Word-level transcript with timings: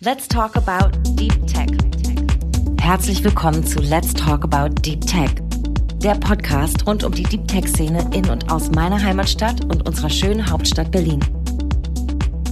Let's 0.00 0.28
talk 0.28 0.54
about 0.54 0.96
Deep 1.16 1.44
Tech. 1.48 1.66
Herzlich 2.80 3.24
willkommen 3.24 3.66
zu 3.66 3.80
Let's 3.80 4.14
Talk 4.14 4.44
About 4.44 4.72
Deep 4.82 5.00
Tech. 5.00 5.28
Der 5.96 6.14
Podcast 6.14 6.86
rund 6.86 7.02
um 7.02 7.10
die 7.10 7.24
Deep 7.24 7.48
Tech-Szene 7.48 8.08
in 8.14 8.30
und 8.30 8.48
aus 8.48 8.70
meiner 8.70 9.02
Heimatstadt 9.02 9.64
und 9.64 9.88
unserer 9.88 10.08
schönen 10.08 10.48
Hauptstadt 10.48 10.92
Berlin. 10.92 11.18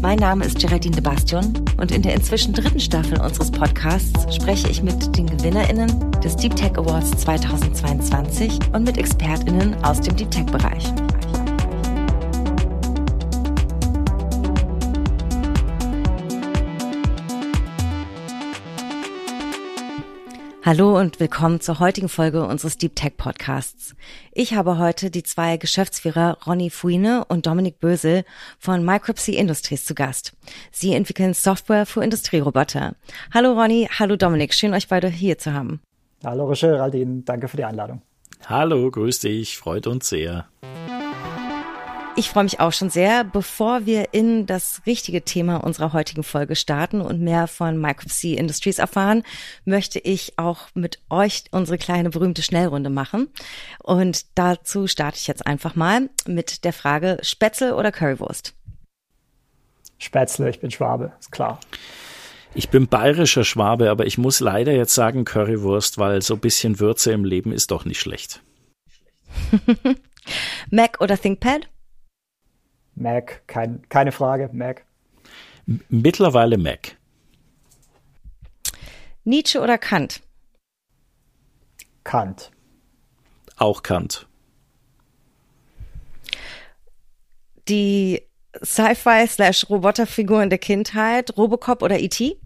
Mein 0.03 0.19
Name 0.19 0.45
ist 0.45 0.59
Geraldine 0.59 0.97
de 0.97 1.05
Bastion 1.05 1.55
und 1.77 1.93
in 1.93 2.03
der 2.03 2.15
inzwischen 2.15 2.53
dritten 2.53 2.81
Staffel 2.81 3.21
unseres 3.21 3.53
Podcasts 3.53 4.35
spreche 4.35 4.69
ich 4.69 4.83
mit 4.83 5.17
den 5.17 5.27
GewinnerInnen 5.27 6.11
des 6.23 6.35
Deep 6.35 6.57
Tech 6.57 6.77
Awards 6.77 7.13
2022 7.13 8.59
und 8.73 8.83
mit 8.83 8.99
ExpertInnen 8.99 9.85
aus 9.85 10.01
dem 10.01 10.17
Deep 10.17 10.33
Tech-Bereich. 10.33 10.93
Hallo 20.67 20.99
und 20.99 21.21
willkommen 21.21 21.61
zur 21.61 21.79
heutigen 21.79 22.09
Folge 22.09 22.45
unseres 22.45 22.77
Deep 22.77 22.97
Tech 22.97 23.17
Podcasts. 23.17 23.95
Ich 24.33 24.55
habe 24.55 24.79
heute 24.79 25.13
die 25.13 25.23
zwei 25.23 25.59
Geschäftsführer 25.59 26.39
Ronny 26.45 26.71
Fuine 26.71 27.25
und 27.29 27.47
Dominik 27.47 27.79
Bösel 27.79 28.25
von 28.59 28.85
Micropsy 28.85 29.37
Industries 29.37 29.85
zu 29.85 29.95
Gast. 29.95 30.33
Sie 30.73 30.93
entwickeln 30.93 31.35
Software 31.35 31.87
für 31.87 32.03
Industrieroboter. 32.03 32.97
Hallo 33.33 33.53
Ronny, 33.53 33.89
hallo 33.97 34.17
Dominik, 34.17 34.55
schön 34.55 34.75
euch 34.75 34.89
beide 34.89 35.07
hier 35.07 35.39
zu 35.39 35.53
haben. 35.53 35.81
Hallo 36.25 36.53
Geraldine, 36.53 37.23
danke 37.25 37.47
für 37.47 37.59
die 37.59 37.65
Einladung. 37.65 38.03
Hallo, 38.47 38.91
grüß 38.91 39.21
dich, 39.21 39.57
freut 39.59 39.87
uns 39.87 40.09
sehr. 40.09 40.49
Ich 42.19 42.31
freue 42.31 42.45
mich 42.45 42.61
auch 42.61 42.73
schon 42.73 42.89
sehr. 42.89 43.25
Bevor 43.25 43.85
wir 43.85 44.15
in 44.15 44.47
das 44.47 44.81
richtige 44.87 45.21
Thema 45.21 45.59
unserer 45.59 45.93
heutigen 45.93 46.23
Folge 46.23 46.57
starten 46.57 47.03
und 47.03 47.21
mehr 47.21 47.47
von 47.47 47.79
Micropsy 47.79 48.33
Industries 48.33 48.79
erfahren, 48.79 49.23
möchte 49.67 49.99
ich 49.99 50.39
auch 50.39 50.69
mit 50.73 50.99
euch 51.11 51.45
unsere 51.51 51.77
kleine 51.77 52.09
berühmte 52.09 52.41
Schnellrunde 52.41 52.89
machen. 52.89 53.29
Und 53.83 54.25
dazu 54.35 54.87
starte 54.87 55.19
ich 55.19 55.27
jetzt 55.27 55.47
einfach 55.47 55.77
mal 55.77 56.09
mit 56.27 56.65
der 56.65 56.73
Frage 56.73 57.19
Spätzle 57.21 57.77
oder 57.77 57.93
Currywurst? 57.93 58.55
Spätzle, 59.99 60.49
ich 60.49 60.61
bin 60.61 60.71
Schwabe, 60.71 61.13
ist 61.21 61.33
klar. 61.33 61.61
Ich 62.55 62.71
bin 62.71 62.89
bayerischer 62.89 63.45
Schwabe, 63.45 63.91
aber 63.91 64.07
ich 64.07 64.17
muss 64.17 64.41
leider 64.41 64.73
jetzt 64.73 64.95
sagen 64.95 65.27
Currywurst, 65.27 65.99
weil 65.99 66.23
so 66.23 66.33
ein 66.33 66.41
bisschen 66.41 66.81
Würze 66.81 67.13
im 67.13 67.27
Leben 67.27 67.53
ist 67.53 67.71
doch 67.71 67.85
nicht 67.85 68.01
schlecht. 68.01 68.41
Mac 70.71 71.03
oder 71.03 71.19
ThinkPad? 71.21 71.69
Mac, 72.97 73.47
kein, 73.47 73.83
keine 73.89 74.11
Frage, 74.11 74.51
Mac. 74.53 74.85
Mittlerweile 75.89 76.59
Mac. 76.59 76.97
Nietzsche 79.25 79.61
oder 79.61 79.79
Kant? 79.79 80.23
Kant. 82.05 82.51
Auch 83.57 83.83
Kant. 83.83 84.27
Die 87.69 88.23
Sci-Fi 88.63 89.27
slash 89.27 89.69
Roboterfiguren 89.69 90.49
der 90.49 90.59
Kindheit, 90.59 91.37
Robocop 91.37 91.83
oder 91.83 91.99
E.T.? 91.99 92.39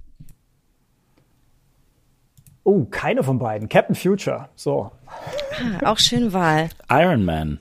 Oh, 2.65 2.85
keine 2.87 3.23
von 3.23 3.39
beiden. 3.39 3.69
Captain 3.69 3.95
Future. 3.95 4.49
So. 4.55 4.91
Ah, 5.07 5.91
auch 5.91 5.99
schön 5.99 6.33
Wahl. 6.33 6.71
Iron 6.89 7.25
Man. 7.25 7.61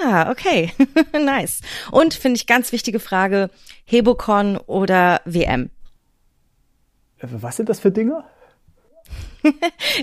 Ah, 0.00 0.30
okay. 0.30 0.72
nice. 1.12 1.60
Und 1.90 2.14
finde 2.14 2.36
ich 2.36 2.46
ganz 2.46 2.72
wichtige 2.72 3.00
Frage, 3.00 3.50
Hebocon 3.84 4.56
oder 4.56 5.20
WM? 5.24 5.70
Was 7.20 7.56
sind 7.56 7.68
das 7.68 7.80
für 7.80 7.90
Dinge? 7.90 8.24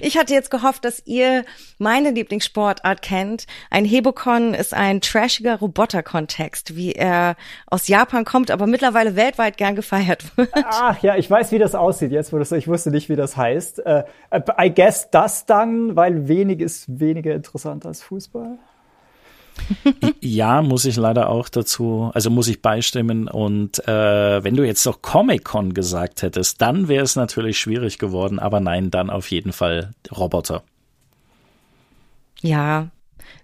ich 0.01 0.17
hatte 0.17 0.33
jetzt 0.33 0.51
gehofft, 0.51 0.85
dass 0.85 1.01
ihr 1.05 1.45
meine 1.77 2.11
Lieblingssportart 2.11 3.01
kennt. 3.01 3.45
Ein 3.69 3.85
Hebocon 3.85 4.53
ist 4.53 4.73
ein 4.73 5.01
trashiger 5.01 5.59
Roboter-Kontext, 5.59 6.75
wie 6.75 6.93
er 6.93 7.35
aus 7.67 7.87
Japan 7.87 8.25
kommt, 8.25 8.51
aber 8.51 8.67
mittlerweile 8.67 9.15
weltweit 9.15 9.57
gern 9.57 9.75
gefeiert 9.75 10.25
wird. 10.37 10.51
Ach 10.53 11.01
ja, 11.01 11.15
ich 11.15 11.29
weiß, 11.29 11.51
wie 11.51 11.59
das 11.59 11.75
aussieht. 11.75 12.11
Jetzt, 12.11 12.33
wo 12.33 12.37
du 12.37 12.55
ich 12.55 12.67
wusste 12.67 12.91
nicht, 12.91 13.09
wie 13.09 13.15
das 13.15 13.37
heißt. 13.37 13.79
Uh, 13.85 14.03
I 14.61 14.73
guess 14.73 15.09
das 15.09 15.45
dann, 15.45 15.95
weil 15.95 16.27
wenig 16.27 16.59
ist 16.59 16.99
weniger 16.99 17.33
interessant 17.33 17.85
als 17.85 18.01
Fußball 18.01 18.59
ja, 20.21 20.61
muss 20.61 20.85
ich 20.85 20.95
leider 20.95 21.29
auch 21.29 21.49
dazu, 21.49 22.11
also 22.13 22.29
muss 22.29 22.47
ich 22.47 22.61
beistimmen. 22.61 23.27
Und 23.27 23.85
äh, 23.87 24.43
wenn 24.43 24.55
du 24.55 24.65
jetzt 24.65 24.85
noch 24.85 25.01
Comic-Con 25.01 25.73
gesagt 25.73 26.21
hättest, 26.21 26.61
dann 26.61 26.87
wäre 26.87 27.03
es 27.03 27.15
natürlich 27.15 27.59
schwierig 27.59 27.97
geworden. 27.97 28.39
Aber 28.39 28.59
nein, 28.59 28.91
dann 28.91 29.09
auf 29.09 29.29
jeden 29.31 29.53
Fall 29.53 29.91
Roboter. 30.15 30.63
Ja, 32.41 32.89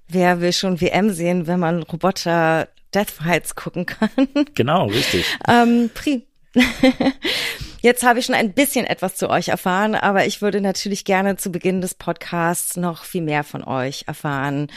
wer 0.07 0.41
will 0.41 0.53
schon 0.53 0.81
WM 0.81 1.11
sehen, 1.11 1.47
wenn 1.47 1.59
man 1.59 1.83
Roboter 1.83 2.67
Deathfights 2.93 3.55
gucken 3.55 3.85
kann? 3.85 4.09
Genau, 4.55 4.87
richtig. 4.87 5.25
ähm, 5.47 5.89
Pri. 5.93 6.25
Jetzt 7.81 8.03
habe 8.03 8.19
ich 8.19 8.25
schon 8.25 8.35
ein 8.35 8.53
bisschen 8.53 8.85
etwas 8.85 9.15
zu 9.15 9.29
euch 9.29 9.49
erfahren, 9.49 9.93
aber 9.93 10.25
ich 10.25 10.41
würde 10.41 10.61
natürlich 10.61 11.05
gerne 11.05 11.35
zu 11.35 11.51
Beginn 11.51 11.81
des 11.81 11.93
Podcasts 11.93 12.77
noch 12.77 13.03
viel 13.03 13.21
mehr 13.21 13.43
von 13.43 13.63
euch 13.63 14.05
erfahren. 14.07 14.71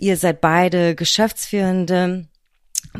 Ihr 0.00 0.16
seid 0.16 0.40
beide 0.40 0.94
Geschäftsführende 0.94 2.24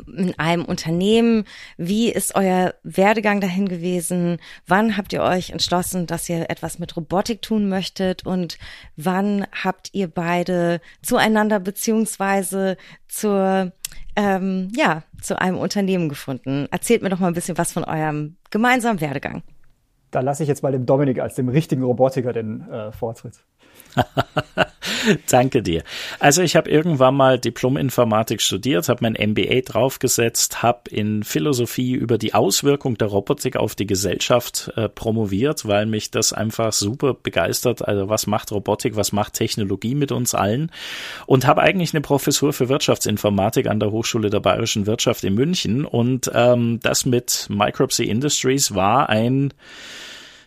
in 0.07 0.39
einem 0.39 0.67
Unternehmen. 0.67 1.45
Wie 1.79 2.11
ist 2.11 2.35
euer 2.35 2.75
Werdegang 2.83 3.41
dahin 3.41 3.71
gewesen? 3.71 4.37
Wann 4.67 4.99
habt 4.99 5.15
ihr 5.15 5.23
euch 5.23 5.49
entschlossen, 5.49 6.07
dass 6.07 6.29
ihr 6.29 6.51
etwas 6.51 6.79
mit 6.79 6.95
Robotik 6.99 7.41
tun 7.41 7.71
möchtet? 7.71 8.27
Und 8.27 8.59
wann 8.97 9.47
habt 9.51 9.89
ihr 9.95 10.09
beide 10.09 10.83
zueinander 11.01 11.59
beziehungsweise 11.59 12.77
zur, 13.09 13.73
ähm, 14.15 14.69
ja, 14.77 15.03
zu 15.23 15.41
einem 15.41 15.57
Unternehmen 15.57 16.11
gefunden? 16.11 16.69
Erzählt 16.71 17.01
mir 17.01 17.09
doch 17.09 17.19
mal 17.19 17.29
ein 17.29 17.35
bisschen 17.35 17.57
was 17.57 17.73
von 17.73 17.85
eurem 17.85 18.37
gemeinsamen 18.51 19.01
Werdegang. 19.01 19.43
Da 20.11 20.21
lasse 20.21 20.43
ich 20.43 20.51
jetzt 20.51 20.63
mal 20.63 20.73
dem 20.73 20.85
Dominik 20.85 21.19
als 21.21 21.35
dem 21.35 21.49
richtigen 21.49 21.83
Robotiker 21.83 22.35
den 22.35 22.69
äh, 22.69 22.93
Vortritt. 22.93 23.43
Danke 25.31 25.63
dir. 25.63 25.83
Also 26.19 26.43
ich 26.43 26.57
habe 26.57 26.71
irgendwann 26.71 27.15
mal 27.15 27.39
Diplom-Informatik 27.39 28.43
studiert, 28.43 28.89
habe 28.89 29.01
mein 29.03 29.31
MBA 29.31 29.61
draufgesetzt, 29.63 30.63
habe 30.63 30.91
in 30.91 31.23
Philosophie 31.23 31.93
über 31.93 32.19
die 32.19 32.35
Auswirkung 32.35 32.97
der 32.97 33.09
Robotik 33.09 33.57
auf 33.57 33.75
die 33.75 33.87
Gesellschaft 33.87 34.73
äh, 34.77 34.89
promoviert, 34.89 35.67
weil 35.67 35.87
mich 35.87 36.11
das 36.11 36.33
einfach 36.33 36.73
super 36.73 37.15
begeistert. 37.15 37.87
Also 37.87 38.09
was 38.09 38.27
macht 38.27 38.53
Robotik, 38.53 38.97
was 38.97 39.13
macht 39.13 39.35
Technologie 39.35 39.95
mit 39.95 40.13
uns 40.13 40.35
allen? 40.35 40.71
Und 41.27 41.47
habe 41.47 41.63
eigentlich 41.63 41.95
eine 41.95 42.01
Professur 42.01 42.53
für 42.53 42.69
Wirtschaftsinformatik 42.69 43.67
an 43.67 43.81
der 43.81 43.91
Hochschule 43.91 44.31
der 44.31 44.41
Bayerischen 44.41 44.87
Wirtschaft 44.87 45.25
in 45.25 45.35
München. 45.35 45.85
Und 45.85 46.31
ähm, 46.35 46.81
das 46.83 47.05
mit 47.07 47.47
Micropsy 47.49 48.05
Industries 48.05 48.75
war 48.75 49.09
ein 49.09 49.53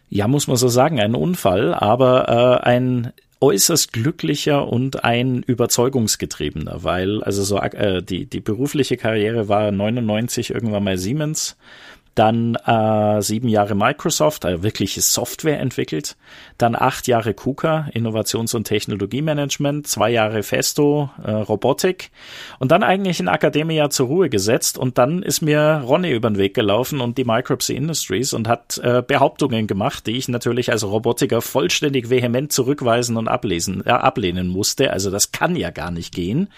ja, 0.09 0.27
muss 0.27 0.45
man 0.45 0.57
so 0.57 0.67
sagen, 0.67 0.99
ein 0.99 1.15
Unfall, 1.15 1.73
aber 1.73 2.61
äh, 2.63 2.67
ein 2.67 3.13
äußerst 3.43 3.91
glücklicher 3.91 4.69
und 4.69 5.03
ein 5.03 5.43
überzeugungsgetriebener, 5.43 6.85
weil 6.85 7.21
also 7.23 7.43
so 7.43 7.57
äh, 7.59 8.01
die 8.01 8.25
die 8.25 8.39
berufliche 8.39 8.95
Karriere 8.95 9.49
war 9.49 9.69
99 9.69 10.51
irgendwann 10.51 10.85
mal 10.85 10.97
Siemens, 10.97 11.57
dann 12.15 12.55
äh, 12.55 13.21
sieben 13.21 13.47
Jahre 13.47 13.75
Microsoft, 13.75 14.45
äh, 14.45 14.61
wirkliche 14.61 15.01
Software 15.01 15.59
entwickelt, 15.59 16.15
dann 16.57 16.75
acht 16.75 17.07
Jahre 17.07 17.33
KUKA, 17.33 17.89
Innovations- 17.93 18.55
und 18.55 18.65
Technologiemanagement, 18.65 19.87
zwei 19.87 20.11
Jahre 20.11 20.43
Festo, 20.43 21.09
äh, 21.23 21.31
Robotik 21.31 22.11
und 22.59 22.71
dann 22.71 22.83
eigentlich 22.83 23.19
in 23.19 23.27
Akademia 23.27 23.89
zur 23.89 24.07
Ruhe 24.07 24.29
gesetzt 24.29 24.77
und 24.77 24.97
dann 24.97 25.23
ist 25.23 25.41
mir 25.41 25.83
Ronny 25.85 26.11
über 26.11 26.29
den 26.29 26.37
Weg 26.37 26.53
gelaufen 26.53 27.01
und 27.01 27.17
die 27.17 27.25
Micropsy 27.25 27.75
Industries 27.75 28.33
und 28.33 28.47
hat 28.47 28.77
äh, 28.83 29.01
Behauptungen 29.05 29.67
gemacht, 29.67 30.05
die 30.07 30.17
ich 30.17 30.27
natürlich 30.27 30.71
als 30.71 30.83
Robotiker 30.83 31.41
vollständig 31.41 32.09
vehement 32.09 32.51
zurückweisen 32.51 33.17
und 33.17 33.27
ablesen, 33.27 33.83
äh, 33.85 33.89
ablehnen 33.89 34.47
musste. 34.47 34.91
Also 34.91 35.09
das 35.09 35.31
kann 35.31 35.55
ja 35.55 35.71
gar 35.71 35.91
nicht 35.91 36.13
gehen. 36.13 36.49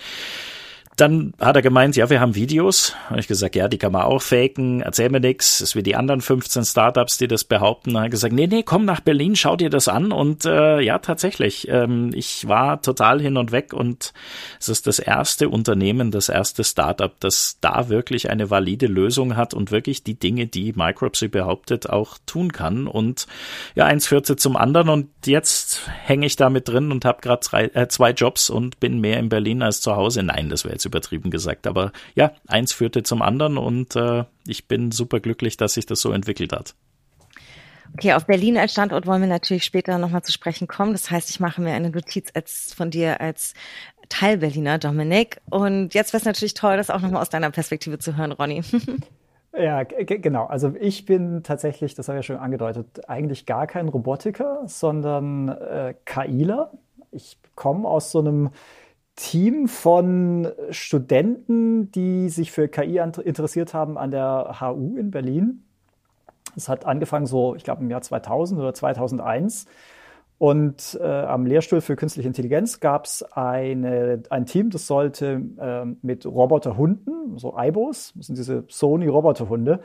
Dann 0.95 1.33
hat 1.42 1.57
er 1.57 1.62
gemeint, 1.62 1.97
ja, 1.97 2.09
wir 2.09 2.21
haben 2.21 2.36
Videos. 2.36 2.95
Habe 3.09 3.19
ich 3.19 3.27
gesagt, 3.27 3.56
ja, 3.56 3.68
die 3.68 3.77
kann 3.77 3.92
man 3.92 4.03
auch 4.03 4.21
faken, 4.21 4.81
erzähl 4.81 5.09
mir 5.09 5.19
nix. 5.19 5.59
Das 5.59 5.69
ist 5.69 5.75
wie 5.75 5.83
die 5.83 5.95
anderen 5.95 6.21
15 6.21 6.63
Startups, 6.63 7.18
die 7.18 7.27
das 7.27 7.44
behaupten. 7.44 7.94
Dann 7.94 8.03
hat 8.03 8.07
er 8.07 8.12
gesagt, 8.12 8.33
nee, 8.33 8.47
nee, 8.47 8.63
komm 8.63 8.86
nach 8.86 9.01
Berlin, 9.01 9.36
schau 9.36 9.57
dir 9.57 9.69
das 9.69 9.89
an. 9.89 10.13
Und 10.13 10.45
äh, 10.45 10.80
ja, 10.80 11.00
tatsächlich, 11.00 11.68
ähm, 11.68 12.12
ich 12.13 12.47
war 12.47 12.81
total 12.81 13.19
hin 13.19 13.36
und 13.36 13.51
weg 13.51 13.74
und 13.74 14.13
es 14.59 14.69
ist 14.69 14.88
das 14.88 15.00
erste 15.00 15.50
Unternehmen, 15.50 16.12
das 16.12 16.30
erste 16.30 16.63
Startup, 16.63 17.12
das 17.19 17.57
da 17.59 17.89
wirklich 17.89 18.30
eine 18.30 18.50
valide 18.50 18.88
Lösung 18.88 19.36
hat 19.36 19.53
und 19.53 19.71
wirklich 19.71 20.03
die 20.03 20.18
Dinge, 20.18 20.48
die 20.48 20.71
Micropsy 20.74 21.27
behauptet, 21.27 21.89
auch 21.89 22.18
tun 22.25 22.53
kann. 22.53 22.88
Und 22.88 23.27
ja, 23.75 23.83
eins 23.83 24.07
führte 24.07 24.38
zum 24.38 24.56
anderen 24.56 24.88
und 24.88 25.09
jetzt 25.25 25.89
hänge 26.03 26.25
ich 26.25 26.38
da 26.38 26.50
mit 26.50 26.69
drin 26.69 26.94
und 26.94 27.03
habe 27.03 27.21
gerade 27.21 27.75
äh, 27.75 27.89
zwei 27.89 28.12
Jobs 28.12 28.50
und 28.50 28.80
bin 28.80 29.01
mehr 29.01 29.19
in 29.19 29.27
Berlin 29.27 29.62
als 29.62 29.81
zu 29.81 29.98
Hause. 29.98 30.24
Nein, 30.24 30.50
das 30.50 30.63
wäre 30.63 30.74
jetzt 30.74 30.85
übertrieben 30.86 31.32
gesagt. 31.32 31.68
Aber 31.68 31.92
ja, 32.16 32.32
eins 32.48 32.72
führte 32.74 33.04
zum 33.04 33.22
anderen 33.22 33.58
und 33.58 33.96
äh, 33.96 34.26
ich 34.48 34.68
bin 34.68 34.92
super 34.92 35.20
glücklich, 35.20 35.58
dass 35.58 35.74
sich 35.74 35.86
das 35.86 36.02
so 36.02 36.12
entwickelt 36.12 36.54
hat. 36.54 36.76
Okay, 37.94 38.14
auf 38.14 38.26
Berlin 38.26 38.58
als 38.58 38.74
Standort 38.74 39.08
wollen 39.08 39.22
wir 39.22 39.30
natürlich 39.30 39.64
später 39.64 39.98
nochmal 39.98 40.24
zu 40.24 40.34
sprechen 40.34 40.68
kommen. 40.68 40.92
Das 40.92 41.10
heißt, 41.10 41.30
ich 41.30 41.40
mache 41.40 41.62
mir 41.62 41.74
eine 41.74 41.92
Notiz 41.92 42.30
als, 42.34 42.74
von 42.74 42.92
dir 42.92 43.22
als 43.22 43.54
Teil-Berliner, 44.10 44.80
Dominik. 44.80 45.40
Und 45.50 45.94
jetzt 45.94 46.12
wäre 46.12 46.20
es 46.20 46.26
natürlich 46.26 46.56
toll, 46.56 46.76
das 46.78 46.90
auch 46.90 47.00
nochmal 47.02 47.22
aus 47.22 47.30
deiner 47.30 47.52
Perspektive 47.52 47.98
zu 47.98 48.18
hören, 48.18 48.32
Ronny. 48.32 48.64
Ja, 49.58 49.84
genau. 49.84 50.48
Also 50.48 50.74
ich 50.78 51.06
bin 51.06 51.42
tatsächlich, 51.44 51.96
das 51.96 52.10
habe 52.10 52.20
ich 52.20 52.28
ja 52.28 52.36
schon 52.36 52.44
angedeutet, 52.44 53.08
eigentlich 53.10 53.46
gar 53.46 53.68
kein 53.68 53.88
Robotiker, 53.88 54.64
sondern 54.66 55.48
äh, 55.48 55.94
KIler. 56.04 56.72
Ich 57.12 57.38
komme 57.56 57.88
aus 57.88 58.12
so 58.12 58.20
einem 58.20 58.50
Team 59.15 59.67
von 59.67 60.51
Studenten, 60.71 61.91
die 61.91 62.29
sich 62.29 62.51
für 62.51 62.67
KI 62.67 62.97
interessiert 62.97 63.73
haben 63.73 63.97
an 63.97 64.12
der 64.12 64.57
HU 64.59 64.97
in 64.97 65.12
Berlin. 65.12 65.63
Es 66.56 66.69
hat 66.69 66.85
angefangen 66.85 67.25
so, 67.25 67.56
ich 67.56 67.63
glaube 67.63 67.81
im 67.81 67.89
Jahr 67.89 68.01
2000 68.01 68.59
oder 68.59 68.73
2001. 68.73 69.65
Und 70.38 71.00
äh, 71.01 71.06
am 71.06 71.45
Lehrstuhl 71.45 71.79
für 71.79 71.95
künstliche 71.95 72.27
Intelligenz 72.27 72.81
gab 72.81 73.06
es 73.06 73.23
ein 73.31 74.45
Team, 74.47 74.69
das 74.69 74.85
sollte 74.85 75.41
äh, 75.57 75.85
mit 76.01 76.25
Roboterhunden, 76.25 77.38
so 77.38 77.56
IBOs, 77.57 78.13
das 78.17 78.27
sind 78.27 78.38
diese 78.38 78.65
Sony-Roboterhunde, 78.67 79.79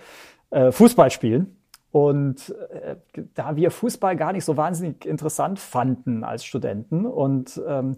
äh, 0.51 0.73
Fußball 0.73 1.11
spielen. 1.13 1.57
Und 1.93 2.55
äh, 2.71 2.97
da 3.35 3.57
wir 3.57 3.71
Fußball 3.73 4.17
gar 4.17 4.33
nicht 4.33 4.45
so 4.45 4.57
wahnsinnig 4.57 5.05
interessant 5.05 5.59
fanden 5.59 6.23
als 6.23 6.45
Studenten 6.45 7.05
und 7.05 7.61
ähm, 7.67 7.97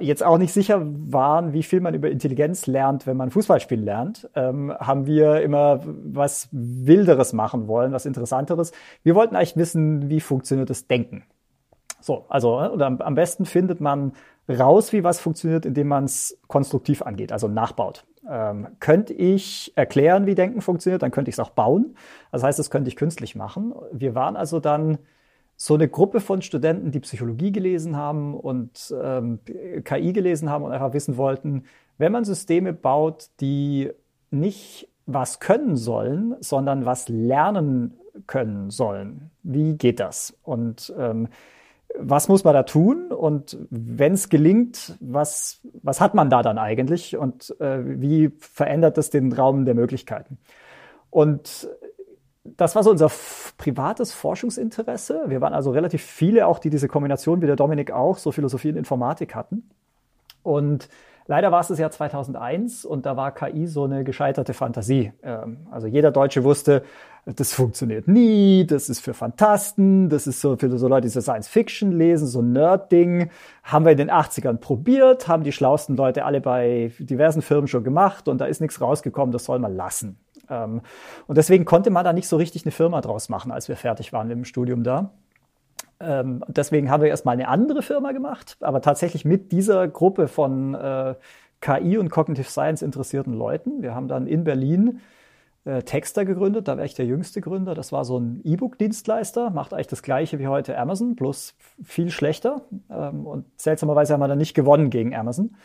jetzt 0.00 0.24
auch 0.24 0.38
nicht 0.38 0.54
sicher 0.54 0.80
waren, 0.82 1.52
wie 1.52 1.62
viel 1.62 1.80
man 1.80 1.92
über 1.92 2.10
Intelligenz 2.10 2.66
lernt, 2.66 3.06
wenn 3.06 3.18
man 3.18 3.30
Fußballspielen 3.30 3.84
lernt, 3.84 4.30
ähm, 4.34 4.72
haben 4.78 5.06
wir 5.06 5.42
immer 5.42 5.80
was 5.84 6.48
Wilderes 6.52 7.34
machen 7.34 7.68
wollen, 7.68 7.92
was 7.92 8.06
Interessanteres. 8.06 8.72
Wir 9.02 9.14
wollten 9.14 9.36
eigentlich 9.36 9.56
wissen, 9.56 10.08
wie 10.08 10.20
funktioniert 10.20 10.70
das 10.70 10.86
Denken. 10.86 11.24
So, 12.00 12.24
also 12.28 12.60
äh, 12.60 12.68
oder 12.68 12.86
am 12.98 13.14
besten 13.14 13.44
findet 13.44 13.80
man 13.80 14.12
raus, 14.48 14.92
wie 14.92 15.04
was 15.04 15.20
funktioniert, 15.20 15.66
indem 15.66 15.88
man 15.88 16.04
es 16.04 16.38
konstruktiv 16.48 17.02
angeht, 17.02 17.32
also 17.32 17.48
nachbaut. 17.48 18.04
Ähm, 18.28 18.68
könnte 18.80 19.12
ich 19.12 19.72
erklären, 19.76 20.26
wie 20.26 20.34
Denken 20.34 20.60
funktioniert, 20.60 21.02
dann 21.02 21.10
könnte 21.10 21.28
ich 21.28 21.34
es 21.34 21.40
auch 21.40 21.50
bauen. 21.50 21.96
Das 22.32 22.42
heißt, 22.42 22.58
das 22.58 22.70
könnte 22.70 22.88
ich 22.88 22.96
künstlich 22.96 23.36
machen. 23.36 23.74
Wir 23.92 24.14
waren 24.14 24.36
also 24.36 24.60
dann 24.60 24.98
so 25.56 25.74
eine 25.74 25.88
Gruppe 25.88 26.20
von 26.20 26.42
Studenten, 26.42 26.90
die 26.90 27.00
Psychologie 27.00 27.52
gelesen 27.52 27.96
haben 27.96 28.34
und 28.34 28.94
ähm, 29.00 29.40
KI 29.84 30.12
gelesen 30.12 30.50
haben 30.50 30.64
und 30.64 30.72
einfach 30.72 30.92
wissen 30.92 31.16
wollten, 31.16 31.64
wenn 31.96 32.12
man 32.12 32.24
Systeme 32.24 32.72
baut, 32.72 33.28
die 33.40 33.92
nicht 34.30 34.88
was 35.06 35.38
können 35.38 35.76
sollen, 35.76 36.34
sondern 36.40 36.86
was 36.86 37.08
lernen 37.08 37.98
können 38.26 38.70
sollen, 38.70 39.30
wie 39.42 39.76
geht 39.76 40.00
das? 40.00 40.36
Und 40.42 40.92
ähm, 40.98 41.28
was 41.98 42.28
muss 42.28 42.44
man 42.44 42.54
da 42.54 42.64
tun 42.64 43.12
und 43.12 43.56
wenn 43.70 44.14
es 44.14 44.28
gelingt, 44.28 44.96
was, 45.00 45.60
was 45.82 46.00
hat 46.00 46.14
man 46.14 46.28
da 46.28 46.42
dann 46.42 46.58
eigentlich 46.58 47.16
und 47.16 47.54
äh, 47.60 47.78
wie 48.00 48.32
verändert 48.38 48.98
das 48.98 49.10
den 49.10 49.32
Raum 49.32 49.64
der 49.64 49.74
Möglichkeiten? 49.74 50.38
Und 51.10 51.68
das 52.44 52.74
war 52.74 52.82
so 52.82 52.90
unser 52.90 53.10
privates 53.56 54.12
Forschungsinteresse. 54.12 55.24
Wir 55.28 55.40
waren 55.40 55.54
also 55.54 55.70
relativ 55.70 56.02
viele 56.02 56.46
auch, 56.46 56.58
die 56.58 56.70
diese 56.70 56.88
Kombination 56.88 57.40
wie 57.40 57.46
der 57.46 57.56
Dominik 57.56 57.90
auch, 57.90 58.18
so 58.18 58.32
Philosophie 58.32 58.70
und 58.70 58.76
Informatik 58.76 59.34
hatten. 59.34 59.70
Und 60.42 60.88
leider 61.26 61.52
war 61.52 61.60
es 61.60 61.68
das 61.68 61.78
Jahr 61.78 61.90
2001 61.90 62.84
und 62.84 63.06
da 63.06 63.16
war 63.16 63.32
KI 63.32 63.66
so 63.66 63.84
eine 63.84 64.04
gescheiterte 64.04 64.54
Fantasie. 64.54 65.12
Ähm, 65.22 65.66
also 65.70 65.86
jeder 65.86 66.10
Deutsche 66.10 66.44
wusste, 66.44 66.82
das 67.26 67.54
funktioniert 67.54 68.06
nie, 68.06 68.66
das 68.66 68.90
ist 68.90 69.00
für 69.00 69.14
Fantasten, 69.14 70.10
das 70.10 70.26
ist 70.26 70.40
so 70.40 70.56
für 70.56 70.76
so 70.76 70.88
Leute, 70.88 71.06
die 71.06 71.08
so 71.08 71.22
Science 71.22 71.48
Fiction 71.48 71.92
lesen, 71.92 72.26
so 72.26 72.42
Nerd-Ding. 72.42 73.30
Haben 73.62 73.84
wir 73.86 73.92
in 73.92 73.98
den 73.98 74.10
80ern 74.10 74.58
probiert, 74.58 75.26
haben 75.26 75.42
die 75.42 75.52
schlauesten 75.52 75.96
Leute 75.96 76.24
alle 76.24 76.40
bei 76.40 76.92
diversen 76.98 77.40
Firmen 77.40 77.66
schon 77.66 77.82
gemacht 77.82 78.28
und 78.28 78.38
da 78.38 78.44
ist 78.44 78.60
nichts 78.60 78.80
rausgekommen, 78.80 79.32
das 79.32 79.44
soll 79.44 79.58
man 79.58 79.74
lassen. 79.74 80.18
Ähm, 80.50 80.82
und 81.26 81.38
deswegen 81.38 81.64
konnte 81.64 81.90
man 81.90 82.04
da 82.04 82.12
nicht 82.12 82.28
so 82.28 82.36
richtig 82.36 82.64
eine 82.64 82.72
Firma 82.72 83.00
draus 83.00 83.30
machen, 83.30 83.50
als 83.50 83.68
wir 83.68 83.76
fertig 83.76 84.12
waren 84.12 84.28
mit 84.28 84.36
dem 84.36 84.44
Studium 84.44 84.82
da. 84.82 85.10
Ähm, 86.04 86.44
deswegen 86.48 86.90
haben 86.90 87.02
wir 87.02 87.08
erstmal 87.08 87.34
eine 87.34 87.48
andere 87.48 87.82
Firma 87.82 88.12
gemacht, 88.12 88.56
aber 88.60 88.80
tatsächlich 88.80 89.24
mit 89.24 89.52
dieser 89.52 89.88
Gruppe 89.88 90.28
von 90.28 90.74
äh, 90.74 91.14
KI 91.60 91.96
und 91.98 92.10
Cognitive 92.10 92.48
Science 92.48 92.82
interessierten 92.82 93.32
Leuten. 93.32 93.82
Wir 93.82 93.94
haben 93.94 94.08
dann 94.08 94.26
in 94.26 94.44
Berlin 94.44 95.00
äh, 95.64 95.82
Texter 95.82 96.26
gegründet, 96.26 96.68
da 96.68 96.76
wäre 96.76 96.86
ich 96.86 96.94
der 96.94 97.06
jüngste 97.06 97.40
Gründer. 97.40 97.74
Das 97.74 97.90
war 97.90 98.04
so 98.04 98.18
ein 98.18 98.40
E-Book-Dienstleister, 98.44 99.50
macht 99.50 99.72
eigentlich 99.72 99.86
das 99.86 100.02
gleiche 100.02 100.38
wie 100.38 100.46
heute 100.46 100.76
Amazon, 100.78 101.16
bloß 101.16 101.54
viel 101.82 102.10
schlechter. 102.10 102.62
Ähm, 102.90 103.26
und 103.26 103.46
seltsamerweise 103.58 104.12
haben 104.12 104.20
wir 104.20 104.28
dann 104.28 104.38
nicht 104.38 104.54
gewonnen 104.54 104.90
gegen 104.90 105.14
Amazon. 105.14 105.56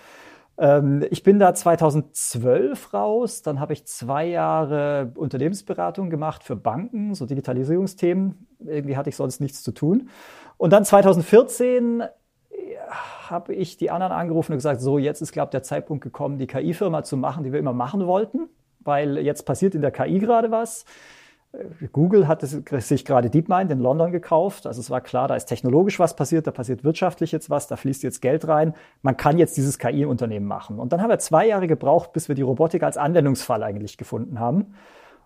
Ähm, 0.60 1.06
ich 1.10 1.24
bin 1.24 1.40
da 1.40 1.54
2012 1.54 2.94
raus, 2.94 3.42
dann 3.42 3.60
habe 3.60 3.74
ich 3.74 3.86
zwei 3.86 4.26
Jahre 4.26 5.12
Unternehmensberatung 5.16 6.10
gemacht 6.10 6.44
für 6.44 6.56
Banken, 6.56 7.16
so 7.16 7.26
Digitalisierungsthemen. 7.26 8.48
Irgendwie 8.60 8.98
hatte 8.98 9.10
ich 9.10 9.16
sonst 9.16 9.40
nichts 9.40 9.64
zu 9.64 9.72
tun. 9.72 10.10
Und 10.58 10.74
dann 10.74 10.86
2014 10.86 12.04
habe 13.30 13.54
ich 13.54 13.78
die 13.78 13.92
anderen 13.92 14.12
angerufen 14.12 14.52
und 14.52 14.58
gesagt, 14.58 14.82
so 14.82 14.98
jetzt 14.98 15.22
ist, 15.22 15.32
glaube 15.32 15.48
ich, 15.48 15.52
der 15.52 15.64
Zeitpunkt 15.64 16.04
gekommen, 16.04 16.38
die 16.38 16.48
KI-Firma 16.48 17.04
zu 17.04 17.18
machen, 17.18 17.44
die 17.44 17.52
wir 17.52 17.60
immer 17.60 17.74
machen 17.74 18.06
wollten 18.06 18.50
weil 18.80 19.18
jetzt 19.18 19.44
passiert 19.44 19.76
in 19.76 19.82
der 19.82 19.92
KI 19.92 20.20
gerade 20.20 20.52
was. 20.52 20.86
Google 21.92 22.28
hat 22.28 22.42
sich 22.42 23.06
gerade 23.06 23.32
DeepMind 23.32 23.72
in 23.72 23.80
London 23.80 24.12
gekauft. 24.12 24.68
Also 24.68 24.80
es 24.80 24.92
war 24.92 25.02
klar, 25.02 25.28
da 25.28 25.36
ist 25.36 25.46
technologisch 25.46 26.00
was 26.00 26.16
passiert, 26.16 26.46
da 26.46 26.52
passiert 26.52 26.84
wirtschaftlich 26.84 27.32
jetzt 27.32 27.50
was, 27.50 27.68
da 27.68 27.76
fließt 27.76 28.04
jetzt 28.04 28.22
Geld 28.22 28.48
rein. 28.48 28.76
Man 29.02 29.18
kann 29.18 29.40
jetzt 29.40 29.58
dieses 29.58 29.80
KI-Unternehmen 29.80 30.46
machen. 30.46 30.78
Und 30.78 30.94
dann 30.94 31.02
haben 31.02 31.10
wir 31.10 31.18
zwei 31.18 31.48
Jahre 31.48 31.68
gebraucht, 31.68 32.14
bis 32.14 32.28
wir 32.28 32.36
die 32.36 32.44
Robotik 32.44 32.84
als 32.84 32.98
Anwendungsfall 32.98 33.64
eigentlich 33.64 33.98
gefunden 33.98 34.40
haben. 34.40 34.76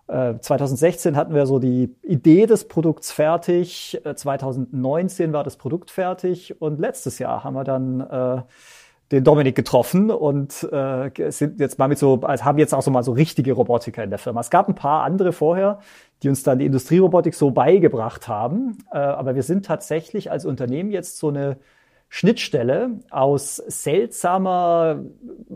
2016 0.06 1.14
äh, 1.14 1.16
hatten 1.16 1.34
wir 1.34 1.46
so 1.46 1.58
die 1.58 1.94
Idee 2.02 2.44
des 2.44 2.68
Produkts 2.68 3.10
fertig, 3.10 4.00
2019 4.14 5.30
äh, 5.30 5.32
war 5.32 5.44
das 5.44 5.56
Produkt 5.56 5.90
fertig 5.90 6.60
und 6.60 6.78
letztes 6.78 7.18
Jahr 7.18 7.42
haben 7.42 7.54
wir 7.54 7.64
dann 7.64 8.00
äh, 8.00 8.42
den 9.14 9.24
Dominik 9.24 9.54
getroffen 9.54 10.10
und 10.10 10.68
äh, 10.72 11.30
sind 11.30 11.60
jetzt 11.60 11.78
mal 11.78 11.88
mit 11.88 11.98
so, 11.98 12.20
also 12.22 12.44
haben 12.44 12.58
jetzt 12.58 12.74
auch 12.74 12.82
so 12.82 12.90
mal 12.90 13.02
so 13.02 13.12
richtige 13.12 13.52
Robotiker 13.52 14.02
in 14.02 14.10
der 14.10 14.18
Firma. 14.18 14.40
Es 14.40 14.50
gab 14.50 14.68
ein 14.68 14.74
paar 14.74 15.04
andere 15.04 15.32
vorher, 15.32 15.78
die 16.22 16.28
uns 16.28 16.42
dann 16.42 16.58
die 16.58 16.66
Industrierobotik 16.66 17.34
so 17.34 17.50
beigebracht 17.50 18.28
haben. 18.28 18.78
Äh, 18.92 18.98
aber 18.98 19.34
wir 19.34 19.42
sind 19.42 19.64
tatsächlich 19.64 20.30
als 20.30 20.44
Unternehmen 20.44 20.90
jetzt 20.90 21.18
so 21.18 21.28
eine 21.28 21.58
Schnittstelle 22.08 23.00
aus 23.10 23.56
seltsamer 23.56 25.00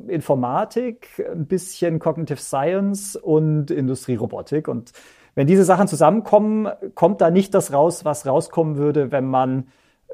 Informatik, 0.06 1.24
ein 1.30 1.46
bisschen 1.46 1.98
Cognitive 1.98 2.40
Science 2.40 3.16
und 3.16 3.70
Industrierobotik. 3.70 4.68
Und 4.68 4.92
wenn 5.34 5.46
diese 5.46 5.64
Sachen 5.64 5.88
zusammenkommen, 5.88 6.68
kommt 6.94 7.20
da 7.20 7.30
nicht 7.30 7.54
das 7.54 7.72
raus, 7.72 8.04
was 8.04 8.26
rauskommen 8.26 8.76
würde, 8.76 9.12
wenn 9.12 9.26
man 9.26 9.68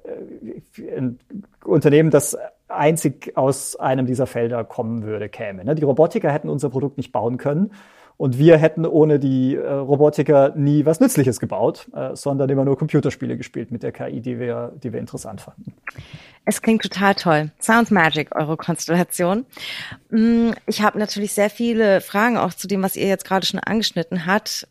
äh, 0.05 0.97
ein 0.97 1.19
Unternehmen, 1.65 2.11
das 2.11 2.37
einzig 2.69 3.37
aus 3.37 3.77
einem 3.77 4.07
dieser 4.07 4.27
Felder 4.27 4.65
kommen 4.65 5.05
würde, 5.05 5.29
käme. 5.29 5.65
Ne? 5.65 5.75
Die 5.75 5.85
Robotiker 5.85 6.33
hätten 6.33 6.49
unser 6.49 6.71
Produkt 6.71 6.97
nicht 6.97 7.13
bauen 7.13 7.37
können. 7.37 7.73
Und 8.17 8.39
wir 8.39 8.59
hätten 8.59 8.87
ohne 8.87 9.19
die 9.19 9.57
äh, 9.57 9.73
Robotiker 9.73 10.53
nie 10.55 10.87
was 10.87 11.01
Nützliches 11.01 11.41
gebaut, 11.41 11.89
äh, 11.95 12.15
sondern 12.15 12.49
immer 12.49 12.65
nur 12.65 12.79
Computerspiele 12.79 13.37
gespielt 13.37 13.73
mit 13.73 13.83
der 13.83 13.91
KI, 13.91 14.21
die 14.21 14.39
wir, 14.39 14.73
die 14.83 14.93
wir 14.93 15.01
interessant 15.01 15.41
fanden. 15.41 15.75
Es 16.45 16.63
klingt 16.63 16.83
total 16.83 17.17
toll. 17.17 17.51
Sounds 17.61 17.91
Magic, 17.91 18.33
eure 18.37 18.57
Konstellation. 18.57 19.47
Mm, 20.11 20.51
ich 20.67 20.83
habe 20.83 20.99
natürlich 20.99 21.33
sehr 21.33 21.51
viele 21.51 22.01
Fragen 22.01 22.37
auch 22.37 22.55
zu 22.55 22.69
dem, 22.69 22.83
was 22.83 22.95
ihr 22.95 23.09
jetzt 23.09 23.25
gerade 23.25 23.47
schon 23.47 23.59
angeschnitten 23.59 24.27
habt. 24.27 24.69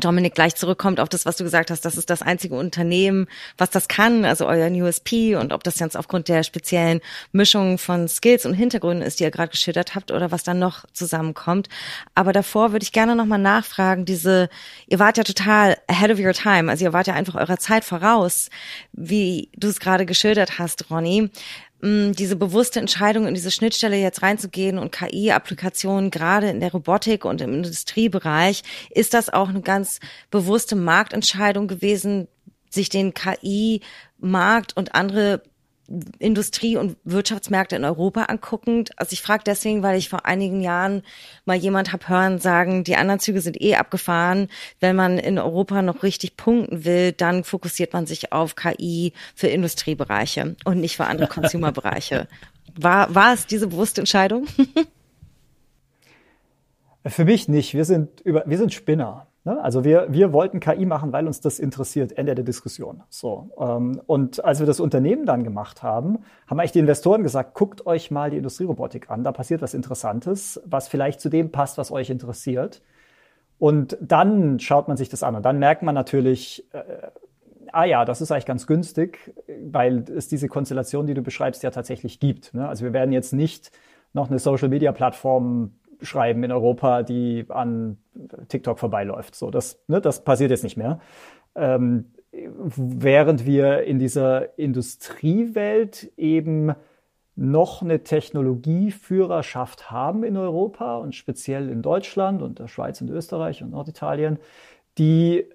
Dominik 0.00 0.34
gleich 0.34 0.54
zurückkommt 0.54 1.00
auf 1.00 1.08
das, 1.08 1.26
was 1.26 1.36
du 1.36 1.44
gesagt 1.44 1.70
hast, 1.70 1.84
das 1.84 1.96
ist 1.96 2.10
das 2.10 2.22
einzige 2.22 2.54
Unternehmen, 2.54 3.26
was 3.58 3.70
das 3.70 3.88
kann, 3.88 4.24
also 4.24 4.46
euer 4.46 4.70
USP 4.70 5.36
und 5.36 5.52
ob 5.52 5.64
das 5.64 5.78
jetzt 5.78 5.96
aufgrund 5.96 6.28
der 6.28 6.42
speziellen 6.42 7.00
Mischung 7.32 7.78
von 7.78 8.08
Skills 8.08 8.46
und 8.46 8.54
Hintergründen 8.54 9.06
ist, 9.06 9.20
die 9.20 9.24
ihr 9.24 9.30
gerade 9.30 9.50
geschildert 9.50 9.94
habt 9.94 10.10
oder 10.10 10.30
was 10.30 10.42
dann 10.42 10.58
noch 10.58 10.84
zusammenkommt. 10.92 11.68
Aber 12.14 12.32
davor 12.32 12.72
würde 12.72 12.84
ich 12.84 12.92
gerne 12.92 13.16
nochmal 13.16 13.38
nachfragen, 13.38 14.04
diese, 14.04 14.48
ihr 14.86 14.98
wart 14.98 15.16
ja 15.18 15.24
total 15.24 15.76
ahead 15.86 16.10
of 16.10 16.18
your 16.18 16.32
time, 16.32 16.70
also 16.70 16.84
ihr 16.84 16.92
wart 16.92 17.06
ja 17.06 17.14
einfach 17.14 17.34
eurer 17.34 17.58
Zeit 17.58 17.84
voraus, 17.84 18.50
wie 18.92 19.50
du 19.56 19.68
es 19.68 19.80
gerade 19.80 20.06
geschildert 20.06 20.58
hast, 20.58 20.90
Ronny 20.90 21.30
diese 22.16 22.36
bewusste 22.36 22.80
Entscheidung 22.80 23.26
in 23.26 23.34
diese 23.34 23.50
Schnittstelle 23.50 23.96
jetzt 23.96 24.22
reinzugehen 24.22 24.78
und 24.78 24.92
KI-Applikationen 24.92 26.10
gerade 26.10 26.48
in 26.48 26.60
der 26.60 26.72
Robotik 26.72 27.24
und 27.24 27.40
im 27.40 27.54
Industriebereich, 27.54 28.62
ist 28.90 29.14
das 29.14 29.28
auch 29.28 29.48
eine 29.48 29.62
ganz 29.62 30.00
bewusste 30.30 30.76
Marktentscheidung 30.76 31.68
gewesen, 31.68 32.28
sich 32.70 32.88
den 32.88 33.14
KI-Markt 33.14 34.76
und 34.76 34.94
andere 34.94 35.42
Industrie- 36.18 36.76
und 36.76 36.96
Wirtschaftsmärkte 37.04 37.76
in 37.76 37.84
Europa 37.84 38.24
anguckend. 38.24 38.90
Also 38.98 39.12
ich 39.12 39.22
frage 39.22 39.44
deswegen, 39.46 39.82
weil 39.82 39.98
ich 39.98 40.08
vor 40.08 40.26
einigen 40.26 40.60
Jahren 40.60 41.02
mal 41.44 41.56
jemand 41.56 41.92
hab 41.92 42.08
hören 42.08 42.38
sagen, 42.38 42.84
die 42.84 42.96
anderen 42.96 43.20
Züge 43.20 43.40
sind 43.40 43.60
eh 43.60 43.76
abgefahren. 43.76 44.48
Wenn 44.80 44.96
man 44.96 45.18
in 45.18 45.38
Europa 45.38 45.82
noch 45.82 46.02
richtig 46.02 46.36
punkten 46.36 46.84
will, 46.84 47.12
dann 47.12 47.44
fokussiert 47.44 47.92
man 47.92 48.06
sich 48.06 48.32
auf 48.32 48.56
KI 48.56 49.12
für 49.34 49.48
Industriebereiche 49.48 50.56
und 50.64 50.80
nicht 50.80 50.96
für 50.96 51.06
andere 51.06 51.28
Consumerbereiche. 51.36 52.28
War, 52.74 53.14
war 53.14 53.32
es 53.32 53.46
diese 53.46 53.68
bewusste 53.68 54.00
Entscheidung? 54.00 54.46
Für 57.08 57.24
mich 57.24 57.46
nicht. 57.46 57.72
Wir 57.72 57.84
sind 57.84 58.20
über, 58.22 58.42
wir 58.46 58.58
sind 58.58 58.74
Spinner. 58.74 59.28
Ne? 59.46 59.62
Also 59.62 59.84
wir, 59.84 60.08
wir 60.10 60.32
wollten 60.32 60.58
KI 60.58 60.86
machen, 60.86 61.12
weil 61.12 61.28
uns 61.28 61.40
das 61.40 61.60
interessiert. 61.60 62.18
Ende 62.18 62.34
der 62.34 62.44
Diskussion. 62.44 63.04
So. 63.08 63.50
Ähm, 63.58 64.02
und 64.06 64.44
als 64.44 64.58
wir 64.58 64.66
das 64.66 64.80
Unternehmen 64.80 65.24
dann 65.24 65.44
gemacht 65.44 65.84
haben, 65.84 66.18
haben 66.48 66.58
eigentlich 66.58 66.72
die 66.72 66.80
Investoren 66.80 67.22
gesagt, 67.22 67.54
guckt 67.54 67.86
euch 67.86 68.10
mal 68.10 68.30
die 68.30 68.38
Industrierobotik 68.38 69.08
an. 69.08 69.22
Da 69.22 69.30
passiert 69.30 69.62
was 69.62 69.72
Interessantes, 69.72 70.60
was 70.66 70.88
vielleicht 70.88 71.20
zu 71.20 71.28
dem 71.28 71.52
passt, 71.52 71.78
was 71.78 71.92
euch 71.92 72.10
interessiert. 72.10 72.82
Und 73.58 73.96
dann 74.00 74.58
schaut 74.58 74.88
man 74.88 74.96
sich 74.96 75.10
das 75.10 75.22
an. 75.22 75.36
Und 75.36 75.44
dann 75.44 75.60
merkt 75.60 75.84
man 75.84 75.94
natürlich, 75.94 76.66
äh, 76.72 76.82
ah 77.72 77.84
ja, 77.84 78.04
das 78.04 78.20
ist 78.20 78.32
eigentlich 78.32 78.46
ganz 78.46 78.66
günstig, 78.66 79.32
weil 79.64 80.04
es 80.10 80.26
diese 80.26 80.48
Konstellation, 80.48 81.06
die 81.06 81.14
du 81.14 81.22
beschreibst, 81.22 81.62
ja 81.62 81.70
tatsächlich 81.70 82.18
gibt. 82.18 82.52
Ne? 82.52 82.68
Also 82.68 82.84
wir 82.84 82.92
werden 82.92 83.12
jetzt 83.12 83.32
nicht 83.32 83.70
noch 84.12 84.28
eine 84.28 84.40
Social-Media-Plattform 84.40 85.70
schreiben 86.02 86.42
in 86.44 86.52
Europa, 86.52 87.02
die 87.02 87.44
an 87.48 87.98
TikTok 88.48 88.78
vorbeiläuft. 88.78 89.34
So, 89.34 89.50
das, 89.50 89.82
ne, 89.88 90.00
das 90.00 90.24
passiert 90.24 90.50
jetzt 90.50 90.64
nicht 90.64 90.76
mehr. 90.76 91.00
Ähm, 91.54 92.12
während 92.32 93.46
wir 93.46 93.84
in 93.84 93.98
dieser 93.98 94.58
Industriewelt 94.58 96.12
eben 96.16 96.74
noch 97.34 97.82
eine 97.82 98.02
Technologieführerschaft 98.02 99.90
haben 99.90 100.24
in 100.24 100.36
Europa 100.36 100.96
und 100.96 101.14
speziell 101.14 101.68
in 101.68 101.82
Deutschland 101.82 102.42
und 102.42 102.58
der 102.58 102.68
Schweiz 102.68 103.00
und 103.00 103.10
Österreich 103.10 103.62
und 103.62 103.70
Norditalien, 103.70 104.38
die 104.98 105.46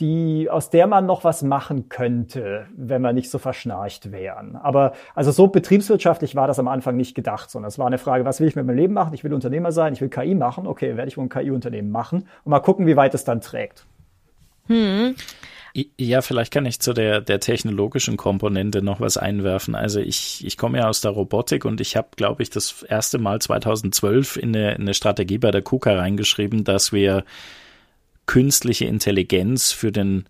die, 0.00 0.48
aus 0.50 0.70
der 0.70 0.86
man 0.86 1.06
noch 1.06 1.24
was 1.24 1.42
machen 1.42 1.88
könnte, 1.88 2.66
wenn 2.76 3.02
wir 3.02 3.12
nicht 3.12 3.30
so 3.30 3.38
verschnarcht 3.38 4.12
wären. 4.12 4.56
Aber 4.56 4.92
also 5.14 5.30
so 5.30 5.46
betriebswirtschaftlich 5.48 6.34
war 6.34 6.46
das 6.46 6.58
am 6.58 6.68
Anfang 6.68 6.96
nicht 6.96 7.14
gedacht, 7.14 7.50
sondern 7.50 7.68
es 7.68 7.78
war 7.78 7.86
eine 7.86 7.98
Frage, 7.98 8.24
was 8.24 8.40
will 8.40 8.48
ich 8.48 8.56
mit 8.56 8.66
meinem 8.66 8.76
Leben 8.76 8.94
machen? 8.94 9.14
Ich 9.14 9.24
will 9.24 9.32
Unternehmer 9.32 9.72
sein, 9.72 9.92
ich 9.92 10.00
will 10.00 10.08
KI 10.08 10.34
machen. 10.34 10.66
Okay, 10.66 10.96
werde 10.96 11.08
ich 11.08 11.16
wohl 11.16 11.24
ein 11.24 11.28
KI-Unternehmen 11.28 11.90
machen 11.90 12.28
und 12.44 12.50
mal 12.50 12.60
gucken, 12.60 12.86
wie 12.86 12.96
weit 12.96 13.14
es 13.14 13.24
dann 13.24 13.40
trägt. 13.40 13.86
Hm. 14.66 15.14
Ja, 15.98 16.22
vielleicht 16.22 16.52
kann 16.52 16.66
ich 16.66 16.78
zu 16.78 16.92
der, 16.92 17.20
der 17.20 17.40
technologischen 17.40 18.16
Komponente 18.16 18.80
noch 18.80 19.00
was 19.00 19.16
einwerfen. 19.16 19.74
Also 19.74 19.98
ich, 19.98 20.44
ich 20.46 20.56
komme 20.56 20.78
ja 20.78 20.88
aus 20.88 21.00
der 21.00 21.10
Robotik 21.10 21.64
und 21.64 21.80
ich 21.80 21.96
habe, 21.96 22.08
glaube 22.14 22.44
ich, 22.44 22.50
das 22.50 22.84
erste 22.84 23.18
Mal 23.18 23.40
2012 23.40 24.36
in 24.36 24.54
eine, 24.54 24.74
in 24.76 24.82
eine 24.82 24.94
Strategie 24.94 25.38
bei 25.38 25.50
der 25.50 25.62
KUKA 25.62 25.96
reingeschrieben, 25.96 26.62
dass 26.62 26.92
wir 26.92 27.24
künstliche 28.26 28.86
Intelligenz 28.86 29.72
für 29.72 29.92
den 29.92 30.26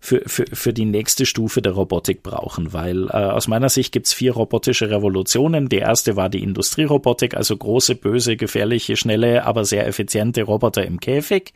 für, 0.00 0.22
für, 0.26 0.44
für 0.52 0.72
die 0.72 0.84
nächste 0.84 1.26
Stufe 1.26 1.60
der 1.60 1.72
Robotik 1.72 2.22
brauchen, 2.22 2.72
weil 2.72 3.08
äh, 3.08 3.16
aus 3.16 3.48
meiner 3.48 3.68
Sicht 3.68 3.92
gibt's 3.92 4.12
vier 4.12 4.32
robotische 4.32 4.90
Revolutionen. 4.90 5.68
Die 5.68 5.78
erste 5.78 6.14
war 6.14 6.28
die 6.28 6.42
Industrierobotik, 6.42 7.36
also 7.36 7.56
große, 7.56 7.96
böse, 7.96 8.36
gefährliche, 8.36 8.96
schnelle, 8.96 9.44
aber 9.44 9.64
sehr 9.64 9.86
effiziente 9.86 10.44
Roboter 10.44 10.86
im 10.86 11.00
Käfig. 11.00 11.52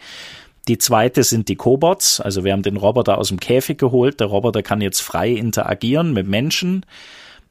Die 0.69 0.79
zweite 0.79 1.25
sind 1.25 1.49
die 1.49 1.57
Cobots, 1.57 2.21
also 2.21 2.45
wir 2.45 2.53
haben 2.53 2.62
den 2.62 2.77
Roboter 2.77 3.19
aus 3.19 3.29
dem 3.29 3.41
Käfig 3.41 3.79
geholt. 3.79 4.21
Der 4.21 4.29
Roboter 4.29 4.62
kann 4.62 4.81
jetzt 4.81 5.01
frei 5.01 5.31
interagieren 5.31 6.12
mit 6.12 6.27
Menschen. 6.27 6.85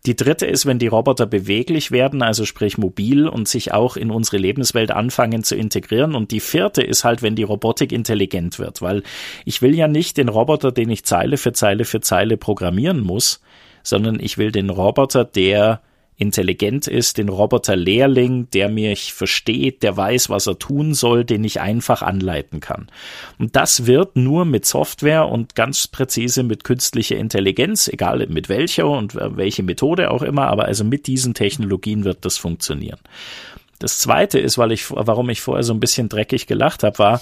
Die 0.08 0.16
dritte 0.16 0.48
ist, 0.48 0.66
wenn 0.66 0.80
die 0.80 0.88
Roboter 0.88 1.28
beweglich 1.28 1.92
werden, 1.92 2.24
also 2.24 2.46
sprich 2.46 2.80
mobil 2.80 3.28
und 3.28 3.48
sich 3.48 3.72
auch 3.72 3.96
in 3.96 4.10
unsere 4.10 4.38
Lebenswelt 4.38 4.90
anfangen 4.90 5.44
zu 5.44 5.56
integrieren. 5.56 6.16
Und 6.16 6.32
die 6.32 6.40
vierte 6.40 6.82
ist 6.82 7.04
halt, 7.04 7.22
wenn 7.22 7.36
die 7.36 7.44
Robotik 7.44 7.92
intelligent 7.92 8.58
wird, 8.58 8.82
weil 8.82 9.04
ich 9.46 9.62
will 9.62 9.76
ja 9.76 9.88
nicht 9.88 10.18
den 10.18 10.30
Roboter, 10.30 10.72
den 10.72 10.90
ich 10.90 11.06
Zeile 11.06 11.38
für 11.38 11.54
Zeile 11.54 11.86
für 11.86 12.02
Zeile 12.02 12.38
programmieren 12.38 13.00
muss, 13.02 13.42
sondern 13.84 14.20
ich 14.20 14.40
will 14.40 14.52
den 14.52 14.72
Roboter, 14.72 15.24
der 15.24 15.82
intelligent 16.22 16.88
ist, 16.88 17.18
den 17.18 17.30
Roboter-Lehrling, 17.30 18.50
der 18.52 18.70
mich 18.70 19.14
versteht, 19.14 19.82
der 19.82 19.98
weiß, 19.98 20.30
was 20.30 20.46
er 20.46 20.60
tun 20.60 20.94
soll, 20.94 21.26
den 21.26 21.44
ich 21.44 21.60
einfach 21.60 22.04
anleiten 22.04 22.60
kann. 22.60 22.88
Und 23.40 23.56
das 23.56 23.88
wird 23.88 24.16
nur 24.16 24.46
mit 24.46 24.66
Software 24.66 25.28
und 25.28 25.56
ganz 25.56 25.88
präzise 25.88 26.44
mit 26.44 26.64
künstlicher 26.64 27.18
Intelligenz, 27.18 27.88
egal 27.88 28.28
mit 28.28 28.50
welcher 28.50 28.88
und 28.88 29.16
welche 29.16 29.64
Methode 29.64 30.12
auch 30.12 30.22
immer, 30.22 30.48
aber 30.48 30.66
also 30.66 30.84
mit 30.84 31.08
diesen 31.08 31.34
Technologien 31.34 32.04
wird 32.04 32.24
das 32.24 32.38
funktionieren. 32.38 33.00
Das 33.80 33.98
zweite 33.98 34.38
ist, 34.38 34.60
weil 34.60 34.72
ich, 34.72 34.92
warum 34.92 35.28
ich 35.32 35.42
vorher 35.42 35.64
so 35.64 35.74
ein 35.74 35.80
bisschen 35.80 36.08
dreckig 36.08 36.46
gelacht 36.46 36.84
habe, 36.84 37.00
war, 37.00 37.22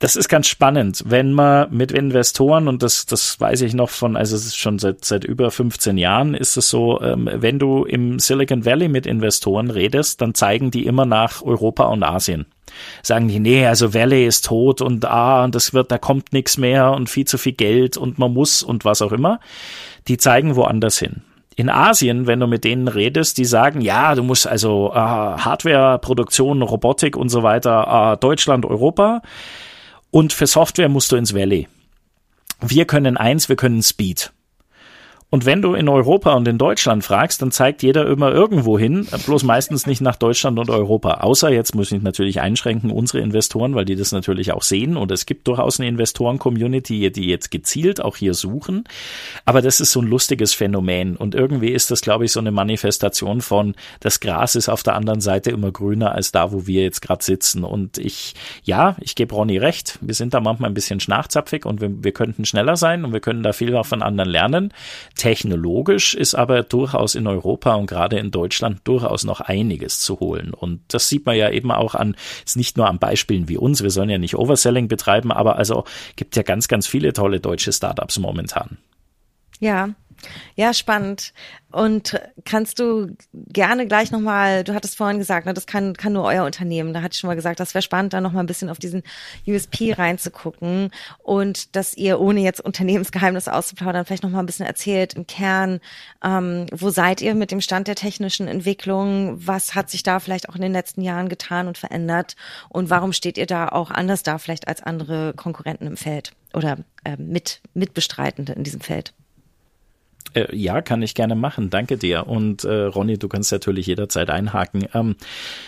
das 0.00 0.16
ist 0.16 0.30
ganz 0.30 0.48
spannend, 0.48 1.04
wenn 1.06 1.34
man 1.34 1.70
mit 1.70 1.92
Investoren, 1.92 2.68
und 2.68 2.82
das, 2.82 3.04
das 3.04 3.38
weiß 3.38 3.60
ich 3.60 3.74
noch 3.74 3.90
von, 3.90 4.16
also 4.16 4.34
es 4.34 4.46
ist 4.46 4.56
schon 4.56 4.78
seit, 4.78 5.04
seit 5.04 5.24
über 5.24 5.50
15 5.50 5.98
Jahren, 5.98 6.34
ist 6.34 6.56
es 6.56 6.70
so, 6.70 7.02
ähm, 7.02 7.28
wenn 7.30 7.58
du 7.58 7.84
im 7.84 8.18
Silicon 8.18 8.64
Valley 8.64 8.88
mit 8.88 9.06
Investoren 9.06 9.70
redest, 9.70 10.22
dann 10.22 10.32
zeigen 10.32 10.70
die 10.70 10.86
immer 10.86 11.04
nach 11.04 11.42
Europa 11.42 11.84
und 11.84 12.02
Asien. 12.02 12.46
Sagen 13.02 13.28
die, 13.28 13.40
nee, 13.40 13.66
also 13.66 13.92
Valley 13.92 14.26
ist 14.26 14.46
tot 14.46 14.80
und 14.80 15.04
ah, 15.04 15.44
und 15.44 15.54
das 15.54 15.74
wird, 15.74 15.92
da 15.92 15.98
kommt 15.98 16.32
nichts 16.32 16.56
mehr 16.56 16.92
und 16.92 17.10
viel 17.10 17.26
zu 17.26 17.36
viel 17.36 17.52
Geld 17.52 17.98
und 17.98 18.18
man 18.18 18.32
muss 18.32 18.62
und 18.62 18.86
was 18.86 19.02
auch 19.02 19.12
immer. 19.12 19.38
Die 20.08 20.16
zeigen 20.16 20.56
woanders 20.56 20.98
hin. 20.98 21.24
In 21.56 21.68
Asien, 21.68 22.26
wenn 22.26 22.40
du 22.40 22.46
mit 22.46 22.64
denen 22.64 22.88
redest, 22.88 23.36
die 23.36 23.44
sagen, 23.44 23.82
ja, 23.82 24.14
du 24.14 24.22
musst 24.22 24.46
also 24.46 24.92
äh, 24.94 24.96
Hardware, 24.96 25.98
Produktion, 25.98 26.62
Robotik 26.62 27.18
und 27.18 27.28
so 27.28 27.42
weiter, 27.42 28.14
äh, 28.14 28.16
Deutschland, 28.16 28.64
Europa. 28.64 29.20
Und 30.10 30.32
für 30.32 30.46
Software 30.46 30.88
musst 30.88 31.12
du 31.12 31.16
ins 31.16 31.34
Valley. 31.34 31.68
Wir 32.60 32.84
können 32.84 33.16
eins, 33.16 33.48
wir 33.48 33.56
können 33.56 33.82
Speed. 33.82 34.32
Und 35.30 35.46
wenn 35.46 35.62
du 35.62 35.74
in 35.74 35.88
Europa 35.88 36.34
und 36.34 36.48
in 36.48 36.58
Deutschland 36.58 37.04
fragst, 37.04 37.40
dann 37.40 37.52
zeigt 37.52 37.84
jeder 37.84 38.06
immer 38.06 38.32
irgendwo 38.32 38.78
hin, 38.78 39.06
bloß 39.26 39.44
meistens 39.44 39.86
nicht 39.86 40.00
nach 40.00 40.16
Deutschland 40.16 40.58
und 40.58 40.70
Europa. 40.70 41.20
Außer 41.20 41.50
jetzt 41.50 41.76
muss 41.76 41.92
ich 41.92 42.02
natürlich 42.02 42.40
einschränken, 42.40 42.90
unsere 42.90 43.20
Investoren, 43.20 43.76
weil 43.76 43.84
die 43.84 43.94
das 43.94 44.10
natürlich 44.10 44.50
auch 44.50 44.62
sehen. 44.62 44.96
Und 44.96 45.12
es 45.12 45.26
gibt 45.26 45.46
durchaus 45.46 45.78
eine 45.78 45.88
Investoren-Community, 45.88 47.12
die 47.12 47.26
jetzt 47.26 47.52
gezielt 47.52 48.02
auch 48.02 48.16
hier 48.16 48.34
suchen. 48.34 48.84
Aber 49.44 49.62
das 49.62 49.80
ist 49.80 49.92
so 49.92 50.00
ein 50.00 50.08
lustiges 50.08 50.52
Phänomen. 50.52 51.16
Und 51.16 51.36
irgendwie 51.36 51.70
ist 51.70 51.92
das, 51.92 52.00
glaube 52.00 52.24
ich, 52.24 52.32
so 52.32 52.40
eine 52.40 52.50
Manifestation 52.50 53.40
von, 53.40 53.76
das 54.00 54.18
Gras 54.18 54.56
ist 54.56 54.68
auf 54.68 54.82
der 54.82 54.96
anderen 54.96 55.20
Seite 55.20 55.50
immer 55.50 55.70
grüner 55.70 56.12
als 56.12 56.32
da, 56.32 56.50
wo 56.50 56.66
wir 56.66 56.82
jetzt 56.82 57.02
gerade 57.02 57.22
sitzen. 57.22 57.62
Und 57.62 57.98
ich, 57.98 58.34
ja, 58.64 58.96
ich 59.00 59.14
gebe 59.14 59.32
Ronny 59.32 59.58
recht. 59.58 59.96
Wir 60.00 60.14
sind 60.14 60.34
da 60.34 60.40
manchmal 60.40 60.70
ein 60.70 60.74
bisschen 60.74 60.98
schnachzapfig 60.98 61.66
und 61.66 61.80
wir, 61.80 62.02
wir 62.02 62.12
könnten 62.12 62.44
schneller 62.44 62.74
sein 62.76 63.04
und 63.04 63.12
wir 63.12 63.20
können 63.20 63.44
da 63.44 63.52
viel 63.52 63.76
auch 63.76 63.86
von 63.86 64.02
anderen 64.02 64.28
lernen. 64.28 64.72
Technologisch 65.20 66.14
ist 66.14 66.34
aber 66.34 66.62
durchaus 66.62 67.14
in 67.14 67.26
Europa 67.26 67.74
und 67.74 67.84
gerade 67.84 68.18
in 68.18 68.30
Deutschland 68.30 68.80
durchaus 68.84 69.24
noch 69.24 69.42
einiges 69.42 70.00
zu 70.00 70.18
holen. 70.18 70.54
Und 70.54 70.80
das 70.88 71.10
sieht 71.10 71.26
man 71.26 71.36
ja 71.36 71.50
eben 71.50 71.70
auch 71.70 71.94
an, 71.94 72.16
ist 72.46 72.56
nicht 72.56 72.78
nur 72.78 72.88
an 72.88 72.98
Beispielen 72.98 73.46
wie 73.46 73.58
uns, 73.58 73.82
wir 73.82 73.90
sollen 73.90 74.08
ja 74.08 74.16
nicht 74.16 74.34
Overselling 74.34 74.88
betreiben, 74.88 75.30
aber 75.30 75.56
also 75.56 75.84
gibt 76.16 76.36
ja 76.36 76.42
ganz, 76.42 76.68
ganz 76.68 76.86
viele 76.86 77.12
tolle 77.12 77.38
deutsche 77.38 77.70
Startups 77.70 78.18
momentan. 78.18 78.78
Ja, 79.58 79.90
ja, 80.56 80.74
spannend. 80.74 81.32
Und 81.72 82.20
kannst 82.44 82.80
du 82.80 83.16
gerne 83.32 83.86
gleich 83.86 84.10
nochmal, 84.10 84.64
du 84.64 84.74
hattest 84.74 84.96
vorhin 84.96 85.18
gesagt, 85.18 85.46
ne, 85.46 85.54
das 85.54 85.66
kann, 85.66 85.94
kann 85.94 86.12
nur 86.12 86.24
euer 86.24 86.44
Unternehmen. 86.44 86.92
Da 86.92 87.02
hatte 87.02 87.12
ich 87.14 87.20
schon 87.20 87.28
mal 87.28 87.36
gesagt, 87.36 87.60
das 87.60 87.74
wäre 87.74 87.82
spannend, 87.82 88.12
da 88.12 88.20
nochmal 88.20 88.42
ein 88.42 88.48
bisschen 88.48 88.70
auf 88.70 88.78
diesen 88.78 89.04
USP 89.46 89.92
reinzugucken 89.92 90.90
und 91.18 91.76
dass 91.76 91.96
ihr, 91.96 92.20
ohne 92.20 92.40
jetzt 92.40 92.60
Unternehmensgeheimnisse 92.60 93.52
auszuplaudern, 93.52 94.04
vielleicht 94.04 94.24
nochmal 94.24 94.42
ein 94.42 94.46
bisschen 94.46 94.66
erzählt 94.66 95.14
im 95.14 95.28
Kern, 95.28 95.80
ähm, 96.24 96.66
wo 96.72 96.90
seid 96.90 97.20
ihr 97.20 97.36
mit 97.36 97.52
dem 97.52 97.60
Stand 97.60 97.86
der 97.86 97.94
technischen 97.94 98.48
Entwicklung? 98.48 99.36
Was 99.46 99.76
hat 99.76 99.90
sich 99.90 100.02
da 100.02 100.18
vielleicht 100.18 100.48
auch 100.48 100.56
in 100.56 100.62
den 100.62 100.72
letzten 100.72 101.02
Jahren 101.02 101.28
getan 101.28 101.68
und 101.68 101.78
verändert? 101.78 102.34
Und 102.68 102.90
warum 102.90 103.12
steht 103.12 103.38
ihr 103.38 103.46
da 103.46 103.68
auch 103.68 103.92
anders 103.92 104.24
da 104.24 104.38
vielleicht 104.38 104.66
als 104.66 104.82
andere 104.82 105.34
Konkurrenten 105.34 105.86
im 105.86 105.96
Feld 105.96 106.32
oder 106.52 106.78
äh, 107.04 107.16
mit, 107.16 107.60
Mitbestreitende 107.74 108.54
in 108.54 108.64
diesem 108.64 108.80
Feld? 108.80 109.14
Äh, 110.34 110.54
ja, 110.56 110.80
kann 110.82 111.02
ich 111.02 111.14
gerne 111.14 111.34
machen. 111.34 111.70
Danke 111.70 111.96
dir. 111.96 112.26
Und 112.26 112.64
äh, 112.64 112.84
Ronny, 112.84 113.18
du 113.18 113.28
kannst 113.28 113.52
natürlich 113.52 113.86
jederzeit 113.86 114.30
einhaken. 114.30 114.86
Ähm, 114.94 115.16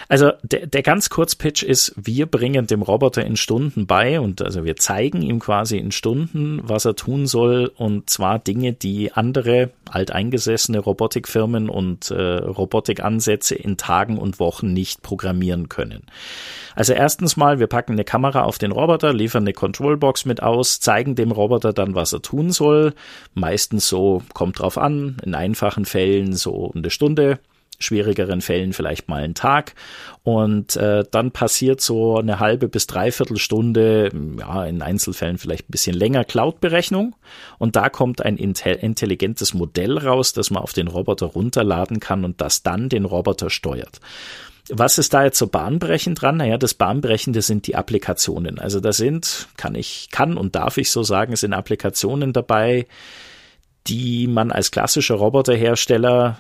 also 0.08 0.32
der, 0.42 0.66
der 0.66 0.82
ganz 0.82 1.10
Kurzpitch 1.10 1.62
ist, 1.62 1.94
wir 1.96 2.26
bringen 2.26 2.66
dem 2.66 2.82
Roboter 2.82 3.24
in 3.24 3.36
Stunden 3.36 3.86
bei 3.86 4.20
und 4.20 4.42
also 4.42 4.64
wir 4.64 4.76
zeigen 4.76 5.22
ihm 5.22 5.40
quasi 5.40 5.78
in 5.78 5.92
Stunden, 5.92 6.60
was 6.62 6.84
er 6.84 6.96
tun 6.96 7.26
soll 7.26 7.72
und 7.76 8.08
zwar 8.10 8.38
Dinge, 8.38 8.72
die 8.72 9.12
andere 9.12 9.70
alteingesessene 9.90 10.78
Robotikfirmen 10.78 11.68
und 11.68 12.10
äh, 12.10 12.14
Robotikansätze 12.14 13.54
in 13.54 13.76
Tagen 13.76 14.18
und 14.18 14.38
Wochen 14.38 14.72
nicht 14.72 15.02
programmieren 15.02 15.68
können. 15.68 16.04
Also 16.74 16.94
erstens 16.94 17.36
mal, 17.36 17.58
wir 17.58 17.66
packen 17.66 17.92
eine 17.92 18.04
Kamera 18.04 18.44
auf 18.44 18.58
den 18.58 18.72
Roboter, 18.72 19.12
liefern 19.12 19.42
eine 19.42 19.52
Controlbox 19.52 20.24
mit 20.24 20.42
aus, 20.42 20.80
zeigen 20.80 21.14
dem 21.14 21.30
Roboter 21.30 21.72
dann, 21.72 21.94
was 21.94 22.12
er 22.12 22.22
tun 22.22 22.50
soll. 22.50 22.94
Meistens 23.34 23.88
so 23.88 24.22
kommt 24.32 24.51
kommt 24.52 24.60
drauf 24.60 24.78
an. 24.78 25.16
In 25.24 25.34
einfachen 25.34 25.84
Fällen 25.84 26.34
so 26.34 26.72
eine 26.74 26.90
Stunde, 26.90 27.38
schwierigeren 27.78 28.40
Fällen 28.40 28.72
vielleicht 28.72 29.08
mal 29.08 29.22
einen 29.22 29.34
Tag. 29.34 29.74
Und 30.22 30.76
äh, 30.76 31.04
dann 31.10 31.32
passiert 31.32 31.80
so 31.80 32.18
eine 32.18 32.38
halbe 32.38 32.68
bis 32.68 32.86
dreiviertel 32.86 33.38
Stunde, 33.38 34.10
ja, 34.38 34.64
in 34.66 34.82
Einzelfällen 34.82 35.38
vielleicht 35.38 35.68
ein 35.68 35.72
bisschen 35.72 35.96
länger 35.96 36.24
Cloud-Berechnung. 36.24 37.14
Und 37.58 37.76
da 37.76 37.88
kommt 37.88 38.22
ein 38.22 38.36
intelligentes 38.36 39.54
Modell 39.54 39.98
raus, 39.98 40.32
das 40.32 40.50
man 40.50 40.62
auf 40.62 40.74
den 40.74 40.88
Roboter 40.88 41.26
runterladen 41.26 41.98
kann 41.98 42.24
und 42.24 42.40
das 42.40 42.62
dann 42.62 42.88
den 42.88 43.04
Roboter 43.04 43.50
steuert. 43.50 44.00
Was 44.68 44.98
ist 44.98 45.12
da 45.12 45.24
jetzt 45.24 45.38
so 45.38 45.48
bahnbrechend 45.48 46.22
dran? 46.22 46.36
Naja, 46.36 46.56
das 46.56 46.74
Bahnbrechende 46.74 47.42
sind 47.42 47.66
die 47.66 47.74
Applikationen. 47.74 48.60
Also 48.60 48.78
da 48.78 48.92
sind, 48.92 49.48
kann 49.56 49.74
ich, 49.74 50.08
kann 50.12 50.36
und 50.36 50.54
darf 50.54 50.76
ich 50.76 50.90
so 50.90 51.02
sagen, 51.02 51.34
sind 51.34 51.52
Applikationen 51.52 52.32
dabei, 52.32 52.86
die 53.86 54.26
man 54.26 54.50
als 54.50 54.70
klassischer 54.70 55.16
Roboterhersteller 55.16 56.38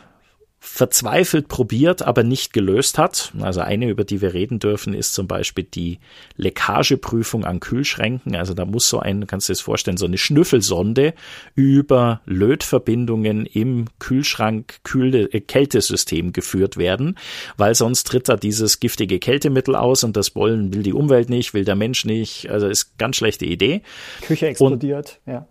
verzweifelt 0.64 1.48
probiert, 1.48 2.02
aber 2.02 2.22
nicht 2.22 2.52
gelöst 2.52 2.96
hat. 2.96 3.32
Also 3.40 3.60
eine, 3.60 3.90
über 3.90 4.04
die 4.04 4.20
wir 4.20 4.32
reden 4.32 4.60
dürfen, 4.60 4.94
ist 4.94 5.12
zum 5.12 5.26
Beispiel 5.26 5.64
die 5.64 5.98
Leckageprüfung 6.36 7.44
an 7.44 7.58
Kühlschränken. 7.58 8.36
Also 8.36 8.54
da 8.54 8.64
muss 8.64 8.88
so 8.88 9.00
ein, 9.00 9.26
kannst 9.26 9.48
du 9.48 9.52
dir 9.52 9.56
das 9.56 9.60
vorstellen, 9.60 9.96
so 9.96 10.06
eine 10.06 10.18
Schnüffelsonde 10.18 11.14
über 11.56 12.20
Lötverbindungen 12.26 13.44
im 13.44 13.86
Kühlschrank 13.98 14.78
-Kühl 14.84 15.40
Kältesystem 15.40 16.32
geführt 16.32 16.76
werden, 16.76 17.18
weil 17.56 17.74
sonst 17.74 18.04
tritt 18.04 18.28
da 18.28 18.36
dieses 18.36 18.78
giftige 18.78 19.18
Kältemittel 19.18 19.74
aus 19.74 20.04
und 20.04 20.16
das 20.16 20.36
wollen, 20.36 20.72
will 20.72 20.84
die 20.84 20.92
Umwelt 20.92 21.28
nicht, 21.28 21.54
will 21.54 21.64
der 21.64 21.76
Mensch 21.76 22.04
nicht. 22.04 22.48
Also 22.50 22.68
ist 22.68 22.96
ganz 22.98 23.16
schlechte 23.16 23.46
Idee. 23.46 23.82
Küche 24.20 24.46
explodiert, 24.46 25.18
und, 25.26 25.32
ja. 25.32 25.48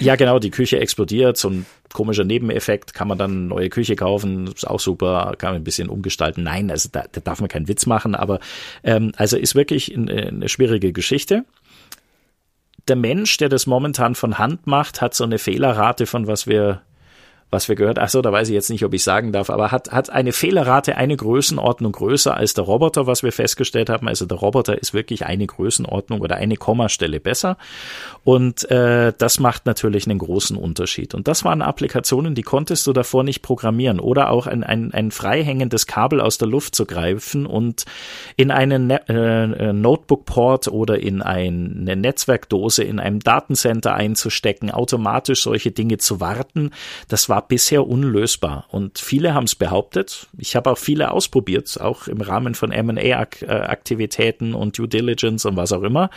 Ja, 0.00 0.16
genau, 0.16 0.38
die 0.38 0.50
Küche 0.50 0.80
explodiert, 0.80 1.36
ein 1.44 1.66
komischer 1.94 2.24
Nebeneffekt, 2.24 2.92
kann 2.92 3.08
man 3.08 3.16
dann 3.16 3.30
eine 3.30 3.40
neue 3.46 3.70
Küche 3.70 3.96
kaufen, 3.96 4.48
ist 4.48 4.68
auch 4.68 4.80
super, 4.80 5.34
kann 5.38 5.52
man 5.52 5.62
ein 5.62 5.64
bisschen 5.64 5.88
umgestalten. 5.88 6.42
Nein, 6.42 6.70
also 6.70 6.90
da, 6.92 7.04
da 7.10 7.20
darf 7.22 7.40
man 7.40 7.48
keinen 7.48 7.68
Witz 7.68 7.86
machen, 7.86 8.14
aber 8.14 8.40
ähm, 8.82 9.12
also 9.16 9.38
ist 9.38 9.54
wirklich 9.54 9.96
eine, 9.96 10.26
eine 10.26 10.48
schwierige 10.50 10.92
Geschichte. 10.92 11.46
Der 12.88 12.96
Mensch, 12.96 13.38
der 13.38 13.48
das 13.48 13.66
momentan 13.66 14.14
von 14.14 14.36
Hand 14.36 14.66
macht, 14.66 15.00
hat 15.00 15.14
so 15.14 15.24
eine 15.24 15.38
Fehlerrate 15.38 16.04
von 16.04 16.26
was 16.26 16.46
wir 16.46 16.82
was 17.50 17.68
wir 17.68 17.76
gehört, 17.76 17.98
ach 17.98 18.08
so, 18.08 18.20
da 18.20 18.32
weiß 18.32 18.48
ich 18.48 18.54
jetzt 18.54 18.70
nicht, 18.70 18.84
ob 18.84 18.92
ich 18.94 19.04
sagen 19.04 19.32
darf, 19.32 19.48
aber 19.48 19.70
hat, 19.70 19.92
hat 19.92 20.10
eine 20.10 20.32
Fehlerrate 20.32 20.96
eine 20.96 21.16
Größenordnung 21.16 21.92
größer 21.92 22.36
als 22.36 22.54
der 22.54 22.64
Roboter, 22.64 23.06
was 23.06 23.22
wir 23.22 23.32
festgestellt 23.32 23.90
haben. 23.90 24.08
Also 24.08 24.26
der 24.26 24.38
Roboter 24.38 24.76
ist 24.76 24.92
wirklich 24.92 25.24
eine 25.24 25.46
Größenordnung 25.46 26.20
oder 26.20 26.36
eine 26.36 26.56
Kommastelle 26.56 27.20
besser. 27.20 27.56
Und 28.24 28.68
äh, 28.70 29.12
das 29.16 29.38
macht 29.38 29.66
natürlich 29.66 30.06
einen 30.08 30.18
großen 30.18 30.56
Unterschied. 30.56 31.14
Und 31.14 31.28
das 31.28 31.44
waren 31.44 31.62
Applikationen, 31.62 32.34
die 32.34 32.42
konntest 32.42 32.86
du 32.86 32.92
davor 32.92 33.22
nicht 33.22 33.42
programmieren. 33.42 34.00
Oder 34.00 34.30
auch 34.30 34.46
ein, 34.46 34.64
ein, 34.64 34.92
ein 34.92 35.10
freihängendes 35.10 35.86
Kabel 35.86 36.20
aus 36.20 36.38
der 36.38 36.48
Luft 36.48 36.74
zu 36.74 36.86
greifen 36.86 37.46
und 37.46 37.84
in 38.36 38.50
einen 38.50 38.88
ne 38.88 39.08
äh, 39.08 39.72
Notebook-Port 39.72 40.68
oder 40.68 40.98
in 40.98 41.22
eine 41.22 41.96
Netzwerkdose 41.96 42.82
in 42.82 42.98
einem 42.98 43.20
Datencenter 43.20 43.94
einzustecken, 43.94 44.70
automatisch 44.70 45.42
solche 45.42 45.70
Dinge 45.70 45.98
zu 45.98 46.20
warten. 46.20 46.70
Das 47.08 47.28
war 47.28 47.43
bisher 47.48 47.86
unlösbar. 47.86 48.66
Und 48.70 48.98
viele 48.98 49.34
haben 49.34 49.44
es 49.44 49.54
behauptet. 49.54 50.28
Ich 50.38 50.56
habe 50.56 50.70
auch 50.70 50.78
viele 50.78 51.10
ausprobiert, 51.10 51.80
auch 51.80 52.08
im 52.08 52.20
Rahmen 52.20 52.54
von 52.54 52.72
M&A-Aktivitäten 52.72 54.54
und 54.54 54.78
Due 54.78 54.88
Diligence 54.88 55.44
und 55.44 55.56
was 55.56 55.72
auch 55.72 55.82
immer. 55.82 56.10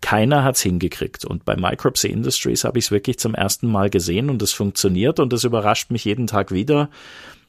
Keiner 0.00 0.44
hat's 0.44 0.62
hingekriegt. 0.62 1.24
Und 1.24 1.44
bei 1.44 1.56
Micropsy 1.56 2.08
Industries 2.08 2.64
habe 2.64 2.78
ich 2.78 2.86
es 2.86 2.90
wirklich 2.90 3.18
zum 3.18 3.34
ersten 3.34 3.70
Mal 3.70 3.90
gesehen 3.90 4.30
und 4.30 4.40
es 4.42 4.52
funktioniert 4.52 5.20
und 5.20 5.32
es 5.32 5.44
überrascht 5.44 5.90
mich 5.90 6.04
jeden 6.04 6.26
Tag 6.26 6.52
wieder 6.52 6.88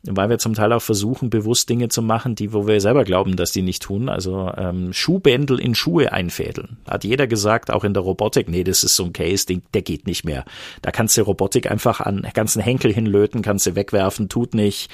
weil 0.03 0.29
wir 0.29 0.39
zum 0.39 0.53
Teil 0.53 0.74
auch 0.74 0.81
versuchen, 0.81 1.29
bewusst 1.29 1.70
Dinge 1.70 1.89
zu 1.89 2.01
machen, 2.01 2.36
die, 2.36 2.53
wo 2.53 2.67
wir 2.67 2.81
selber 2.81 3.03
glauben, 3.03 3.36
dass 3.36 3.51
die 3.51 3.62
nicht 3.62 3.84
tun. 3.84 4.10
Also 4.10 4.51
ähm, 4.58 4.93
Schuhbändel 4.93 5.60
in 5.60 5.75
Schuhe 5.75 6.12
einfädeln. 6.12 6.77
Hat 6.88 7.03
jeder 7.03 7.27
gesagt, 7.27 7.72
auch 7.72 7.84
in 7.84 7.93
der 7.93 8.03
Robotik, 8.03 8.50
nee, 8.50 8.63
das 8.63 8.84
ist 8.84 8.96
so 8.96 9.05
ein 9.05 9.13
Case, 9.13 9.46
Ding, 9.46 9.62
der 9.74 9.81
geht 9.81 10.08
nicht 10.08 10.24
mehr. 10.24 10.46
Da 10.81 10.91
kannst 10.91 11.17
du 11.17 11.22
Robotik 11.22 11.70
einfach 11.70 12.01
an 12.01 12.27
ganzen 12.33 12.61
Henkel 12.61 12.92
hinlöten, 12.94 13.42
kannst 13.42 13.66
du 13.68 13.75
wegwerfen, 13.75 14.29
tut 14.29 14.55
nicht. 14.55 14.90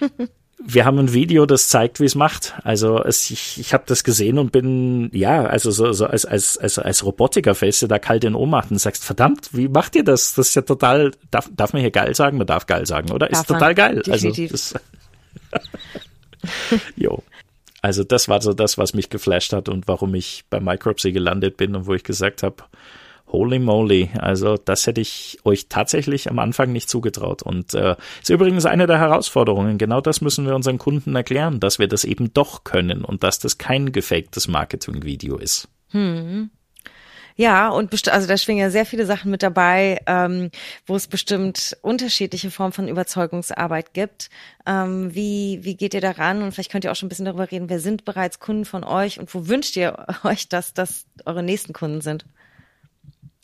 wir 0.66 0.84
haben 0.86 0.98
ein 0.98 1.12
Video, 1.12 1.44
das 1.44 1.68
zeigt, 1.68 2.00
wie 2.00 2.06
es 2.06 2.14
macht. 2.14 2.54
Also 2.64 3.02
es, 3.02 3.30
ich, 3.30 3.60
ich 3.60 3.74
habe 3.74 3.84
das 3.86 4.02
gesehen 4.02 4.38
und 4.38 4.50
bin, 4.50 5.10
ja, 5.12 5.44
also 5.44 5.70
so, 5.70 5.92
so 5.92 6.06
als, 6.06 6.24
als, 6.24 6.56
als, 6.56 6.78
als 6.78 7.04
Robotiker 7.04 7.54
fällst 7.54 7.82
du 7.82 7.86
da 7.86 7.98
kalt 7.98 8.24
in 8.24 8.34
Ohnmacht 8.34 8.70
und 8.70 8.78
sagst, 8.78 9.04
verdammt, 9.04 9.50
wie 9.52 9.68
macht 9.68 9.94
ihr 9.94 10.04
das? 10.04 10.34
Das 10.34 10.48
ist 10.48 10.54
ja 10.54 10.62
total, 10.62 11.12
darf, 11.30 11.50
darf 11.54 11.74
man 11.74 11.82
hier 11.82 11.90
geil 11.90 12.14
sagen? 12.14 12.38
Man 12.38 12.46
darf 12.46 12.66
geil 12.66 12.86
sagen, 12.86 13.10
oder? 13.10 13.28
Darf 13.28 13.40
ist 13.40 13.48
total 13.48 13.74
geil. 13.74 14.02
Also 14.08 14.30
definitiv. 14.30 14.52
Also 14.52 14.78
das, 15.52 16.80
jo. 16.96 17.22
Also 17.82 18.02
das 18.02 18.28
war 18.28 18.40
so 18.40 18.54
das, 18.54 18.78
was 18.78 18.94
mich 18.94 19.10
geflasht 19.10 19.52
hat 19.52 19.68
und 19.68 19.86
warum 19.86 20.14
ich 20.14 20.44
bei 20.48 20.60
Micropsy 20.60 21.12
gelandet 21.12 21.58
bin 21.58 21.76
und 21.76 21.86
wo 21.86 21.92
ich 21.92 22.04
gesagt 22.04 22.42
habe, 22.42 22.56
Holy 23.26 23.58
moly. 23.58 24.10
Also 24.18 24.56
das 24.56 24.86
hätte 24.86 25.00
ich 25.00 25.38
euch 25.44 25.68
tatsächlich 25.68 26.30
am 26.30 26.38
Anfang 26.38 26.72
nicht 26.72 26.88
zugetraut. 26.88 27.42
Und 27.42 27.74
äh, 27.74 27.96
ist 28.20 28.30
übrigens 28.30 28.66
eine 28.66 28.86
der 28.86 28.98
Herausforderungen. 28.98 29.78
Genau 29.78 30.00
das 30.00 30.20
müssen 30.20 30.46
wir 30.46 30.54
unseren 30.54 30.78
Kunden 30.78 31.16
erklären, 31.16 31.60
dass 31.60 31.78
wir 31.78 31.88
das 31.88 32.04
eben 32.04 32.32
doch 32.32 32.64
können 32.64 33.04
und 33.04 33.24
dass 33.24 33.38
das 33.38 33.58
kein 33.58 33.92
gefaktes 33.92 34.48
Marketing-Video 34.48 35.36
ist. 35.36 35.68
Hm. 35.90 36.50
Ja, 37.36 37.68
und 37.70 37.92
also 38.08 38.28
da 38.28 38.36
schwingen 38.36 38.60
ja 38.60 38.70
sehr 38.70 38.86
viele 38.86 39.06
Sachen 39.06 39.30
mit 39.32 39.42
dabei, 39.42 40.00
ähm, 40.06 40.50
wo 40.86 40.94
es 40.94 41.08
bestimmt 41.08 41.76
unterschiedliche 41.82 42.52
Formen 42.52 42.72
von 42.72 42.86
Überzeugungsarbeit 42.86 43.92
gibt. 43.92 44.30
Ähm, 44.66 45.12
wie, 45.14 45.58
wie 45.62 45.76
geht 45.76 45.94
ihr 45.94 46.00
daran? 46.00 46.42
Und 46.42 46.52
vielleicht 46.52 46.70
könnt 46.70 46.84
ihr 46.84 46.92
auch 46.92 46.96
schon 46.96 47.06
ein 47.06 47.08
bisschen 47.08 47.24
darüber 47.24 47.50
reden, 47.50 47.68
wer 47.68 47.80
sind 47.80 48.04
bereits 48.04 48.38
Kunden 48.38 48.64
von 48.64 48.84
euch 48.84 49.18
und 49.18 49.34
wo 49.34 49.48
wünscht 49.48 49.76
ihr 49.76 50.06
euch, 50.22 50.48
dass 50.48 50.74
das 50.74 51.06
eure 51.24 51.42
nächsten 51.42 51.72
Kunden 51.72 52.02
sind? 52.02 52.24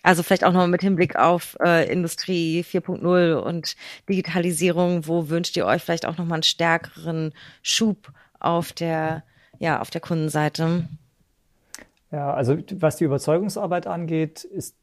Also 0.03 0.23
vielleicht 0.23 0.45
auch 0.45 0.53
noch 0.53 0.67
mit 0.67 0.83
Hinblick 0.83 1.17
auf 1.17 1.57
äh, 1.63 1.91
Industrie 1.91 2.63
4.0 2.63 3.35
und 3.35 3.77
Digitalisierung, 4.09 5.07
wo 5.07 5.29
wünscht 5.29 5.57
ihr 5.57 5.67
euch 5.67 5.83
vielleicht 5.83 6.07
auch 6.07 6.17
noch 6.17 6.25
mal 6.25 6.37
einen 6.37 6.43
stärkeren 6.43 7.33
Schub 7.63 8.13
auf 8.39 8.73
der, 8.73 9.25
ja, 9.59 9.81
auf 9.81 9.91
der 9.91 10.01
Kundenseite? 10.01 10.89
Ja, 12.11 12.33
also 12.33 12.57
was 12.77 12.97
die 12.97 13.05
Überzeugungsarbeit 13.05 13.87
angeht, 13.87 14.45
ist, 14.45 14.75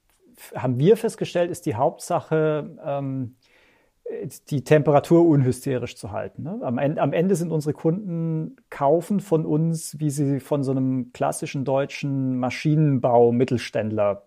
haben 0.56 0.78
wir 0.78 0.96
festgestellt, 0.98 1.52
ist 1.52 1.66
die 1.66 1.76
Hauptsache, 1.76 2.78
ähm, 2.86 3.36
die 4.50 4.64
Temperatur 4.64 5.28
unhysterisch 5.28 5.98
zu 5.98 6.14
halten. 6.14 6.44
Ne? 6.44 6.60
Am, 6.62 6.78
Ende, 6.78 7.02
am 7.02 7.12
Ende 7.12 7.36
sind 7.36 7.52
unsere 7.52 7.74
Kunden 7.74 8.56
kaufen 8.70 9.20
von 9.20 9.46
uns, 9.46 10.00
wie 10.00 10.10
sie 10.10 10.40
von 10.40 10.64
so 10.64 10.72
einem 10.72 11.12
klassischen 11.12 11.66
deutschen 11.66 12.40
Maschinenbau-Mittelständler 12.40 14.27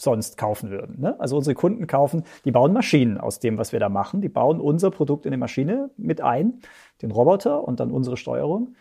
sonst 0.00 0.36
kaufen 0.38 0.70
würden. 0.70 1.00
Ne? 1.00 1.18
Also 1.18 1.36
unsere 1.36 1.54
Kunden 1.54 1.86
kaufen, 1.86 2.24
die 2.44 2.50
bauen 2.50 2.72
Maschinen 2.72 3.18
aus 3.18 3.38
dem, 3.38 3.58
was 3.58 3.72
wir 3.72 3.80
da 3.80 3.88
machen. 3.88 4.20
Die 4.20 4.28
bauen 4.28 4.60
unser 4.60 4.90
Produkt 4.90 5.26
in 5.26 5.32
die 5.32 5.38
Maschine 5.38 5.90
mit 5.96 6.20
ein, 6.20 6.60
den 7.02 7.10
Roboter 7.10 7.62
und 7.64 7.80
dann 7.80 7.90
unsere 7.90 8.16
Steuerung. 8.16 8.74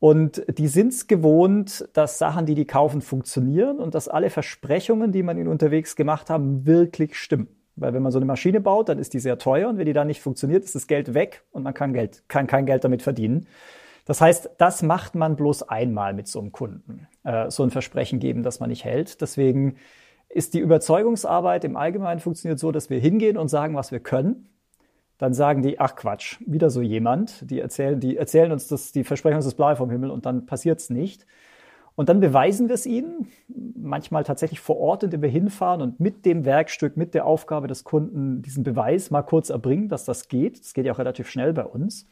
Und 0.00 0.44
die 0.56 0.68
sind 0.68 0.92
es 0.92 1.06
gewohnt, 1.08 1.88
dass 1.92 2.18
Sachen, 2.18 2.46
die 2.46 2.54
die 2.54 2.66
kaufen, 2.66 3.00
funktionieren 3.00 3.78
und 3.78 3.94
dass 3.94 4.08
alle 4.08 4.30
Versprechungen, 4.30 5.10
die 5.10 5.24
man 5.24 5.36
ihnen 5.38 5.48
unterwegs 5.48 5.96
gemacht 5.96 6.30
haben, 6.30 6.66
wirklich 6.66 7.16
stimmen. 7.16 7.48
Weil 7.74 7.94
wenn 7.94 8.02
man 8.02 8.12
so 8.12 8.18
eine 8.18 8.26
Maschine 8.26 8.60
baut, 8.60 8.88
dann 8.88 8.98
ist 8.98 9.14
die 9.14 9.20
sehr 9.20 9.38
teuer 9.38 9.68
und 9.68 9.78
wenn 9.78 9.86
die 9.86 9.92
dann 9.92 10.06
nicht 10.06 10.20
funktioniert, 10.20 10.64
ist 10.64 10.74
das 10.74 10.86
Geld 10.86 11.14
weg 11.14 11.44
und 11.50 11.62
man 11.62 11.74
kann, 11.74 11.92
Geld, 11.92 12.24
kann 12.28 12.46
kein 12.46 12.66
Geld 12.66 12.84
damit 12.84 13.02
verdienen. 13.02 13.46
Das 14.04 14.20
heißt, 14.20 14.50
das 14.56 14.82
macht 14.82 15.14
man 15.14 15.36
bloß 15.36 15.68
einmal 15.68 16.14
mit 16.14 16.28
so 16.28 16.40
einem 16.40 16.50
Kunden. 16.50 17.06
Äh, 17.24 17.50
so 17.50 17.62
ein 17.62 17.70
Versprechen 17.70 18.20
geben, 18.20 18.42
das 18.42 18.58
man 18.58 18.70
nicht 18.70 18.84
hält. 18.84 19.20
Deswegen 19.20 19.76
ist 20.28 20.54
die 20.54 20.60
Überzeugungsarbeit 20.60 21.64
im 21.64 21.76
Allgemeinen 21.76 22.20
funktioniert 22.20 22.58
so, 22.58 22.72
dass 22.72 22.90
wir 22.90 22.98
hingehen 22.98 23.36
und 23.36 23.48
sagen, 23.48 23.74
was 23.74 23.92
wir 23.92 24.00
können. 24.00 24.48
Dann 25.16 25.34
sagen 25.34 25.62
die, 25.62 25.80
ach 25.80 25.96
Quatsch, 25.96 26.38
wieder 26.46 26.70
so 26.70 26.80
jemand. 26.80 27.50
Die 27.50 27.60
erzählen, 27.60 27.98
die 27.98 28.16
erzählen 28.16 28.52
uns, 28.52 28.68
dass 28.68 28.92
die 28.92 29.04
versprechen 29.04 29.36
uns 29.36 29.46
das 29.46 29.54
Blaue 29.54 29.76
vom 29.76 29.90
Himmel 29.90 30.10
und 30.10 30.26
dann 30.26 30.46
passiert's 30.46 30.90
nicht. 30.90 31.26
Und 31.96 32.08
dann 32.08 32.20
beweisen 32.20 32.68
wir 32.68 32.76
es 32.76 32.86
ihnen, 32.86 33.26
manchmal 33.48 34.22
tatsächlich 34.22 34.60
vor 34.60 34.78
Ort, 34.78 35.02
indem 35.02 35.22
wir 35.22 35.28
hinfahren 35.28 35.82
und 35.82 35.98
mit 35.98 36.24
dem 36.24 36.44
Werkstück, 36.44 36.96
mit 36.96 37.12
der 37.12 37.26
Aufgabe 37.26 37.66
des 37.66 37.82
Kunden 37.82 38.40
diesen 38.40 38.62
Beweis 38.62 39.10
mal 39.10 39.22
kurz 39.22 39.50
erbringen, 39.50 39.88
dass 39.88 40.04
das 40.04 40.28
geht. 40.28 40.60
Das 40.60 40.74
geht 40.74 40.86
ja 40.86 40.92
auch 40.92 41.00
relativ 41.00 41.28
schnell 41.28 41.52
bei 41.52 41.64
uns. 41.64 42.06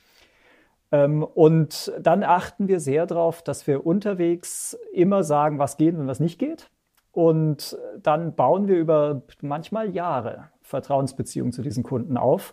Ähm, 0.91 1.23
und 1.23 1.93
dann 2.01 2.25
achten 2.25 2.67
wir 2.67 2.81
sehr 2.81 3.07
darauf, 3.07 3.43
dass 3.43 3.69
wir 3.69 3.87
unterwegs 3.87 4.77
immer 4.93 5.23
sagen, 5.23 5.61
was 5.61 5.77
geht 5.77 5.95
und 5.95 6.09
was 6.09 6.19
nicht 6.19 6.41
geht. 6.41 6.69
Und 7.17 7.79
dann 8.03 8.35
bauen 8.35 8.69
wir 8.69 8.77
über 8.77 9.23
manchmal 9.41 9.89
Jahre 9.89 10.51
Vertrauensbeziehungen 10.61 11.51
zu 11.51 11.63
diesen 11.63 11.83
Kunden 11.83 12.19
auf. 12.19 12.53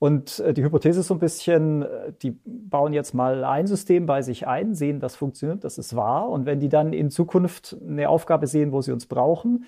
Und 0.00 0.40
äh, 0.40 0.52
die 0.52 0.64
Hypothese 0.64 0.98
ist 0.98 1.06
so 1.06 1.14
ein 1.14 1.20
bisschen, 1.20 1.82
äh, 1.82 2.12
die 2.20 2.32
bauen 2.44 2.92
jetzt 2.94 3.14
mal 3.14 3.44
ein 3.44 3.68
System 3.68 4.06
bei 4.06 4.22
sich 4.22 4.48
ein, 4.48 4.74
sehen, 4.74 4.98
das 4.98 5.14
funktioniert, 5.14 5.62
das 5.62 5.78
ist 5.78 5.94
wahr. 5.94 6.28
Und 6.30 6.46
wenn 6.46 6.58
die 6.58 6.68
dann 6.68 6.92
in 6.92 7.12
Zukunft 7.12 7.76
eine 7.80 8.08
Aufgabe 8.08 8.48
sehen, 8.48 8.72
wo 8.72 8.80
sie 8.80 8.90
uns 8.90 9.06
brauchen, 9.06 9.66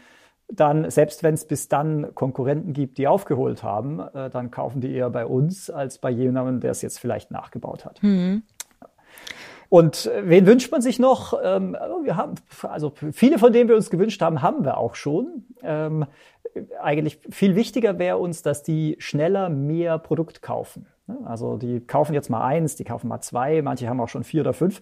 dann, 0.48 0.90
selbst 0.90 1.22
wenn 1.22 1.34
es 1.34 1.46
bis 1.46 1.68
dann 1.68 2.12
Konkurrenten 2.16 2.72
gibt, 2.72 2.98
die 2.98 3.06
aufgeholt 3.06 3.62
haben, 3.62 4.00
äh, 4.00 4.30
dann 4.30 4.50
kaufen 4.50 4.80
die 4.80 4.92
eher 4.92 5.10
bei 5.10 5.26
uns 5.26 5.70
als 5.70 5.98
bei 5.98 6.10
jemandem, 6.10 6.58
der 6.58 6.72
es 6.72 6.82
jetzt 6.82 6.98
vielleicht 6.98 7.30
nachgebaut 7.30 7.84
hat. 7.84 8.02
Mhm. 8.02 8.42
Und 9.74 10.06
äh, 10.06 10.22
wen 10.26 10.46
wünscht 10.46 10.70
man 10.70 10.82
sich 10.82 11.00
noch? 11.00 11.36
Ähm, 11.42 11.76
wir 12.04 12.16
haben, 12.16 12.36
also 12.62 12.92
viele 13.10 13.40
von 13.40 13.52
denen 13.52 13.68
wir 13.68 13.74
uns 13.74 13.90
gewünscht 13.90 14.22
haben, 14.22 14.40
haben 14.40 14.64
wir 14.64 14.78
auch 14.78 14.94
schon. 14.94 15.46
Ähm, 15.64 16.06
eigentlich 16.80 17.18
viel 17.30 17.56
wichtiger 17.56 17.98
wäre 17.98 18.18
uns, 18.18 18.42
dass 18.42 18.62
die 18.62 18.94
schneller 19.00 19.48
mehr 19.48 19.98
Produkt 19.98 20.42
kaufen. 20.42 20.86
Ne? 21.08 21.18
Also 21.24 21.56
die 21.56 21.80
kaufen 21.80 22.14
jetzt 22.14 22.30
mal 22.30 22.46
eins, 22.46 22.76
die 22.76 22.84
kaufen 22.84 23.08
mal 23.08 23.20
zwei, 23.20 23.62
manche 23.62 23.88
haben 23.88 24.00
auch 24.00 24.08
schon 24.08 24.22
vier 24.22 24.42
oder 24.42 24.52
fünf. 24.52 24.80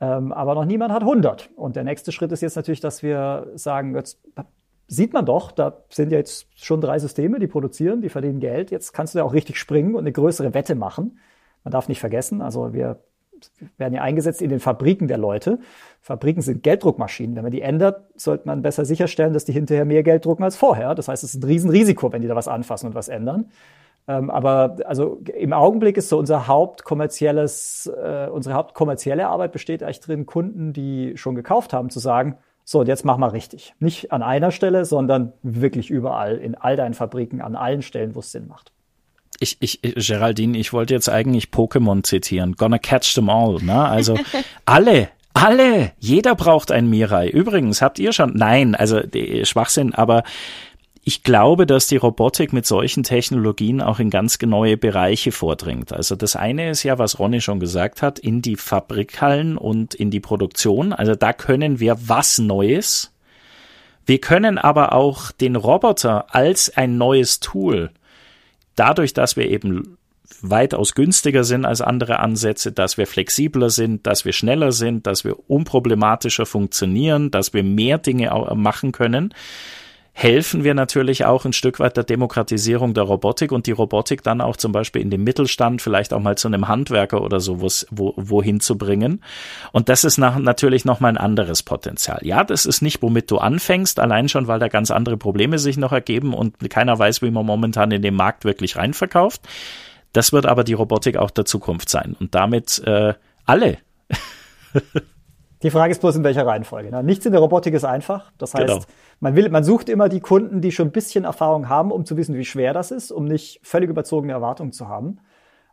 Ähm, 0.00 0.32
aber 0.32 0.56
noch 0.56 0.64
niemand 0.64 0.92
hat 0.92 1.02
100. 1.02 1.50
Und 1.54 1.76
der 1.76 1.84
nächste 1.84 2.10
Schritt 2.10 2.32
ist 2.32 2.40
jetzt 2.40 2.56
natürlich, 2.56 2.80
dass 2.80 3.04
wir 3.04 3.52
sagen, 3.54 3.94
jetzt 3.94 4.20
sieht 4.88 5.12
man 5.12 5.26
doch, 5.26 5.52
da 5.52 5.84
sind 5.90 6.10
ja 6.10 6.18
jetzt 6.18 6.48
schon 6.56 6.80
drei 6.80 6.98
Systeme, 6.98 7.38
die 7.38 7.46
produzieren, 7.46 8.02
die 8.02 8.08
verdienen 8.08 8.40
Geld. 8.40 8.72
Jetzt 8.72 8.94
kannst 8.94 9.14
du 9.14 9.20
ja 9.20 9.24
auch 9.24 9.32
richtig 9.32 9.60
springen 9.60 9.94
und 9.94 10.00
eine 10.00 10.10
größere 10.10 10.54
Wette 10.54 10.74
machen. 10.74 11.20
Man 11.62 11.70
darf 11.70 11.86
nicht 11.86 12.00
vergessen, 12.00 12.42
also 12.42 12.72
wir 12.72 12.98
werden 13.78 13.94
ja 13.94 14.02
eingesetzt 14.02 14.42
in 14.42 14.50
den 14.50 14.60
Fabriken 14.60 15.08
der 15.08 15.18
Leute. 15.18 15.58
Fabriken 16.00 16.42
sind 16.42 16.62
Gelddruckmaschinen. 16.62 17.36
Wenn 17.36 17.42
man 17.42 17.52
die 17.52 17.62
ändert, 17.62 18.04
sollte 18.16 18.46
man 18.46 18.62
besser 18.62 18.84
sicherstellen, 18.84 19.32
dass 19.32 19.44
die 19.44 19.52
hinterher 19.52 19.84
mehr 19.84 20.02
Geld 20.02 20.24
drucken 20.24 20.44
als 20.44 20.56
vorher. 20.56 20.94
Das 20.94 21.08
heißt, 21.08 21.24
es 21.24 21.34
ist 21.34 21.42
ein 21.42 21.46
Riesenrisiko, 21.46 22.12
wenn 22.12 22.22
die 22.22 22.28
da 22.28 22.36
was 22.36 22.48
anfassen 22.48 22.88
und 22.88 22.94
was 22.94 23.08
ändern. 23.08 23.50
Ähm, 24.06 24.30
aber 24.30 24.76
also 24.84 25.20
im 25.34 25.52
Augenblick 25.52 25.96
ist 25.96 26.08
so 26.08 26.18
unser 26.18 26.46
hauptkommerzielles, 26.46 27.86
äh, 27.86 28.28
unsere 28.28 28.54
hauptkommerzielle 28.54 29.26
Arbeit 29.26 29.52
besteht 29.52 29.82
eigentlich 29.82 30.00
drin, 30.00 30.26
Kunden, 30.26 30.72
die 30.72 31.16
schon 31.16 31.34
gekauft 31.34 31.72
haben, 31.72 31.90
zu 31.90 32.00
sagen, 32.00 32.36
so, 32.66 32.80
und 32.80 32.88
jetzt 32.88 33.04
mach 33.04 33.18
mal 33.18 33.28
richtig. 33.28 33.74
Nicht 33.78 34.10
an 34.10 34.22
einer 34.22 34.50
Stelle, 34.50 34.86
sondern 34.86 35.34
wirklich 35.42 35.90
überall, 35.90 36.36
in 36.38 36.54
all 36.54 36.76
deinen 36.76 36.94
Fabriken, 36.94 37.42
an 37.42 37.56
allen 37.56 37.82
Stellen, 37.82 38.14
wo 38.14 38.20
es 38.20 38.32
Sinn 38.32 38.48
macht. 38.48 38.72
Ich, 39.40 39.56
ich, 39.60 39.80
Geraldine, 39.82 40.56
ich 40.58 40.72
wollte 40.72 40.94
jetzt 40.94 41.08
eigentlich 41.08 41.46
Pokémon 41.46 42.02
zitieren. 42.04 42.54
Gonna 42.54 42.78
catch 42.78 43.14
them 43.14 43.28
all, 43.28 43.62
ne? 43.62 43.84
Also 43.84 44.16
alle, 44.64 45.08
alle, 45.34 45.92
jeder 45.98 46.34
braucht 46.34 46.70
ein 46.70 46.88
Mirai. 46.88 47.28
Übrigens, 47.28 47.82
habt 47.82 47.98
ihr 47.98 48.12
schon, 48.12 48.34
nein, 48.34 48.74
also 48.74 49.00
Schwachsinn, 49.42 49.94
aber 49.94 50.22
ich 51.06 51.22
glaube, 51.22 51.66
dass 51.66 51.86
die 51.86 51.96
Robotik 51.96 52.54
mit 52.54 52.64
solchen 52.64 53.02
Technologien 53.02 53.82
auch 53.82 53.98
in 53.98 54.08
ganz 54.08 54.40
neue 54.40 54.78
Bereiche 54.78 55.32
vordringt. 55.32 55.92
Also 55.92 56.16
das 56.16 56.34
eine 56.34 56.70
ist 56.70 56.82
ja, 56.82 56.98
was 56.98 57.18
Ronny 57.18 57.42
schon 57.42 57.60
gesagt 57.60 58.00
hat, 58.00 58.18
in 58.18 58.40
die 58.40 58.56
Fabrikhallen 58.56 59.58
und 59.58 59.94
in 59.94 60.10
die 60.10 60.20
Produktion. 60.20 60.94
Also 60.94 61.14
da 61.14 61.34
können 61.34 61.78
wir 61.78 61.98
was 62.06 62.38
Neues. 62.38 63.12
Wir 64.06 64.18
können 64.18 64.56
aber 64.56 64.94
auch 64.94 65.30
den 65.30 65.56
Roboter 65.56 66.34
als 66.34 66.74
ein 66.74 66.96
neues 66.96 67.40
Tool, 67.40 67.90
dadurch, 68.76 69.12
dass 69.12 69.36
wir 69.36 69.50
eben 69.50 69.96
weitaus 70.40 70.94
günstiger 70.94 71.44
sind 71.44 71.64
als 71.64 71.80
andere 71.80 72.18
Ansätze, 72.18 72.72
dass 72.72 72.96
wir 72.96 73.06
flexibler 73.06 73.70
sind, 73.70 74.06
dass 74.06 74.24
wir 74.24 74.32
schneller 74.32 74.72
sind, 74.72 75.06
dass 75.06 75.24
wir 75.24 75.48
unproblematischer 75.48 76.46
funktionieren, 76.46 77.30
dass 77.30 77.52
wir 77.52 77.62
mehr 77.62 77.98
Dinge 77.98 78.30
machen 78.54 78.92
können, 78.92 79.34
helfen 80.16 80.62
wir 80.62 80.74
natürlich 80.74 81.26
auch 81.26 81.44
ein 81.44 81.52
Stück 81.52 81.80
weit 81.80 81.96
der 81.96 82.04
Demokratisierung 82.04 82.94
der 82.94 83.02
Robotik 83.02 83.50
und 83.50 83.66
die 83.66 83.72
Robotik 83.72 84.22
dann 84.22 84.40
auch 84.40 84.56
zum 84.56 84.70
Beispiel 84.70 85.02
in 85.02 85.10
den 85.10 85.24
Mittelstand, 85.24 85.82
vielleicht 85.82 86.14
auch 86.14 86.20
mal 86.20 86.38
zu 86.38 86.46
einem 86.46 86.68
Handwerker 86.68 87.20
oder 87.20 87.40
so 87.40 87.60
wo, 87.60 88.14
wohin 88.16 88.60
zu 88.60 88.78
bringen. 88.78 89.22
Und 89.72 89.88
das 89.88 90.04
ist 90.04 90.16
nach, 90.16 90.38
natürlich 90.38 90.84
nochmal 90.84 91.10
ein 91.10 91.18
anderes 91.18 91.64
Potenzial. 91.64 92.20
Ja, 92.22 92.44
das 92.44 92.64
ist 92.64 92.80
nicht, 92.80 93.02
womit 93.02 93.28
du 93.28 93.38
anfängst, 93.38 93.98
allein 93.98 94.28
schon, 94.28 94.46
weil 94.46 94.60
da 94.60 94.68
ganz 94.68 94.92
andere 94.92 95.16
Probleme 95.16 95.58
sich 95.58 95.76
noch 95.78 95.90
ergeben 95.90 96.32
und 96.32 96.70
keiner 96.70 96.96
weiß, 96.96 97.20
wie 97.20 97.32
man 97.32 97.44
momentan 97.44 97.90
in 97.90 98.00
den 98.00 98.14
Markt 98.14 98.44
wirklich 98.44 98.76
reinverkauft. 98.76 99.42
Das 100.12 100.32
wird 100.32 100.46
aber 100.46 100.62
die 100.62 100.74
Robotik 100.74 101.16
auch 101.16 101.32
der 101.32 101.44
Zukunft 101.44 101.88
sein 101.88 102.14
und 102.20 102.36
damit 102.36 102.80
äh, 102.86 103.14
alle. 103.46 103.78
Die 105.64 105.70
Frage 105.70 105.92
ist 105.92 106.00
bloß, 106.02 106.16
in 106.16 106.24
welcher 106.24 106.46
Reihenfolge. 106.46 106.90
Ne? 106.90 107.02
Nichts 107.02 107.24
in 107.24 107.32
der 107.32 107.40
Robotik 107.40 107.72
ist 107.72 107.84
einfach. 107.84 108.30
Das 108.36 108.52
heißt, 108.52 108.66
genau. 108.66 108.84
man 109.20 109.34
will, 109.34 109.48
man 109.48 109.64
sucht 109.64 109.88
immer 109.88 110.10
die 110.10 110.20
Kunden, 110.20 110.60
die 110.60 110.70
schon 110.70 110.88
ein 110.88 110.92
bisschen 110.92 111.24
Erfahrung 111.24 111.70
haben, 111.70 111.90
um 111.90 112.04
zu 112.04 112.18
wissen, 112.18 112.36
wie 112.36 112.44
schwer 112.44 112.74
das 112.74 112.90
ist, 112.90 113.10
um 113.10 113.24
nicht 113.24 113.60
völlig 113.62 113.88
überzogene 113.88 114.34
Erwartungen 114.34 114.72
zu 114.72 114.88
haben. 114.88 115.20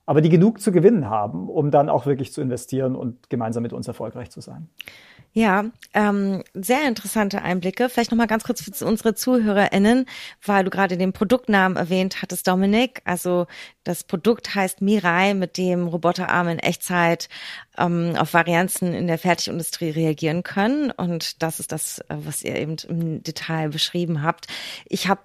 Aber 0.06 0.22
die 0.22 0.30
genug 0.30 0.62
zu 0.62 0.72
gewinnen 0.72 1.10
haben, 1.10 1.50
um 1.50 1.72
dann 1.72 1.90
auch 1.90 2.06
wirklich 2.06 2.32
zu 2.32 2.40
investieren 2.40 2.96
und 2.96 3.30
gemeinsam 3.30 3.64
mit 3.64 3.74
uns 3.74 3.86
erfolgreich 3.86 4.32
zu 4.32 4.40
sein. 4.40 4.70
Ja, 5.34 5.64
ähm, 5.94 6.44
sehr 6.54 6.86
interessante 6.90 7.42
Einblicke. 7.42 7.88
Vielleicht 7.88 8.12
nochmal 8.12 8.28
ganz 8.28 8.44
kurz 8.44 8.62
für 8.62 8.86
unsere 8.86 9.16
ZuhörerInnen, 9.16 10.06
weil 10.46 10.66
du 10.66 10.70
gerade 10.70 10.98
den 10.98 11.14
Produktnamen 11.14 11.78
erwähnt 11.78 12.22
hattest, 12.22 12.50
Dominik. 12.50 13.02
Also 13.06 13.48
das 13.86 14.04
Produkt 14.04 14.56
heißt 14.56 14.82
Mirai, 14.82 15.34
mit 15.34 15.58
dem 15.58 15.88
Roboterarme 15.88 16.52
in 16.52 16.60
Echtzeit 16.60 17.30
ähm, 17.78 18.16
auf 18.18 18.34
Varianzen 18.34 18.94
in 18.94 19.08
der 19.08 19.18
Fertigindustrie 19.18 19.92
reagieren 19.92 20.44
können. 20.44 20.92
Und 20.92 21.42
das 21.42 21.62
ist 21.62 21.72
das, 21.72 22.00
äh, 22.00 22.04
was 22.10 22.44
ihr 22.44 22.58
eben 22.58 22.76
im 22.90 23.24
Detail 23.24 23.70
beschrieben 23.70 24.24
habt. 24.24 24.48
Ich 24.90 25.08
habe 25.08 25.22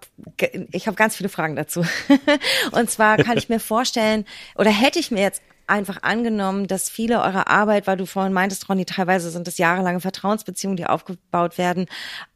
ich 0.71 0.87
hab 0.87 0.95
ganz 0.97 1.17
viele 1.17 1.29
Fragen 1.29 1.57
dazu. 1.57 1.85
Und 2.71 2.91
zwar 2.93 3.17
kann 3.17 3.39
ich 3.39 3.49
mir 3.49 3.59
vorstellen, 3.59 4.25
oder 4.55 4.71
hätte 4.71 5.01
ich 5.01 5.11
mir 5.11 5.23
jetzt 5.23 5.43
einfach 5.67 6.03
angenommen, 6.03 6.67
dass 6.67 6.89
viele 6.89 7.21
eurer 7.21 7.49
Arbeit, 7.49 7.87
weil 7.87 7.97
du 7.97 8.07
vorhin 8.07 8.33
meintest, 8.33 8.69
Ronny, 8.69 8.85
teilweise 8.85 9.31
sind 9.31 9.49
es 9.49 9.59
jahrelange 9.59 10.01
Vertrauensbeziehungen, 10.01 10.77
die 10.77 10.87
aufgebaut 10.87 11.59
werden, 11.59 11.87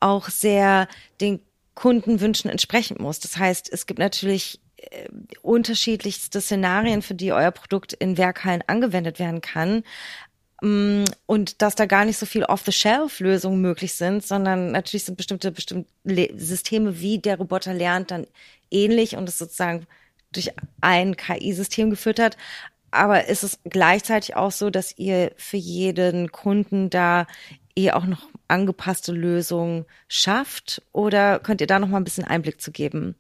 auch 0.01 0.29
sehr 0.29 0.89
den 1.21 1.41
Kundenwünschen 1.75 2.51
entsprechen 2.51 2.97
muss. 3.01 3.21
Das 3.21 3.39
heißt, 3.39 3.73
es 3.73 3.87
gibt 3.87 3.99
natürlich 3.99 4.61
äh, 4.77 5.09
unterschiedlichste 5.43 6.41
Szenarien, 6.41 7.03
für 7.03 7.15
die 7.15 7.33
euer 7.33 7.53
Produkt 7.53 7.93
in 7.93 8.19
Werkhallen 8.19 8.63
angewendet 8.67 9.19
werden 9.19 9.41
kann. 9.41 9.85
Mm, 10.63 11.05
und 11.27 11.63
dass 11.63 11.75
da 11.75 11.87
gar 11.87 12.05
nicht 12.05 12.19
so 12.19 12.27
viel 12.27 12.45
Off-the-Shelf-Lösungen 12.45 13.61
möglich 13.61 13.95
sind, 13.95 14.27
sondern 14.27 14.73
natürlich 14.73 15.05
sind 15.05 15.17
bestimmte, 15.17 15.53
bestimmte 15.53 15.89
Systeme, 16.37 17.01
wie 17.01 17.19
der 17.19 17.39
Roboter 17.39 17.73
lernt, 17.73 18.11
dann 18.11 18.27
ähnlich 18.71 19.17
und 19.17 19.29
es 19.29 19.39
sozusagen 19.39 19.87
durch 20.33 20.51
ein 20.81 21.17
KI-System 21.17 21.91
gefüttert. 21.91 22.37
Aber 22.91 23.27
ist 23.27 23.45
es 23.45 23.59
gleichzeitig 23.65 24.37
auch 24.37 24.51
so, 24.51 24.71
dass 24.71 24.97
ihr 24.99 25.33
für 25.37 25.57
jeden 25.57 26.33
Kunden 26.33 26.91
da 26.91 27.27
ihr 27.75 27.97
auch 27.97 28.07
noch 28.07 28.29
angepasste 28.49 29.13
Lösungen 29.13 29.87
schafft? 30.09 30.83
Oder 30.93 31.39
könnt 31.39 31.61
ihr 31.61 31.67
da 31.67 31.79
noch 31.79 31.89
mal 31.89 31.99
ein 31.99 32.05
bisschen 32.05 32.25
Einblick 32.25 32.61
zu 32.61 32.73
geben? 32.73 33.15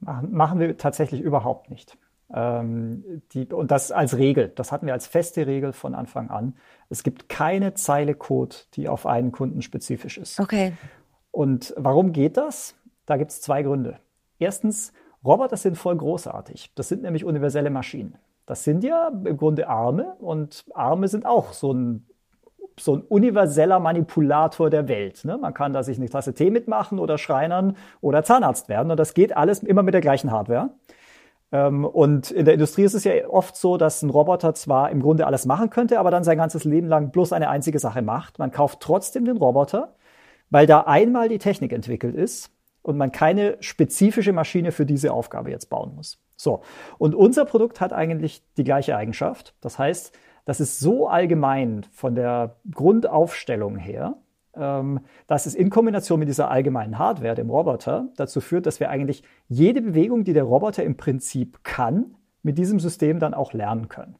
Machen, 0.00 0.32
machen 0.32 0.60
wir 0.60 0.76
tatsächlich 0.76 1.20
überhaupt 1.20 1.70
nicht. 1.70 1.96
Ähm, 2.34 3.22
die, 3.32 3.46
und 3.46 3.70
das 3.70 3.90
als 3.90 4.16
Regel. 4.16 4.52
Das 4.54 4.70
hatten 4.70 4.86
wir 4.86 4.92
als 4.92 5.06
feste 5.06 5.46
Regel 5.46 5.72
von 5.72 5.94
Anfang 5.94 6.30
an. 6.30 6.56
Es 6.90 7.02
gibt 7.02 7.28
keine 7.28 7.74
Zeile 7.74 8.14
Code, 8.14 8.56
die 8.74 8.88
auf 8.88 9.06
einen 9.06 9.32
Kunden 9.32 9.62
spezifisch 9.62 10.18
ist. 10.18 10.38
Okay. 10.38 10.74
Und 11.30 11.74
warum 11.76 12.12
geht 12.12 12.36
das? 12.36 12.74
Da 13.06 13.16
gibt 13.16 13.30
es 13.30 13.40
zwei 13.40 13.62
Gründe. 13.62 13.98
Erstens, 14.38 14.92
Roboter 15.24 15.56
sind 15.56 15.76
voll 15.76 15.96
großartig. 15.96 16.72
Das 16.74 16.88
sind 16.88 17.02
nämlich 17.02 17.24
universelle 17.24 17.70
Maschinen. 17.70 18.16
Das 18.48 18.64
sind 18.64 18.82
ja 18.82 19.08
im 19.08 19.36
Grunde 19.36 19.68
Arme 19.68 20.16
und 20.20 20.64
Arme 20.72 21.06
sind 21.08 21.26
auch 21.26 21.52
so 21.52 21.70
ein, 21.74 22.06
so 22.80 22.94
ein 22.96 23.02
universeller 23.02 23.78
Manipulator 23.78 24.70
der 24.70 24.88
Welt. 24.88 25.26
Ne? 25.26 25.36
Man 25.36 25.52
kann 25.52 25.74
da 25.74 25.82
sich 25.82 25.98
eine 25.98 26.08
Tasse 26.08 26.32
Tee 26.32 26.48
mitmachen 26.48 26.98
oder 26.98 27.18
Schreinern 27.18 27.76
oder 28.00 28.24
Zahnarzt 28.24 28.70
werden 28.70 28.90
und 28.90 28.96
das 28.96 29.12
geht 29.12 29.36
alles 29.36 29.62
immer 29.62 29.82
mit 29.82 29.92
der 29.92 30.00
gleichen 30.00 30.32
Hardware. 30.32 30.70
Ähm, 31.52 31.84
und 31.84 32.30
in 32.30 32.46
der 32.46 32.54
Industrie 32.54 32.84
ist 32.84 32.94
es 32.94 33.04
ja 33.04 33.28
oft 33.28 33.54
so, 33.54 33.76
dass 33.76 34.00
ein 34.00 34.08
Roboter 34.08 34.54
zwar 34.54 34.88
im 34.88 35.02
Grunde 35.02 35.26
alles 35.26 35.44
machen 35.44 35.68
könnte, 35.68 36.00
aber 36.00 36.10
dann 36.10 36.24
sein 36.24 36.38
ganzes 36.38 36.64
Leben 36.64 36.88
lang 36.88 37.10
bloß 37.10 37.34
eine 37.34 37.50
einzige 37.50 37.78
Sache 37.78 38.00
macht. 38.00 38.38
Man 38.38 38.50
kauft 38.50 38.80
trotzdem 38.80 39.26
den 39.26 39.36
Roboter, 39.36 39.94
weil 40.48 40.66
da 40.66 40.80
einmal 40.84 41.28
die 41.28 41.38
Technik 41.38 41.74
entwickelt 41.74 42.14
ist 42.14 42.50
und 42.80 42.96
man 42.96 43.12
keine 43.12 43.58
spezifische 43.60 44.32
Maschine 44.32 44.72
für 44.72 44.86
diese 44.86 45.12
Aufgabe 45.12 45.50
jetzt 45.50 45.68
bauen 45.68 45.94
muss. 45.94 46.18
So. 46.38 46.62
Und 46.98 47.14
unser 47.14 47.44
Produkt 47.44 47.80
hat 47.80 47.92
eigentlich 47.92 48.42
die 48.56 48.64
gleiche 48.64 48.96
Eigenschaft. 48.96 49.54
Das 49.60 49.78
heißt, 49.78 50.16
das 50.44 50.60
ist 50.60 50.78
so 50.80 51.08
allgemein 51.08 51.84
von 51.92 52.14
der 52.14 52.56
Grundaufstellung 52.72 53.76
her, 53.76 54.16
ähm, 54.54 55.00
dass 55.26 55.46
es 55.46 55.54
in 55.54 55.68
Kombination 55.68 56.20
mit 56.20 56.28
dieser 56.28 56.50
allgemeinen 56.50 56.98
Hardware, 56.98 57.34
dem 57.34 57.50
Roboter, 57.50 58.08
dazu 58.16 58.40
führt, 58.40 58.66
dass 58.66 58.80
wir 58.80 58.88
eigentlich 58.88 59.24
jede 59.48 59.82
Bewegung, 59.82 60.24
die 60.24 60.32
der 60.32 60.44
Roboter 60.44 60.84
im 60.84 60.96
Prinzip 60.96 61.64
kann, 61.64 62.14
mit 62.42 62.56
diesem 62.56 62.78
System 62.78 63.18
dann 63.18 63.34
auch 63.34 63.52
lernen 63.52 63.88
können. 63.88 64.16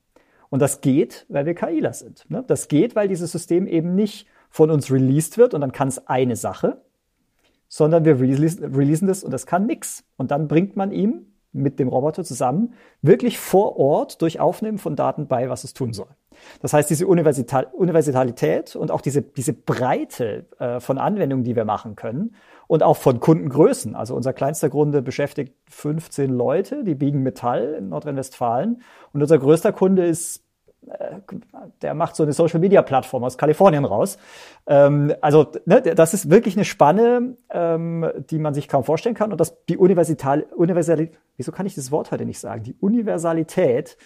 Und 0.50 0.60
das 0.60 0.80
geht, 0.80 1.24
weil 1.28 1.46
wir 1.46 1.54
KIler 1.54 1.92
sind. 1.92 2.28
Ne? 2.28 2.42
Das 2.46 2.68
geht, 2.68 2.96
weil 2.96 3.06
dieses 3.06 3.30
System 3.30 3.66
eben 3.66 3.94
nicht 3.94 4.26
von 4.50 4.70
uns 4.70 4.90
released 4.90 5.38
wird 5.38 5.54
und 5.54 5.60
dann 5.60 5.72
kann 5.72 5.88
es 5.88 6.08
eine 6.08 6.34
Sache, 6.34 6.82
sondern 7.68 8.04
wir 8.04 8.18
releasen 8.18 9.06
das 9.06 9.22
und 9.22 9.30
das 9.30 9.46
kann 9.46 9.66
nix. 9.66 10.04
Und 10.16 10.30
dann 10.30 10.48
bringt 10.48 10.74
man 10.74 10.90
ihm 10.90 11.26
mit 11.52 11.78
dem 11.78 11.88
Roboter 11.88 12.24
zusammen 12.24 12.74
wirklich 13.02 13.38
vor 13.38 13.76
Ort 13.78 14.20
durch 14.22 14.40
Aufnehmen 14.40 14.78
von 14.78 14.96
Daten 14.96 15.26
bei, 15.28 15.48
was 15.48 15.64
es 15.64 15.72
tun 15.72 15.92
soll. 15.92 16.08
Das 16.60 16.72
heißt, 16.72 16.88
diese 16.88 17.06
Universital 17.06 17.66
Universalität 17.72 18.76
und 18.76 18.90
auch 18.90 19.00
diese, 19.00 19.22
diese 19.22 19.52
Breite 19.52 20.46
äh, 20.58 20.80
von 20.80 20.98
Anwendungen, 20.98 21.44
die 21.44 21.56
wir 21.56 21.64
machen 21.64 21.96
können 21.96 22.34
und 22.66 22.82
auch 22.82 22.96
von 22.96 23.18
Kundengrößen. 23.18 23.96
Also 23.96 24.14
unser 24.14 24.32
kleinster 24.32 24.70
Kunde 24.70 25.02
beschäftigt 25.02 25.54
15 25.70 26.30
Leute, 26.30 26.84
die 26.84 26.94
biegen 26.94 27.22
Metall 27.22 27.74
in 27.78 27.88
Nordrhein-Westfalen 27.88 28.82
und 29.12 29.22
unser 29.22 29.38
größter 29.38 29.72
Kunde 29.72 30.06
ist 30.06 30.44
der 31.82 31.94
macht 31.94 32.16
so 32.16 32.22
eine 32.22 32.32
Social 32.32 32.60
Media 32.60 32.82
Plattform 32.82 33.24
aus 33.24 33.38
Kalifornien 33.38 33.84
raus. 33.84 34.18
Ähm, 34.66 35.14
also 35.20 35.50
ne, 35.66 35.82
das 35.82 36.14
ist 36.14 36.30
wirklich 36.30 36.56
eine 36.56 36.64
Spanne, 36.64 37.36
ähm, 37.50 38.10
die 38.30 38.38
man 38.38 38.54
sich 38.54 38.68
kaum 38.68 38.84
vorstellen 38.84 39.14
kann. 39.14 39.32
Und 39.32 39.40
das 39.40 39.64
die 39.66 39.76
Universal, 39.76 40.46
Universal, 40.56 41.10
wieso 41.36 41.52
kann 41.52 41.66
ich 41.66 41.74
das 41.74 41.90
Wort 41.90 42.10
heute 42.10 42.24
nicht 42.24 42.40
sagen? 42.40 42.62
Die 42.62 42.74
Universalität 42.80 43.96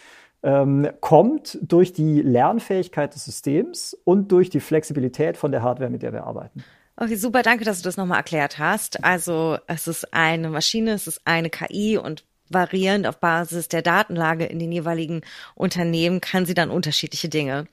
ähm, 0.42 0.88
kommt 1.00 1.58
durch 1.62 1.92
die 1.92 2.20
Lernfähigkeit 2.20 3.14
des 3.14 3.24
Systems 3.24 3.96
und 4.04 4.32
durch 4.32 4.50
die 4.50 4.60
Flexibilität 4.60 5.36
von 5.36 5.52
der 5.52 5.62
Hardware, 5.62 5.90
mit 5.90 6.02
der 6.02 6.12
wir 6.12 6.24
arbeiten. 6.24 6.64
Okay, 6.96 7.14
super, 7.14 7.42
danke, 7.42 7.64
dass 7.64 7.78
du 7.78 7.84
das 7.84 7.96
nochmal 7.96 8.18
erklärt 8.18 8.58
hast. 8.58 9.02
Also 9.02 9.56
es 9.66 9.88
ist 9.88 10.12
eine 10.12 10.50
Maschine, 10.50 10.92
es 10.92 11.06
ist 11.06 11.22
eine 11.24 11.48
KI 11.48 11.96
und 11.96 12.24
variierend 12.52 13.06
auf 13.06 13.18
Basis 13.18 13.68
der 13.68 13.82
Datenlage 13.82 14.44
in 14.44 14.58
den 14.58 14.72
jeweiligen 14.72 15.22
Unternehmen 15.54 16.20
kann 16.20 16.46
sie 16.46 16.54
dann 16.54 16.70
unterschiedliche 16.70 17.28
Dinge. 17.28 17.66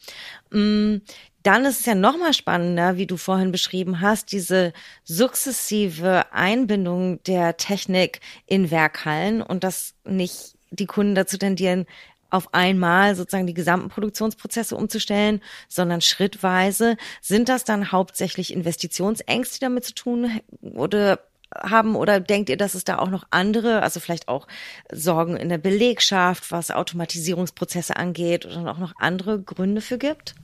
Mm, 0.52 0.98
dann 1.44 1.66
ist 1.66 1.80
es 1.80 1.86
ja 1.86 1.96
nochmal 1.96 2.34
spannender, 2.34 2.98
wie 2.98 3.08
du 3.08 3.16
vorhin 3.16 3.52
beschrieben 3.52 4.02
hast, 4.02 4.32
diese 4.32 4.74
sukzessive 5.04 6.34
Einbindung 6.34 7.24
der 7.24 7.58
Technik 7.58 8.20
in 8.46 8.72
Werkhallen 8.72 9.42
und 9.42 9.64
dass 9.64 9.96
nicht 10.04 10.56
die 10.72 10.86
Kunden 10.86 11.16
dazu 11.16 11.38
tendieren, 11.38 11.86
auf 12.30 12.54
einmal 12.54 13.16
sozusagen 13.16 13.48
die 13.48 13.54
gesamten 13.54 13.90
Produktionsprozesse 13.90 14.76
umzustellen, 14.76 15.42
sondern 15.68 16.02
schrittweise. 16.02 16.96
Sind 17.22 17.50
das 17.50 17.64
dann 17.64 17.92
hauptsächlich 17.92 18.54
Investitionsängste, 18.54 19.56
die 19.56 19.66
damit 19.66 19.86
zu 19.86 19.96
tun 19.96 20.40
oder 20.62 21.20
haben 21.56 21.96
oder 21.96 22.20
denkt 22.20 22.50
ihr, 22.50 22.58
dass 22.58 22.76
es 22.76 22.84
da 22.84 23.00
auch 23.00 23.10
noch 23.10 23.26
andere, 23.32 23.82
also 23.82 24.00
vielleicht 24.00 24.28
auch 24.28 24.48
Sorgen 24.92 25.38
in 25.38 25.50
der 25.50 25.58
Belegschaft, 25.58 26.52
was 26.52 26.72
Automatisierungsprozesse 26.72 27.96
angeht 27.96 28.46
oder 28.46 28.72
auch 28.72 28.78
noch 28.78 28.94
andere 29.00 29.42
Gründe 29.42 29.82
für 29.82 29.98
gibt? 29.98 30.36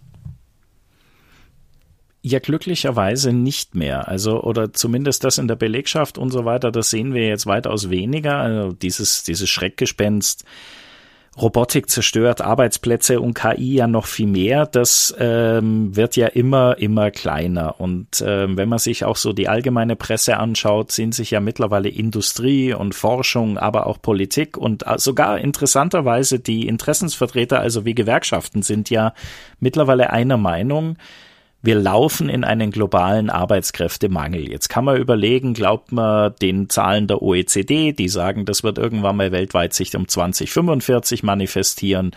Ja, 2.27 2.39
glücklicherweise 2.39 3.33
nicht 3.33 3.75
mehr. 3.75 4.07
Also, 4.07 4.41
oder 4.41 4.73
zumindest 4.73 5.23
das 5.23 5.37
in 5.37 5.47
der 5.47 5.55
Belegschaft 5.55 6.17
und 6.17 6.31
so 6.31 6.43
weiter, 6.43 6.71
das 6.71 6.89
sehen 6.89 7.13
wir 7.13 7.27
jetzt 7.27 7.45
weitaus 7.45 7.91
weniger. 7.91 8.37
Also 8.37 8.71
dieses, 8.71 9.23
dieses 9.23 9.47
Schreckgespenst, 9.47 10.43
Robotik 11.37 11.89
zerstört 11.89 12.41
Arbeitsplätze 12.41 13.19
und 13.19 13.33
KI 13.33 13.75
ja 13.75 13.87
noch 13.87 14.05
viel 14.05 14.27
mehr. 14.27 14.65
Das 14.65 15.13
ähm, 15.19 15.93
wird 15.95 16.15
ja 16.15 16.27
immer, 16.27 16.77
immer 16.77 17.11
kleiner. 17.11 17.79
Und 17.79 18.23
ähm, 18.25 18.55
wenn 18.55 18.69
man 18.69 18.79
sich 18.79 19.03
auch 19.03 19.17
so 19.17 19.33
die 19.33 19.49
allgemeine 19.49 19.97
Presse 19.97 20.37
anschaut, 20.37 20.91
sind 20.91 21.13
sich 21.13 21.31
ja 21.31 21.41
mittlerweile 21.41 21.89
Industrie 21.89 22.73
und 22.73 22.95
Forschung, 22.95 23.57
aber 23.57 23.87
auch 23.87 24.01
Politik 24.01 24.57
und 24.57 24.87
äh, 24.87 24.97
sogar 24.97 25.39
interessanterweise 25.39 26.39
die 26.39 26.67
Interessensvertreter, 26.67 27.59
also 27.59 27.83
wie 27.83 27.95
Gewerkschaften, 27.95 28.61
sind 28.61 28.89
ja 28.89 29.13
mittlerweile 29.59 30.11
einer 30.11 30.37
Meinung, 30.37 30.95
wir 31.65 31.75
laufen 31.75 32.29
in 32.29 32.43
einen 32.43 32.71
globalen 32.71 33.29
Arbeitskräftemangel. 33.29 34.49
Jetzt 34.49 34.69
kann 34.69 34.85
man 34.85 34.97
überlegen, 34.97 35.53
glaubt 35.53 35.91
man 35.91 36.33
den 36.41 36.69
Zahlen 36.69 37.07
der 37.07 37.21
OECD, 37.21 37.91
die 37.91 38.07
sagen, 38.07 38.45
das 38.45 38.63
wird 38.63 38.77
irgendwann 38.77 39.17
mal 39.17 39.31
weltweit 39.31 39.73
sich 39.73 39.95
um 39.95 40.07
2045 40.07 41.23
manifestieren. 41.23 42.11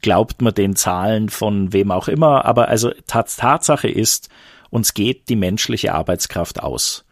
Glaubt 0.00 0.40
man 0.40 0.54
den 0.54 0.74
Zahlen 0.74 1.28
von 1.28 1.72
wem 1.72 1.90
auch 1.90 2.08
immer. 2.08 2.44
Aber 2.46 2.68
also 2.68 2.92
Tatsache 3.06 3.88
ist, 3.88 4.30
uns 4.70 4.94
geht 4.94 5.28
die 5.28 5.36
menschliche 5.36 5.94
Arbeitskraft 5.94 6.62
aus. 6.62 7.03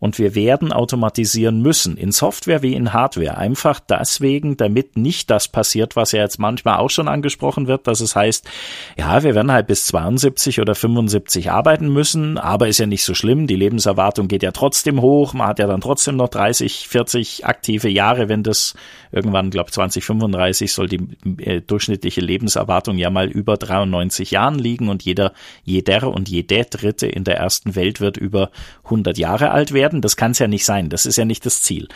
Und 0.00 0.18
wir 0.18 0.34
werden 0.34 0.72
automatisieren 0.72 1.60
müssen, 1.60 1.98
in 1.98 2.10
Software 2.10 2.62
wie 2.62 2.74
in 2.74 2.94
Hardware. 2.94 3.36
Einfach 3.36 3.80
deswegen, 3.80 4.56
damit 4.56 4.96
nicht 4.96 5.28
das 5.28 5.46
passiert, 5.46 5.94
was 5.94 6.12
ja 6.12 6.22
jetzt 6.22 6.38
manchmal 6.38 6.78
auch 6.78 6.88
schon 6.88 7.06
angesprochen 7.06 7.66
wird, 7.66 7.86
dass 7.86 8.00
es 8.00 8.16
heißt, 8.16 8.48
ja, 8.96 9.22
wir 9.22 9.34
werden 9.34 9.52
halt 9.52 9.66
bis 9.66 9.84
72 9.86 10.58
oder 10.60 10.74
75 10.74 11.50
arbeiten 11.50 11.92
müssen, 11.92 12.38
aber 12.38 12.68
ist 12.68 12.78
ja 12.78 12.86
nicht 12.86 13.04
so 13.04 13.12
schlimm. 13.12 13.46
Die 13.46 13.56
Lebenserwartung 13.56 14.26
geht 14.26 14.42
ja 14.42 14.52
trotzdem 14.52 15.02
hoch. 15.02 15.34
Man 15.34 15.46
hat 15.46 15.58
ja 15.58 15.66
dann 15.66 15.82
trotzdem 15.82 16.16
noch 16.16 16.28
30, 16.28 16.88
40 16.88 17.44
aktive 17.44 17.90
Jahre, 17.90 18.30
wenn 18.30 18.42
das 18.42 18.74
irgendwann, 19.12 19.50
glaube 19.50 19.70
2035 19.70 20.72
soll 20.72 20.88
die 20.88 21.00
äh, 21.42 21.60
durchschnittliche 21.60 22.22
Lebenserwartung 22.22 22.96
ja 22.96 23.10
mal 23.10 23.28
über 23.28 23.58
93 23.58 24.30
Jahren 24.30 24.58
liegen 24.58 24.88
und 24.88 25.02
jeder, 25.02 25.32
jeder 25.62 26.08
und 26.08 26.28
jede 26.28 26.64
Dritte 26.64 27.06
in 27.06 27.24
der 27.24 27.36
ersten 27.36 27.74
Welt 27.74 28.00
wird 28.00 28.16
über 28.16 28.50
100 28.84 29.18
Jahre 29.18 29.50
alt 29.50 29.72
werden 29.72 29.89
werden. 29.90 30.00
Das 30.00 30.16
kann 30.16 30.32
es 30.32 30.38
ja 30.38 30.46
nicht 30.46 30.64
sein. 30.64 30.88
Das 30.88 31.06
ist 31.06 31.16
ja 31.16 31.24
nicht 31.24 31.44
das 31.44 31.62
Ziel. 31.62 31.88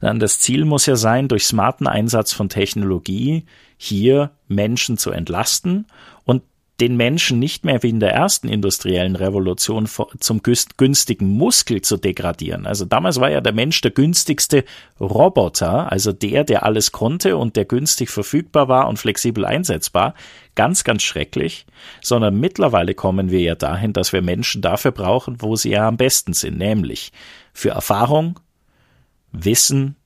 Dann 0.00 0.18
das 0.18 0.40
Ziel 0.40 0.64
muss 0.64 0.86
ja 0.86 0.96
sein, 0.96 1.28
durch 1.28 1.46
smarten 1.46 1.86
Einsatz 1.86 2.32
von 2.32 2.48
Technologie 2.48 3.46
hier 3.76 4.30
Menschen 4.48 4.98
zu 4.98 5.10
entlasten 5.10 5.86
den 6.80 6.96
Menschen 6.96 7.38
nicht 7.38 7.64
mehr 7.64 7.82
wie 7.82 7.88
in 7.88 8.00
der 8.00 8.12
ersten 8.12 8.48
industriellen 8.48 9.16
Revolution 9.16 9.88
zum 10.20 10.42
günstigen 10.42 11.28
Muskel 11.30 11.80
zu 11.80 11.96
degradieren. 11.96 12.66
Also 12.66 12.84
damals 12.84 13.18
war 13.18 13.30
ja 13.30 13.40
der 13.40 13.54
Mensch 13.54 13.80
der 13.80 13.92
günstigste 13.92 14.64
Roboter, 15.00 15.90
also 15.90 16.12
der, 16.12 16.44
der 16.44 16.64
alles 16.64 16.92
konnte 16.92 17.38
und 17.38 17.56
der 17.56 17.64
günstig 17.64 18.10
verfügbar 18.10 18.68
war 18.68 18.88
und 18.88 18.98
flexibel 18.98 19.46
einsetzbar. 19.46 20.14
Ganz, 20.54 20.84
ganz 20.84 21.02
schrecklich. 21.02 21.64
Sondern 22.02 22.38
mittlerweile 22.38 22.94
kommen 22.94 23.30
wir 23.30 23.40
ja 23.40 23.54
dahin, 23.54 23.94
dass 23.94 24.12
wir 24.12 24.20
Menschen 24.20 24.60
dafür 24.60 24.92
brauchen, 24.92 25.40
wo 25.40 25.56
sie 25.56 25.70
ja 25.70 25.88
am 25.88 25.96
besten 25.96 26.34
sind, 26.34 26.58
nämlich 26.58 27.10
für 27.54 27.70
Erfahrung, 27.70 28.38
Wissen, 29.32 29.96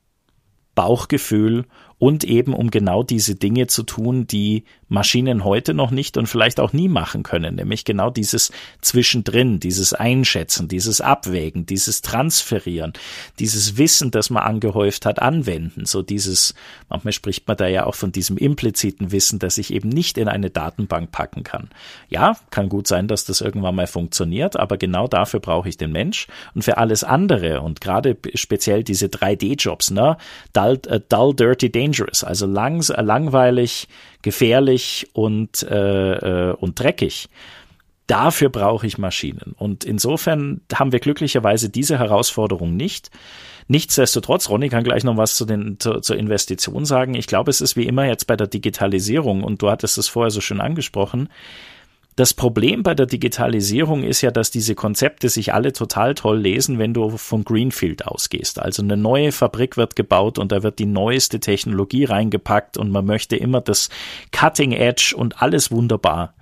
Bauchgefühl 0.77 1.67
und 1.99 2.25
eben 2.25 2.55
um 2.55 2.71
genau 2.71 3.03
diese 3.03 3.35
Dinge 3.35 3.67
zu 3.67 3.83
tun, 3.83 4.27
die 4.27 4.65
Maschinen 4.91 5.45
heute 5.45 5.73
noch 5.73 5.93
nicht 5.93 6.17
und 6.17 6.27
vielleicht 6.27 6.61
auch 6.61 6.73
nie 6.73 6.89
machen 6.89 7.23
können, 7.23 7.55
nämlich 7.55 7.85
genau 7.85 8.11
dieses 8.11 8.53
Zwischendrin, 8.83 9.61
dieses 9.61 9.95
Einschätzen, 9.95 10.69
dieses 10.69 11.01
Abwägen, 11.01 11.65
dieses 11.65 12.03
Transferieren, 12.03 12.93
dieses 13.39 13.79
Wissen, 13.79 14.11
das 14.11 14.31
man 14.31 14.43
angehäuft 14.43 15.07
hat, 15.07 15.23
anwenden, 15.23 15.87
so 15.87 16.03
dieses, 16.03 16.55
manchmal 16.89 17.13
spricht 17.13 17.47
man 17.47 17.57
da 17.57 17.69
ja 17.69 17.87
auch 17.87 17.95
von 17.95 18.11
diesem 18.13 18.37
impliziten 18.37 19.13
Wissen, 19.13 19.39
das 19.39 19.59
ich 19.59 19.73
eben 19.73 19.89
nicht 19.89 20.19
in 20.19 20.29
eine 20.29 20.51
Datenbank 20.51 21.13
packen 21.13 21.45
kann. 21.45 21.71
Ja, 22.09 22.37
kann 22.51 22.69
gut 22.69 22.89
sein, 22.89 23.07
dass 23.07 23.25
das 23.25 23.41
irgendwann 23.41 23.77
mal 23.77 23.87
funktioniert, 23.87 24.57
aber 24.57 24.77
genau 24.77 25.07
dafür 25.07 25.39
brauche 25.39 25.69
ich 25.69 25.77
den 25.77 25.93
Mensch. 25.93 26.27
Und 26.55 26.63
für 26.63 26.79
alles 26.79 27.05
andere 27.05 27.61
und 27.61 27.81
gerade 27.81 28.17
speziell 28.35 28.83
diese 28.83 29.07
3D-Jobs, 29.07 29.93
ne, 29.93 30.17
dull, 30.53 30.81
uh, 30.91 30.99
dull 31.09 31.35
dirty, 31.35 31.71
dangerous, 31.71 32.25
also 32.25 32.47
lang, 32.47 32.83
langweilig, 32.89 33.89
gefährlich 34.23 35.09
und, 35.13 35.63
äh, 35.63 36.51
äh, 36.51 36.53
und 36.55 36.79
dreckig. 36.79 37.29
Dafür 38.07 38.49
brauche 38.49 38.87
ich 38.87 38.99
Maschinen. 38.99 39.55
Und 39.57 39.85
insofern 39.85 40.63
haben 40.75 40.91
wir 40.91 40.99
glücklicherweise 40.99 41.71
diese 41.71 41.99
Herausforderung 41.99 42.77
nicht. 42.77 43.11
Nichtsdestotrotz, 43.69 44.49
Ronny 44.49 44.69
kann 44.69 44.83
gleich 44.83 45.05
noch 45.05 45.17
was 45.17 45.37
zu 45.37 45.45
den, 45.45 45.79
zu, 45.79 46.01
zur 46.01 46.17
Investition 46.17 46.85
sagen. 46.85 47.15
Ich 47.15 47.29
glaube, 47.29 47.51
es 47.51 47.61
ist 47.61 47.77
wie 47.77 47.87
immer 47.87 48.05
jetzt 48.07 48.27
bei 48.27 48.35
der 48.35 48.49
Digitalisierung, 48.49 49.45
und 49.45 49.63
du 49.63 49.71
hattest 49.71 49.97
es 49.97 50.09
vorher 50.09 50.33
so 50.33 50.41
schön 50.41 50.61
angesprochen, 50.61 51.29
das 52.17 52.35
Problem 52.35 52.83
bei 52.83 52.95
der 52.95 53.07
Digitalisierung 53.07 54.03
ist 54.03 54.21
ja, 54.21 54.31
dass 54.31 54.51
diese 54.51 54.75
Konzepte 54.75 55.29
sich 55.29 55.55
alle 55.55 55.73
total 55.73 56.15
toll 56.15 56.39
lesen, 56.39 56.79
wenn 56.79 56.93
du 56.93 57.17
von 57.17 57.45
Greenfield 57.45 58.07
ausgehst. 58.07 58.59
Also 58.59 58.83
eine 58.83 58.97
neue 58.97 59.33
Fabrik 59.33 59.77
wird 59.77 59.97
gebaut 59.97 60.39
und 60.39 60.53
da 60.53 60.63
wird 60.63 60.79
die 60.79 60.87
neueste 60.87 61.41
Technologie 61.41 62.05
reingepackt 62.05 62.77
und 62.77 62.91
man 62.91 63.07
möchte 63.07 63.37
immer 63.37 63.61
das 63.61 63.89
Cutting 64.33 64.73
Edge 64.73 65.15
und 65.17 65.41
alles 65.41 65.71
wunderbar. 65.71 66.35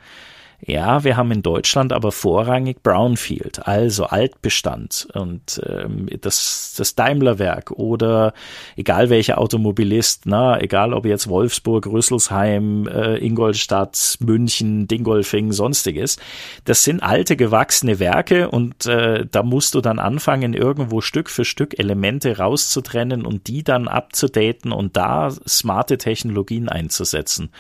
Ja, 0.61 1.05
wir 1.05 1.17
haben 1.17 1.31
in 1.31 1.43
Deutschland 1.43 1.93
aber 1.93 2.11
vorrangig 2.11 2.83
Brownfield, 2.83 3.69
also 3.69 4.07
Altbestand 4.07 5.07
und 5.15 5.61
ähm, 5.65 6.09
das, 6.21 6.75
das 6.77 6.97
Daimlerwerk 6.97 7.71
oder 7.71 8.33
egal 8.77 9.09
welcher 9.09 9.39
Automobilist, 9.39 10.23
na, 10.27 10.61
egal 10.61 10.95
ob 10.95 11.07
jetzt 11.07 11.29
Wolfsburg, 11.29 11.87
Rüsselsheim, 11.87 12.89
äh, 12.89 13.25
Ingolstadt, 13.25 14.17
München, 14.19 14.89
Dingolfing, 14.89 15.53
sonstiges, 15.53 16.17
das 16.65 16.83
sind 16.83 17.05
alte 17.05 17.37
gewachsene 17.37 18.01
Werke 18.01 18.51
und 18.51 18.85
äh, 18.87 19.27
da 19.31 19.45
musst 19.45 19.77
du 19.77 19.81
dann 19.81 20.01
anfangen, 20.01 20.55
irgendwo 20.55 21.01
Stück 21.01 21.31
für 21.31 21.45
Stück 21.45 21.79
Elemente 21.79 22.39
rauszutrennen 22.39 23.25
und 23.25 23.47
die 23.47 23.63
dann 23.63 23.87
abzudaten 23.87 24.73
und 24.73 24.97
da 24.97 25.31
smarte 25.31 25.99
Technologien 25.99 26.69
einzusetzen. 26.69 27.51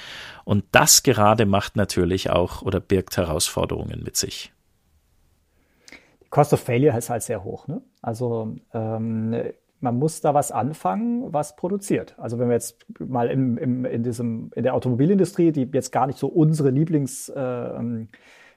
Und 0.48 0.64
das 0.72 1.02
gerade 1.02 1.44
macht 1.44 1.76
natürlich 1.76 2.30
auch 2.30 2.62
oder 2.62 2.80
birgt 2.80 3.18
Herausforderungen 3.18 4.02
mit 4.02 4.16
sich. 4.16 4.50
Die 6.22 6.30
Cost 6.30 6.54
of 6.54 6.60
Failure 6.60 6.96
ist 6.96 7.10
halt 7.10 7.22
sehr 7.22 7.44
hoch. 7.44 7.68
Ne? 7.68 7.82
Also 8.00 8.56
ähm, 8.72 9.36
man 9.80 9.98
muss 9.98 10.22
da 10.22 10.32
was 10.32 10.50
anfangen, 10.50 11.34
was 11.34 11.54
produziert. 11.54 12.18
Also 12.18 12.38
wenn 12.38 12.48
wir 12.48 12.54
jetzt 12.54 12.78
mal 12.98 13.28
im, 13.28 13.58
im, 13.58 13.84
in, 13.84 14.02
diesem, 14.02 14.50
in 14.54 14.62
der 14.62 14.72
Automobilindustrie, 14.72 15.52
die 15.52 15.68
jetzt 15.70 15.92
gar 15.92 16.06
nicht 16.06 16.18
so 16.18 16.28
unsere 16.28 16.70
Lieblings 16.70 17.28
äh, 17.28 17.38
ähm, 17.38 18.08
äh, 18.08 18.47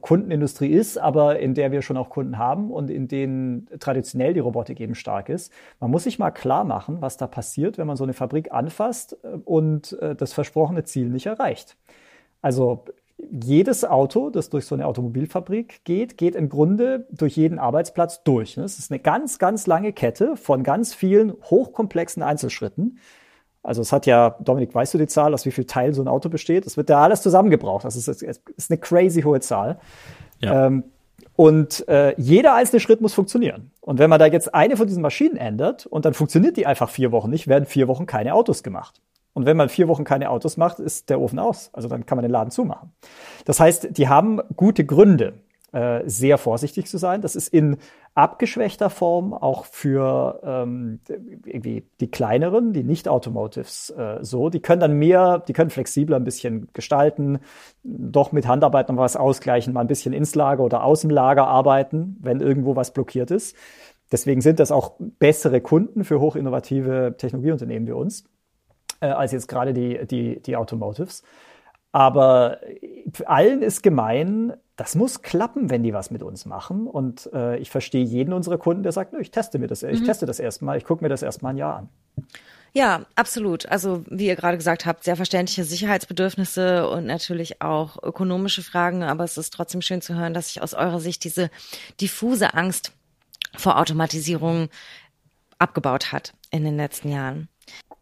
Kundenindustrie 0.00 0.68
ist, 0.68 0.98
aber 0.98 1.40
in 1.40 1.54
der 1.54 1.72
wir 1.72 1.82
schon 1.82 1.96
auch 1.96 2.10
Kunden 2.10 2.38
haben 2.38 2.70
und 2.70 2.90
in 2.90 3.08
denen 3.08 3.68
traditionell 3.80 4.34
die 4.34 4.40
Robotik 4.40 4.80
eben 4.80 4.94
stark 4.94 5.28
ist. 5.28 5.52
Man 5.80 5.90
muss 5.90 6.04
sich 6.04 6.18
mal 6.18 6.30
klar 6.30 6.64
machen, 6.64 6.98
was 7.00 7.16
da 7.16 7.26
passiert, 7.26 7.78
wenn 7.78 7.86
man 7.86 7.96
so 7.96 8.04
eine 8.04 8.12
Fabrik 8.12 8.52
anfasst 8.52 9.18
äh, 9.22 9.38
und 9.44 9.98
äh, 10.00 10.14
das 10.14 10.32
versprochene 10.32 10.84
Ziel 10.84 11.08
nicht 11.08 11.26
erreicht. 11.26 11.76
Also 12.40 12.84
jedes 13.18 13.84
Auto, 13.84 14.30
das 14.30 14.48
durch 14.48 14.64
so 14.64 14.76
eine 14.76 14.86
Automobilfabrik 14.86 15.84
geht, 15.84 16.16
geht 16.16 16.36
im 16.36 16.48
Grunde 16.48 17.06
durch 17.10 17.36
jeden 17.36 17.58
Arbeitsplatz 17.58 18.22
durch. 18.22 18.56
Es 18.56 18.78
ist 18.78 18.92
eine 18.92 19.00
ganz, 19.00 19.40
ganz 19.40 19.66
lange 19.66 19.92
Kette 19.92 20.36
von 20.36 20.62
ganz 20.62 20.94
vielen 20.94 21.32
hochkomplexen 21.50 22.22
Einzelschritten. 22.22 22.98
Also 23.68 23.82
es 23.82 23.92
hat 23.92 24.06
ja, 24.06 24.34
Dominik, 24.40 24.74
weißt 24.74 24.94
du 24.94 24.98
die 24.98 25.06
Zahl, 25.06 25.34
aus 25.34 25.44
wie 25.44 25.50
viel 25.50 25.66
Teilen 25.66 25.92
so 25.92 26.00
ein 26.00 26.08
Auto 26.08 26.30
besteht? 26.30 26.66
Es 26.66 26.78
wird 26.78 26.88
ja 26.88 27.02
alles 27.02 27.20
zusammengebraucht. 27.20 27.84
Das 27.84 27.96
ist, 27.96 28.08
ist 28.08 28.70
eine 28.70 28.78
crazy 28.78 29.20
hohe 29.20 29.40
Zahl. 29.40 29.78
Ja. 30.40 30.66
Ähm, 30.66 30.84
und 31.36 31.86
äh, 31.86 32.14
jeder 32.16 32.54
einzelne 32.54 32.80
Schritt 32.80 33.02
muss 33.02 33.12
funktionieren. 33.12 33.70
Und 33.82 33.98
wenn 33.98 34.08
man 34.08 34.18
da 34.18 34.24
jetzt 34.24 34.54
eine 34.54 34.78
von 34.78 34.86
diesen 34.86 35.02
Maschinen 35.02 35.36
ändert 35.36 35.84
und 35.84 36.06
dann 36.06 36.14
funktioniert 36.14 36.56
die 36.56 36.64
einfach 36.64 36.88
vier 36.88 37.12
Wochen 37.12 37.28
nicht, 37.28 37.46
werden 37.46 37.66
vier 37.66 37.88
Wochen 37.88 38.06
keine 38.06 38.32
Autos 38.32 38.62
gemacht. 38.62 39.02
Und 39.34 39.44
wenn 39.44 39.58
man 39.58 39.68
vier 39.68 39.86
Wochen 39.86 40.04
keine 40.04 40.30
Autos 40.30 40.56
macht, 40.56 40.78
ist 40.78 41.10
der 41.10 41.20
Ofen 41.20 41.38
aus. 41.38 41.68
Also 41.74 41.88
dann 41.88 42.06
kann 42.06 42.16
man 42.16 42.22
den 42.22 42.32
Laden 42.32 42.50
zumachen. 42.50 42.92
Das 43.44 43.60
heißt, 43.60 43.98
die 43.98 44.08
haben 44.08 44.40
gute 44.56 44.86
Gründe, 44.86 45.34
äh, 45.72 46.00
sehr 46.06 46.38
vorsichtig 46.38 46.86
zu 46.86 46.98
sein. 46.98 47.20
Das 47.20 47.36
ist 47.36 47.48
in 47.48 47.76
abgeschwächter 48.14 48.90
Form 48.90 49.34
auch 49.34 49.64
für 49.64 50.40
ähm, 50.42 51.00
irgendwie 51.44 51.86
die 52.00 52.10
kleineren, 52.10 52.72
die 52.72 52.82
Nicht-Automotives 52.82 53.90
äh, 53.90 54.18
so. 54.22 54.48
Die 54.48 54.60
können 54.60 54.80
dann 54.80 54.94
mehr, 54.94 55.38
die 55.46 55.52
können 55.52 55.70
flexibler 55.70 56.16
ein 56.16 56.24
bisschen 56.24 56.68
gestalten, 56.72 57.38
doch 57.84 58.32
mit 58.32 58.48
Handarbeit 58.48 58.88
noch 58.88 58.96
was 58.96 59.16
ausgleichen, 59.16 59.72
mal 59.72 59.82
ein 59.82 59.88
bisschen 59.88 60.14
ins 60.14 60.34
Lager 60.34 60.64
oder 60.64 60.84
aus 60.84 61.02
dem 61.02 61.10
Lager 61.10 61.46
arbeiten, 61.46 62.16
wenn 62.20 62.40
irgendwo 62.40 62.74
was 62.74 62.92
blockiert 62.92 63.30
ist. 63.30 63.54
Deswegen 64.10 64.40
sind 64.40 64.58
das 64.58 64.72
auch 64.72 64.94
bessere 64.98 65.60
Kunden 65.60 66.02
für 66.02 66.18
hochinnovative 66.18 67.14
Technologieunternehmen 67.18 67.86
wie 67.86 67.92
uns, 67.92 68.24
äh, 69.00 69.08
als 69.08 69.32
jetzt 69.32 69.48
gerade 69.48 69.74
die, 69.74 70.06
die, 70.06 70.40
die 70.40 70.56
Automotives. 70.56 71.22
Aber 71.92 72.58
allen 73.26 73.62
ist 73.62 73.82
gemein, 73.82 74.54
das 74.78 74.94
muss 74.94 75.22
klappen, 75.22 75.70
wenn 75.70 75.82
die 75.82 75.92
was 75.92 76.12
mit 76.12 76.22
uns 76.22 76.46
machen. 76.46 76.86
Und 76.86 77.28
äh, 77.34 77.58
ich 77.58 77.68
verstehe 77.68 78.04
jeden 78.04 78.32
unserer 78.32 78.58
Kunden, 78.58 78.84
der 78.84 78.92
sagt, 78.92 79.12
ich 79.14 79.32
teste 79.32 79.58
mir 79.58 79.66
das, 79.66 79.82
mhm. 79.82 79.90
ich 79.90 80.04
teste 80.04 80.24
das 80.24 80.38
erstmal, 80.38 80.78
ich 80.78 80.84
gucke 80.84 81.02
mir 81.02 81.08
das 81.08 81.22
erstmal 81.22 81.52
ein 81.52 81.58
Jahr 81.58 81.76
an. 81.78 81.88
Ja, 82.72 83.06
absolut. 83.16 83.66
Also 83.66 84.04
wie 84.08 84.28
ihr 84.28 84.36
gerade 84.36 84.56
gesagt 84.56 84.86
habt, 84.86 85.02
sehr 85.02 85.16
verständliche 85.16 85.64
Sicherheitsbedürfnisse 85.64 86.88
und 86.88 87.06
natürlich 87.06 87.60
auch 87.60 88.00
ökonomische 88.00 88.62
Fragen. 88.62 89.02
Aber 89.02 89.24
es 89.24 89.36
ist 89.36 89.52
trotzdem 89.52 89.82
schön 89.82 90.00
zu 90.00 90.14
hören, 90.14 90.32
dass 90.32 90.48
sich 90.48 90.62
aus 90.62 90.74
eurer 90.74 91.00
Sicht 91.00 91.24
diese 91.24 91.50
diffuse 92.00 92.54
Angst 92.54 92.92
vor 93.56 93.80
Automatisierung 93.80 94.68
abgebaut 95.58 96.12
hat 96.12 96.34
in 96.52 96.62
den 96.62 96.76
letzten 96.76 97.08
Jahren. 97.10 97.48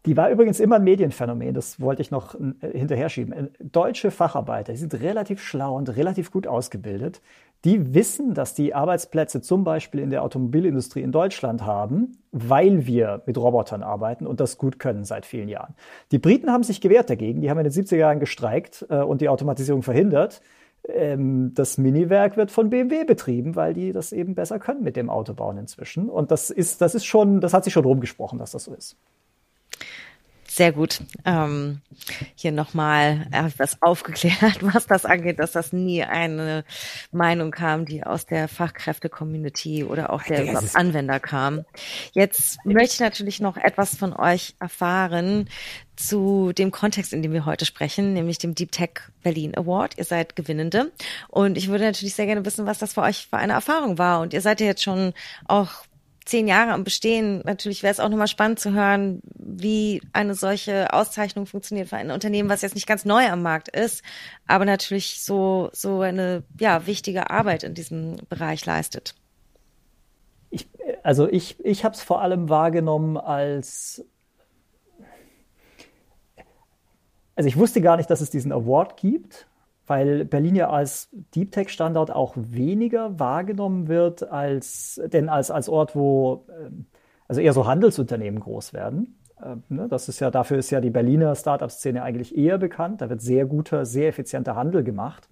Die 0.05 0.15
war 0.15 0.29
übrigens 0.29 0.59
immer 0.59 0.77
ein 0.77 0.83
Medienphänomen, 0.83 1.53
das 1.53 1.81
wollte 1.81 2.01
ich 2.01 2.11
noch 2.11 2.35
äh, 2.35 2.71
hinterher 2.71 3.09
schieben. 3.09 3.33
Äh, 3.33 3.47
deutsche 3.59 4.09
Facharbeiter, 4.09 4.71
die 4.71 4.77
sind 4.77 4.93
relativ 4.93 5.41
schlau 5.41 5.75
und 5.75 5.95
relativ 5.95 6.31
gut 6.31 6.47
ausgebildet. 6.47 7.21
Die 7.65 7.93
wissen, 7.93 8.33
dass 8.33 8.53
die 8.53 8.75
Arbeitsplätze 8.75 9.41
zum 9.41 9.63
Beispiel 9.63 9.99
in 9.99 10.09
der 10.09 10.23
Automobilindustrie 10.23 11.01
in 11.01 11.11
Deutschland 11.11 11.65
haben, 11.65 12.19
weil 12.31 12.85
wir 12.85 13.23
mit 13.25 13.37
Robotern 13.37 13.83
arbeiten 13.83 14.27
und 14.27 14.39
das 14.39 14.57
gut 14.57 14.79
können 14.79 15.03
seit 15.03 15.25
vielen 15.25 15.49
Jahren. 15.49 15.73
Die 16.11 16.19
Briten 16.19 16.51
haben 16.51 16.63
sich 16.63 16.81
gewehrt 16.81 17.09
dagegen, 17.09 17.41
die 17.41 17.49
haben 17.49 17.57
in 17.57 17.63
den 17.63 17.73
70er 17.73 17.97
Jahren 17.97 18.19
gestreikt 18.19 18.85
äh, 18.89 19.01
und 19.01 19.21
die 19.21 19.29
Automatisierung 19.29 19.81
verhindert. 19.81 20.41
Ähm, 20.87 21.53
das 21.53 21.77
Miniwerk 21.77 22.37
wird 22.37 22.51
von 22.51 22.69
BMW 22.69 23.03
betrieben, 23.03 23.55
weil 23.55 23.73
die 23.73 23.91
das 23.91 24.13
eben 24.13 24.35
besser 24.35 24.59
können 24.59 24.83
mit 24.83 24.95
dem 24.95 25.09
Autobauen 25.09 25.57
inzwischen. 25.57 26.09
Und 26.09 26.31
das 26.31 26.49
ist, 26.49 26.81
das 26.81 26.95
ist 26.95 27.05
schon, 27.05 27.41
das 27.41 27.53
hat 27.53 27.63
sich 27.63 27.73
schon 27.73 27.85
rumgesprochen, 27.85 28.39
dass 28.39 28.51
das 28.51 28.65
so 28.65 28.73
ist. 28.73 28.95
Sehr 30.57 30.71
gut. 30.71 31.01
Ähm, 31.23 31.81
hier 32.33 32.51
nochmal 32.51 33.27
etwas 33.31 33.79
aufgeklärt, 33.79 34.57
was 34.61 34.87
das 34.87 35.05
angeht, 35.05 35.37
dass 35.37 35.51
das 35.51 35.71
nie 35.71 36.03
eine 36.03 36.65
Meinung 37.11 37.51
kam, 37.51 37.85
die 37.85 38.03
aus 38.03 38.25
der 38.25 38.47
Fachkräfte-Community 38.47 39.83
oder 39.83 40.11
auch 40.11 40.23
der 40.23 40.59
Anwender 40.73 41.19
kam. 41.19 41.63
Jetzt 42.13 42.57
möchte 42.65 42.95
ich 42.95 42.99
natürlich 43.01 43.39
noch 43.39 43.55
etwas 43.55 43.95
von 43.95 44.13
euch 44.13 44.55
erfahren 44.59 45.47
zu 45.95 46.53
dem 46.53 46.71
Kontext, 46.71 47.13
in 47.13 47.21
dem 47.21 47.33
wir 47.33 47.45
heute 47.45 47.65
sprechen, 47.65 48.13
nämlich 48.13 48.39
dem 48.39 48.55
Deep 48.55 48.71
Tech 48.71 49.01
Berlin 49.21 49.55
Award. 49.55 49.99
Ihr 49.99 50.05
seid 50.05 50.35
Gewinnende 50.35 50.91
und 51.27 51.55
ich 51.55 51.67
würde 51.67 51.83
natürlich 51.83 52.15
sehr 52.15 52.25
gerne 52.25 52.43
wissen, 52.43 52.65
was 52.65 52.79
das 52.79 52.93
für 52.93 53.03
euch 53.03 53.27
für 53.29 53.37
eine 53.37 53.53
Erfahrung 53.53 53.99
war. 53.99 54.21
Und 54.21 54.33
ihr 54.33 54.41
seid 54.41 54.59
ja 54.59 54.65
jetzt 54.65 54.81
schon 54.81 55.13
auch 55.47 55.85
zehn 56.27 56.47
Jahre 56.47 56.73
am 56.73 56.83
Bestehen. 56.83 57.41
Natürlich 57.45 57.83
wäre 57.83 57.91
es 57.91 57.99
auch 57.99 58.09
nochmal 58.09 58.27
spannend 58.27 58.59
zu 58.59 58.73
hören, 58.73 59.21
wie 59.35 60.01
eine 60.13 60.35
solche 60.35 60.93
Auszeichnung 60.93 61.45
funktioniert 61.45 61.89
für 61.89 61.97
ein 61.97 62.11
Unternehmen, 62.11 62.49
was 62.49 62.61
jetzt 62.61 62.75
nicht 62.75 62.87
ganz 62.87 63.05
neu 63.05 63.27
am 63.27 63.41
Markt 63.41 63.69
ist, 63.69 64.03
aber 64.45 64.65
natürlich 64.65 65.23
so, 65.23 65.69
so 65.73 66.01
eine, 66.01 66.43
ja, 66.59 66.85
wichtige 66.85 67.29
Arbeit 67.29 67.63
in 67.63 67.73
diesem 67.73 68.17
Bereich 68.29 68.65
leistet. 68.65 69.15
Ich, 70.49 70.67
also 71.03 71.27
ich, 71.27 71.63
ich 71.63 71.83
habe 71.83 71.95
es 71.95 72.01
vor 72.01 72.21
allem 72.21 72.49
wahrgenommen 72.49 73.17
als 73.17 74.05
also 77.35 77.47
ich 77.47 77.57
wusste 77.57 77.81
gar 77.81 77.97
nicht, 77.97 78.09
dass 78.09 78.19
es 78.19 78.31
diesen 78.31 78.51
Award 78.51 78.97
gibt 78.97 79.47
weil 79.87 80.25
Berlin 80.25 80.55
ja 80.55 80.69
als 80.69 81.09
Deep 81.33 81.51
Tech 81.51 81.69
Standort 81.69 82.11
auch 82.11 82.35
weniger 82.37 83.19
wahrgenommen 83.19 83.87
wird 83.87 84.29
als 84.29 85.01
denn 85.05 85.29
als 85.29 85.49
als 85.49 85.69
Ort, 85.69 85.95
wo 85.95 86.45
ähm, 86.61 86.85
also 87.27 87.41
eher 87.41 87.53
so 87.53 87.65
Handelsunternehmen 87.65 88.39
groß 88.39 88.73
werden. 88.73 89.17
Ähm, 89.43 89.63
ne, 89.69 89.87
das 89.87 90.09
ist 90.09 90.19
ja 90.19 90.29
dafür 90.29 90.57
ist 90.57 90.69
ja 90.69 90.81
die 90.81 90.89
Berliner 90.89 91.35
Startup-Szene 91.35 92.03
eigentlich 92.03 92.37
eher 92.37 92.57
bekannt. 92.57 93.01
Da 93.01 93.09
wird 93.09 93.21
sehr 93.21 93.45
guter, 93.45 93.85
sehr 93.85 94.09
effizienter 94.09 94.55
Handel 94.55 94.83
gemacht. 94.83 95.29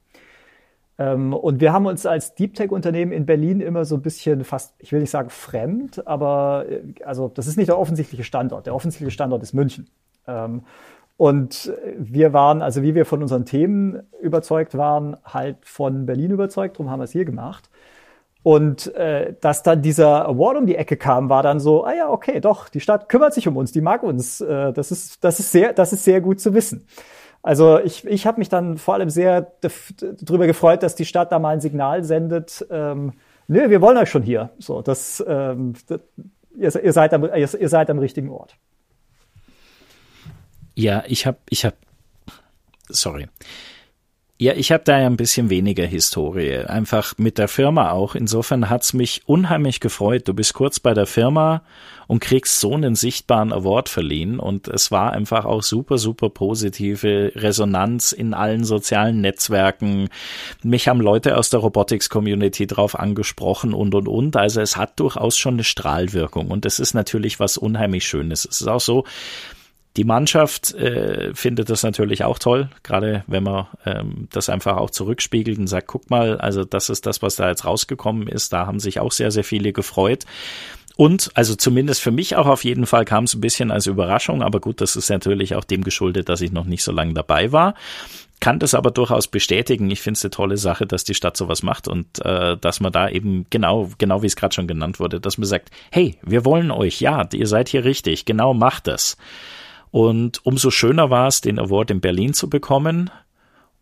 Ähm, 0.98 1.34
und 1.34 1.60
wir 1.60 1.74
haben 1.74 1.86
uns 1.86 2.06
als 2.06 2.36
Deep 2.36 2.54
Tech 2.54 2.72
Unternehmen 2.72 3.12
in 3.12 3.26
Berlin 3.26 3.60
immer 3.60 3.86
so 3.86 3.96
ein 3.96 4.02
bisschen 4.02 4.44
fast, 4.44 4.76
ich 4.80 4.92
will 4.92 5.02
nicht 5.02 5.10
sagen 5.10 5.30
fremd, 5.30 6.08
aber 6.08 6.66
äh, 6.70 6.82
also 7.04 7.28
das 7.28 7.48
ist 7.48 7.58
nicht 7.58 7.68
der 7.68 7.78
offensichtliche 7.78 8.24
Standort. 8.24 8.66
Der 8.66 8.76
offensichtliche 8.76 9.12
Standort 9.12 9.44
ist 9.44 9.54
München. 9.54 9.90
Und 11.18 11.72
wir 11.98 12.34
waren, 12.34 12.62
also 12.62 12.82
wie 12.82 12.94
wir 12.94 13.06
von 13.06 13.22
unseren 13.22 13.46
Themen 13.46 14.04
überzeugt 14.22 14.78
waren, 14.78 15.16
halt 15.24 15.58
von 15.64 16.06
Berlin 16.06 16.32
überzeugt, 16.32 16.76
darum 16.76 16.92
haben 16.92 17.00
wir 17.00 17.06
es 17.06 17.12
hier 17.12 17.26
gemacht. 17.26 17.70
Und 18.44 18.94
äh, 18.94 19.34
dass 19.42 19.64
dann 19.64 19.82
dieser 19.82 20.28
Award 20.28 20.58
um 20.58 20.66
die 20.68 20.76
Ecke 20.76 20.98
kam, 20.98 21.30
war 21.30 21.42
dann 21.42 21.60
so, 21.60 21.84
ah 21.84 21.94
ja, 21.94 22.12
okay, 22.12 22.40
doch, 22.42 22.70
die 22.70 22.80
Stadt 22.80 23.10
kümmert 23.10 23.34
sich 23.34 23.48
um 23.48 23.58
uns, 23.58 23.72
die 23.72 23.82
mag 23.82 24.04
uns. 24.04 24.40
Äh, 24.40 24.72
das 24.72 24.92
ist, 24.92 25.24
das 25.24 25.40
ist 25.40 25.52
sehr, 25.52 25.74
das 25.74 25.94
ist 25.94 26.04
sehr 26.04 26.22
gut 26.22 26.40
zu 26.40 26.54
wissen. 26.54 26.86
Also 27.42 27.80
ich, 27.80 28.06
ich 28.06 28.28
habe 28.28 28.40
mich 28.40 28.50
dann 28.50 28.78
vor 28.78 28.96
allem 28.96 29.10
sehr 29.10 29.54
darüber 30.22 30.48
gefreut, 30.48 30.84
dass 30.84 30.96
die 30.96 31.06
Stadt 31.06 31.32
da 31.32 31.40
mal 31.40 31.56
ein 31.56 31.62
Signal 31.62 32.04
sendet. 32.04 32.66
Ähm, 32.70 33.14
nö, 33.48 33.70
wir 33.70 33.82
wollen 33.82 33.98
euch 33.98 34.10
schon 34.10 34.24
hier. 34.24 34.50
So, 34.60 34.82
das, 34.82 35.24
ähm, 35.28 35.74
das 35.88 36.02
ihr, 36.56 36.84
ihr, 36.84 36.94
seid 36.94 37.14
am, 37.14 37.24
ihr, 37.24 37.36
ihr 37.36 37.70
seid 37.70 37.90
am 37.90 38.00
richtigen 38.00 38.30
Ort. 38.30 38.58
Ja, 40.76 41.04
ich 41.08 41.26
habe, 41.26 41.38
ich 41.50 41.66
habe, 41.66 41.76
sorry. 42.90 43.28
Ja, 44.38 44.52
ich 44.52 44.74
habe 44.74 44.84
da 44.84 45.00
ja 45.00 45.06
ein 45.06 45.16
bisschen 45.16 45.50
weniger 45.50 45.86
Historie, 45.86 46.58
einfach 46.58 47.18
mit 47.18 47.38
der 47.38 47.48
Firma 47.48 47.92
auch. 47.92 48.16
Insofern 48.16 48.70
hat's 48.70 48.92
mich 48.92 49.22
unheimlich 49.28 49.80
gefreut. 49.80 50.28
Du 50.28 50.34
bist 50.34 50.54
kurz 50.54 50.82
bei 50.82 50.94
der 50.94 51.06
Firma 51.06 51.62
und 52.08 52.20
kriegst 52.20 52.60
so 52.60 52.74
einen 52.74 52.96
sichtbaren 52.96 53.54
Award 53.54 53.88
verliehen 53.88 54.38
und 54.38 54.68
es 54.68 54.92
war 54.92 55.14
einfach 55.14 55.46
auch 55.46 55.64
super, 55.64 55.98
super 55.98 56.30
positive 56.30 57.32
Resonanz 57.36 58.12
in 58.12 58.34
allen 58.34 58.66
sozialen 58.66 59.22
Netzwerken. 59.22 60.10
Mich 60.64 60.90
haben 60.90 61.00
Leute 61.00 61.38
aus 61.38 61.50
der 61.50 61.62
Robotics-Community 61.62 62.68
drauf 62.68 63.00
angesprochen 63.00 63.74
und, 63.74 63.96
und, 63.96 64.10
und. 64.10 64.36
Also 64.36 64.60
es 64.60 64.76
hat 64.76 65.00
durchaus 65.00 65.38
schon 65.38 65.54
eine 65.54 65.64
Strahlwirkung 65.64 66.52
und 66.52 66.66
das 66.66 66.80
ist 66.80 66.94
natürlich 66.94 67.40
was 67.40 67.58
unheimlich 67.58 68.06
Schönes. 68.06 68.44
Es 68.44 68.60
ist 68.60 68.68
auch 68.68 68.82
so, 68.82 69.06
die 69.98 70.04
Mannschaft 70.04 70.74
äh, 70.74 71.34
findet 71.34 71.70
das 71.70 71.84
natürlich 71.84 72.24
auch 72.24 72.38
toll, 72.38 72.70
gerade 72.84 73.24
wenn 73.28 73.44
man 73.44 73.68
ähm, 73.86 74.28
das 74.32 74.50
einfach 74.50 74.78
auch 74.78 74.90
zurückspiegelt 74.90 75.58
und 75.58 75.68
sagt, 75.68 75.88
guck 75.88 76.10
mal, 76.10 76.38
also 76.38 76.66
das 76.66 76.90
ist 76.90 77.06
das, 77.06 77.22
was 77.22 77.38
da 77.38 77.50
jetzt 77.50 77.66
rausgekommen 77.66 78.28
ist. 78.28 78.52
Da 78.52 78.66
haben 78.66 78.80
sich 78.80 79.00
auch 79.00 79.12
sehr, 79.12 79.32
sehr 79.32 79.44
viele 79.46 79.72
gefreut. 79.72 80.26
und 80.98 81.32
also 81.34 81.56
zumindest 81.56 82.02
für 82.02 82.12
mich 82.12 82.36
auch 82.36 82.48
auf 82.48 82.64
jeden 82.64 82.86
Fall 82.86 83.06
kam 83.06 83.26
es 83.26 83.34
ein 83.34 83.42
bisschen 83.42 83.72
als 83.72 83.88
Überraschung, 83.88 84.42
aber 84.42 84.60
gut, 84.60 84.82
das 84.82 84.96
ist 84.96 85.10
natürlich 85.10 85.56
auch 85.56 85.64
dem 85.64 85.84
geschuldet, 85.84 86.30
dass 86.30 86.42
ich 86.42 86.52
noch 86.52 86.66
nicht 86.66 86.84
so 86.84 86.92
lange 86.92 87.14
dabei 87.14 87.52
war. 87.52 87.74
Kann 88.42 88.60
das 88.60 88.74
aber 88.74 88.92
durchaus 88.92 89.28
bestätigen. 89.28 89.90
Ich 89.90 90.02
finde 90.02 90.18
es 90.18 90.26
eine 90.26 90.32
tolle 90.32 90.58
Sache, 90.58 90.86
dass 90.86 91.06
die 91.06 91.14
Stadt 91.14 91.38
sowas 91.38 91.64
macht 91.64 91.88
und 91.88 92.24
äh, 92.24 92.58
dass 92.58 92.82
man 92.82 92.92
da 92.92 93.10
eben 93.10 93.46
genau, 93.50 93.90
genau 93.98 94.22
wie 94.22 94.28
es 94.28 94.36
gerade 94.36 94.54
schon 94.54 94.68
genannt 94.68 95.00
wurde, 95.00 95.22
dass 95.22 95.38
man 95.38 95.48
sagt, 95.48 95.70
hey, 95.90 96.18
wir 96.22 96.44
wollen 96.44 96.70
euch, 96.70 97.00
ja, 97.00 97.26
ihr 97.32 97.48
seid 97.48 97.70
hier 97.70 97.86
richtig, 97.86 98.26
genau 98.26 98.54
macht 98.54 98.88
das. 98.88 99.16
Und 99.96 100.46
umso 100.46 100.72
schöner 100.72 101.10
war 101.10 101.30
es, 101.30 101.40
den 101.40 101.58
Award 101.58 101.90
in 101.90 102.02
Berlin 102.02 102.34
zu 102.34 102.50
bekommen. 102.50 103.10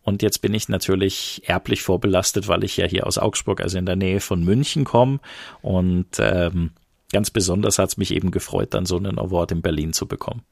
Und 0.04 0.22
jetzt 0.22 0.42
bin 0.42 0.54
ich 0.54 0.68
natürlich 0.68 1.42
erblich 1.46 1.82
vorbelastet, 1.82 2.46
weil 2.46 2.62
ich 2.62 2.76
ja 2.76 2.86
hier 2.86 3.08
aus 3.08 3.18
Augsburg, 3.18 3.60
also 3.60 3.78
in 3.78 3.84
der 3.84 3.96
Nähe 3.96 4.20
von 4.20 4.44
München 4.44 4.84
komme. 4.84 5.18
Und 5.60 6.06
ähm, 6.20 6.70
ganz 7.10 7.32
besonders 7.32 7.80
hat 7.80 7.88
es 7.88 7.96
mich 7.96 8.14
eben 8.14 8.30
gefreut, 8.30 8.74
dann 8.74 8.86
so 8.86 8.96
einen 8.96 9.18
Award 9.18 9.50
in 9.50 9.60
Berlin 9.60 9.92
zu 9.92 10.06
bekommen. 10.06 10.42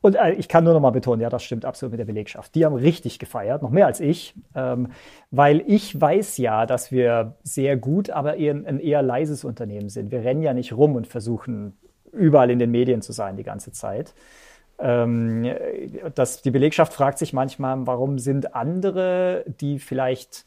Und 0.00 0.14
äh, 0.14 0.32
ich 0.32 0.48
kann 0.48 0.64
nur 0.64 0.72
noch 0.72 0.80
mal 0.80 0.92
betonen, 0.92 1.20
ja, 1.20 1.28
das 1.28 1.44
stimmt 1.44 1.66
absolut 1.66 1.90
mit 1.90 2.00
der 2.00 2.06
Belegschaft. 2.06 2.54
Die 2.54 2.64
haben 2.64 2.74
richtig 2.74 3.18
gefeiert, 3.18 3.60
noch 3.60 3.68
mehr 3.68 3.84
als 3.84 4.00
ich, 4.00 4.32
ähm, 4.54 4.88
weil 5.30 5.62
ich 5.66 6.00
weiß 6.00 6.38
ja, 6.38 6.64
dass 6.64 6.90
wir 6.90 7.36
sehr 7.42 7.76
gut, 7.76 8.08
aber 8.08 8.36
eher 8.36 8.54
ein 8.54 8.80
eher 8.80 9.02
leises 9.02 9.44
Unternehmen 9.44 9.90
sind. 9.90 10.10
Wir 10.10 10.24
rennen 10.24 10.40
ja 10.40 10.54
nicht 10.54 10.72
rum 10.72 10.94
und 10.94 11.06
versuchen 11.06 11.76
überall 12.12 12.50
in 12.50 12.58
den 12.58 12.70
Medien 12.70 13.02
zu 13.02 13.12
sein 13.12 13.36
die 13.36 13.42
ganze 13.42 13.72
Zeit. 13.72 14.14
Ähm, 14.78 15.46
das, 16.14 16.42
die 16.42 16.50
Belegschaft 16.50 16.92
fragt 16.92 17.18
sich 17.18 17.32
manchmal, 17.32 17.86
warum 17.86 18.18
sind 18.18 18.54
andere, 18.54 19.44
die 19.46 19.78
vielleicht 19.78 20.44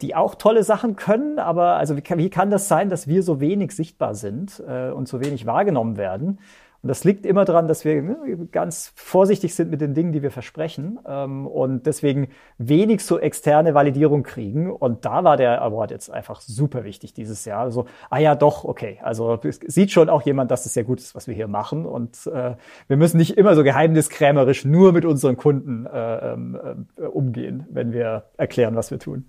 die 0.00 0.14
auch 0.14 0.34
tolle 0.34 0.64
Sachen 0.64 0.96
können, 0.96 1.38
aber 1.38 1.76
also 1.76 1.96
wie 1.96 2.00
kann, 2.00 2.18
wie 2.18 2.30
kann 2.30 2.50
das 2.50 2.68
sein, 2.68 2.90
dass 2.90 3.06
wir 3.06 3.22
so 3.22 3.40
wenig 3.40 3.72
sichtbar 3.72 4.14
sind 4.14 4.62
äh, 4.66 4.90
und 4.90 5.08
so 5.08 5.20
wenig 5.20 5.46
wahrgenommen 5.46 5.96
werden? 5.96 6.40
Und 6.86 6.90
das 6.90 7.02
liegt 7.02 7.26
immer 7.26 7.44
daran, 7.44 7.66
dass 7.66 7.84
wir 7.84 8.00
ne, 8.00 8.16
ganz 8.52 8.92
vorsichtig 8.94 9.56
sind 9.56 9.72
mit 9.72 9.80
den 9.80 9.92
Dingen, 9.92 10.12
die 10.12 10.22
wir 10.22 10.30
versprechen 10.30 11.00
ähm, 11.04 11.48
und 11.48 11.84
deswegen 11.84 12.28
wenig 12.58 13.04
so 13.04 13.18
externe 13.18 13.74
Validierung 13.74 14.22
kriegen. 14.22 14.70
Und 14.70 15.04
da 15.04 15.24
war 15.24 15.36
der 15.36 15.62
Award 15.62 15.90
jetzt 15.90 16.12
einfach 16.12 16.40
super 16.40 16.84
wichtig 16.84 17.12
dieses 17.12 17.44
Jahr. 17.44 17.62
Also, 17.62 17.86
ah 18.08 18.18
ja, 18.18 18.36
doch, 18.36 18.62
okay. 18.62 19.00
Also 19.02 19.36
sieht 19.66 19.90
schon 19.90 20.08
auch 20.08 20.22
jemand, 20.22 20.52
dass 20.52 20.64
es 20.64 20.74
sehr 20.74 20.84
gut 20.84 21.00
ist, 21.00 21.16
was 21.16 21.26
wir 21.26 21.34
hier 21.34 21.48
machen. 21.48 21.86
Und 21.86 22.24
äh, 22.28 22.54
wir 22.86 22.96
müssen 22.96 23.16
nicht 23.16 23.36
immer 23.36 23.56
so 23.56 23.64
geheimniskrämerisch 23.64 24.64
nur 24.64 24.92
mit 24.92 25.04
unseren 25.04 25.36
Kunden 25.36 25.86
äh, 25.86 26.34
äh, 26.34 27.02
umgehen, 27.02 27.66
wenn 27.68 27.92
wir 27.92 28.26
erklären, 28.36 28.76
was 28.76 28.92
wir 28.92 29.00
tun. 29.00 29.28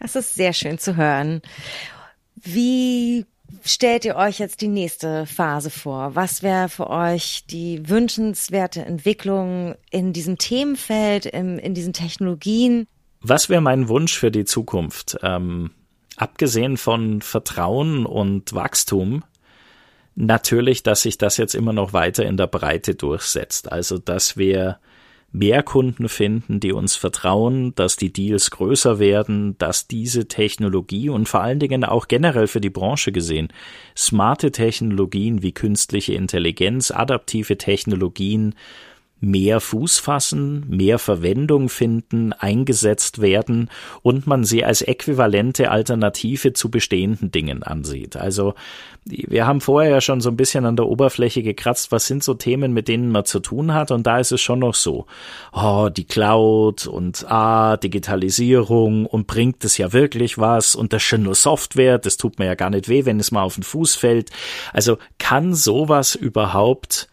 Das 0.00 0.16
ist 0.16 0.36
sehr 0.36 0.54
schön 0.54 0.78
zu 0.78 0.96
hören. 0.96 1.42
Wie 2.34 3.26
stellt 3.64 4.04
ihr 4.04 4.16
euch 4.16 4.38
jetzt 4.38 4.60
die 4.60 4.68
nächste 4.68 5.26
Phase 5.26 5.70
vor? 5.70 6.14
Was 6.14 6.42
wäre 6.42 6.68
für 6.68 6.90
euch 6.90 7.44
die 7.46 7.88
wünschenswerte 7.88 8.84
Entwicklung 8.84 9.74
in 9.90 10.12
diesem 10.12 10.38
Themenfeld, 10.38 11.26
in, 11.26 11.58
in 11.58 11.74
diesen 11.74 11.92
Technologien? 11.92 12.86
Was 13.20 13.48
wäre 13.48 13.60
mein 13.60 13.88
Wunsch 13.88 14.18
für 14.18 14.30
die 14.30 14.44
Zukunft? 14.44 15.18
Ähm, 15.22 15.70
abgesehen 16.16 16.76
von 16.76 17.22
Vertrauen 17.22 18.06
und 18.06 18.52
Wachstum, 18.52 19.24
natürlich, 20.14 20.82
dass 20.82 21.02
sich 21.02 21.18
das 21.18 21.36
jetzt 21.36 21.54
immer 21.54 21.72
noch 21.72 21.92
weiter 21.92 22.24
in 22.24 22.36
der 22.36 22.48
Breite 22.48 22.94
durchsetzt. 22.94 23.70
Also, 23.70 23.98
dass 23.98 24.36
wir 24.36 24.78
mehr 25.32 25.62
Kunden 25.62 26.08
finden, 26.08 26.60
die 26.60 26.72
uns 26.72 26.94
vertrauen, 26.94 27.74
dass 27.74 27.96
die 27.96 28.12
Deals 28.12 28.50
größer 28.50 28.98
werden, 28.98 29.56
dass 29.58 29.88
diese 29.88 30.28
Technologie 30.28 31.08
und 31.08 31.28
vor 31.28 31.40
allen 31.40 31.58
Dingen 31.58 31.84
auch 31.84 32.06
generell 32.06 32.46
für 32.46 32.60
die 32.60 32.70
Branche 32.70 33.12
gesehen, 33.12 33.48
smarte 33.96 34.52
Technologien 34.52 35.42
wie 35.42 35.52
künstliche 35.52 36.12
Intelligenz, 36.14 36.90
adaptive 36.90 37.56
Technologien 37.56 38.54
mehr 39.22 39.60
Fuß 39.60 40.00
fassen, 40.00 40.64
mehr 40.68 40.98
Verwendung 40.98 41.68
finden, 41.68 42.32
eingesetzt 42.32 43.20
werden 43.20 43.70
und 44.02 44.26
man 44.26 44.42
sie 44.42 44.64
als 44.64 44.82
äquivalente 44.82 45.70
Alternative 45.70 46.52
zu 46.52 46.70
bestehenden 46.72 47.30
Dingen 47.30 47.62
ansieht. 47.62 48.16
Also 48.16 48.54
wir 49.04 49.46
haben 49.46 49.60
vorher 49.60 49.92
ja 49.92 50.00
schon 50.00 50.20
so 50.20 50.28
ein 50.28 50.36
bisschen 50.36 50.66
an 50.66 50.74
der 50.74 50.86
Oberfläche 50.86 51.44
gekratzt, 51.44 51.92
was 51.92 52.06
sind 52.06 52.24
so 52.24 52.34
Themen, 52.34 52.72
mit 52.72 52.88
denen 52.88 53.10
man 53.10 53.24
zu 53.24 53.38
tun 53.38 53.72
hat 53.74 53.92
und 53.92 54.08
da 54.08 54.18
ist 54.18 54.32
es 54.32 54.40
schon 54.40 54.58
noch 54.58 54.74
so, 54.74 55.06
oh, 55.52 55.88
die 55.88 56.04
Cloud 56.04 56.88
und 56.88 57.24
ah, 57.30 57.76
Digitalisierung 57.76 59.06
und 59.06 59.28
bringt 59.28 59.64
es 59.64 59.78
ja 59.78 59.92
wirklich 59.92 60.38
was 60.38 60.74
und 60.74 60.92
das 60.92 61.02
schon 61.02 61.22
nur 61.22 61.36
Software, 61.36 61.98
das 61.98 62.16
tut 62.16 62.40
mir 62.40 62.46
ja 62.46 62.54
gar 62.56 62.70
nicht 62.70 62.88
weh, 62.88 63.04
wenn 63.04 63.20
es 63.20 63.30
mal 63.30 63.42
auf 63.42 63.54
den 63.54 63.62
Fuß 63.62 63.94
fällt. 63.94 64.30
Also 64.72 64.98
kann 65.18 65.54
sowas 65.54 66.16
überhaupt 66.16 67.08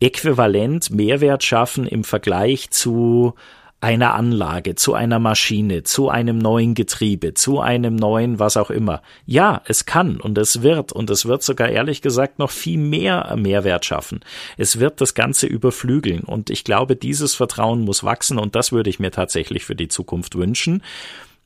äquivalent 0.00 0.90
Mehrwert 0.90 1.44
schaffen 1.44 1.86
im 1.86 2.04
Vergleich 2.04 2.70
zu 2.70 3.34
einer 3.80 4.14
Anlage, 4.14 4.74
zu 4.74 4.94
einer 4.94 5.20
Maschine, 5.20 5.84
zu 5.84 6.08
einem 6.08 6.38
neuen 6.38 6.74
Getriebe, 6.74 7.34
zu 7.34 7.60
einem 7.60 7.94
neuen 7.94 8.40
was 8.40 8.56
auch 8.56 8.70
immer. 8.70 9.02
Ja, 9.24 9.62
es 9.66 9.86
kann 9.86 10.20
und 10.20 10.36
es 10.36 10.62
wird 10.62 10.90
und 10.90 11.10
es 11.10 11.26
wird 11.26 11.44
sogar 11.44 11.68
ehrlich 11.68 12.02
gesagt 12.02 12.40
noch 12.40 12.50
viel 12.50 12.78
mehr 12.78 13.36
Mehrwert 13.36 13.84
schaffen. 13.84 14.20
Es 14.56 14.80
wird 14.80 15.00
das 15.00 15.14
Ganze 15.14 15.46
überflügeln 15.46 16.22
und 16.24 16.50
ich 16.50 16.64
glaube, 16.64 16.96
dieses 16.96 17.36
Vertrauen 17.36 17.82
muss 17.82 18.02
wachsen 18.02 18.38
und 18.38 18.56
das 18.56 18.72
würde 18.72 18.90
ich 18.90 18.98
mir 18.98 19.12
tatsächlich 19.12 19.64
für 19.64 19.76
die 19.76 19.88
Zukunft 19.88 20.34
wünschen. 20.34 20.82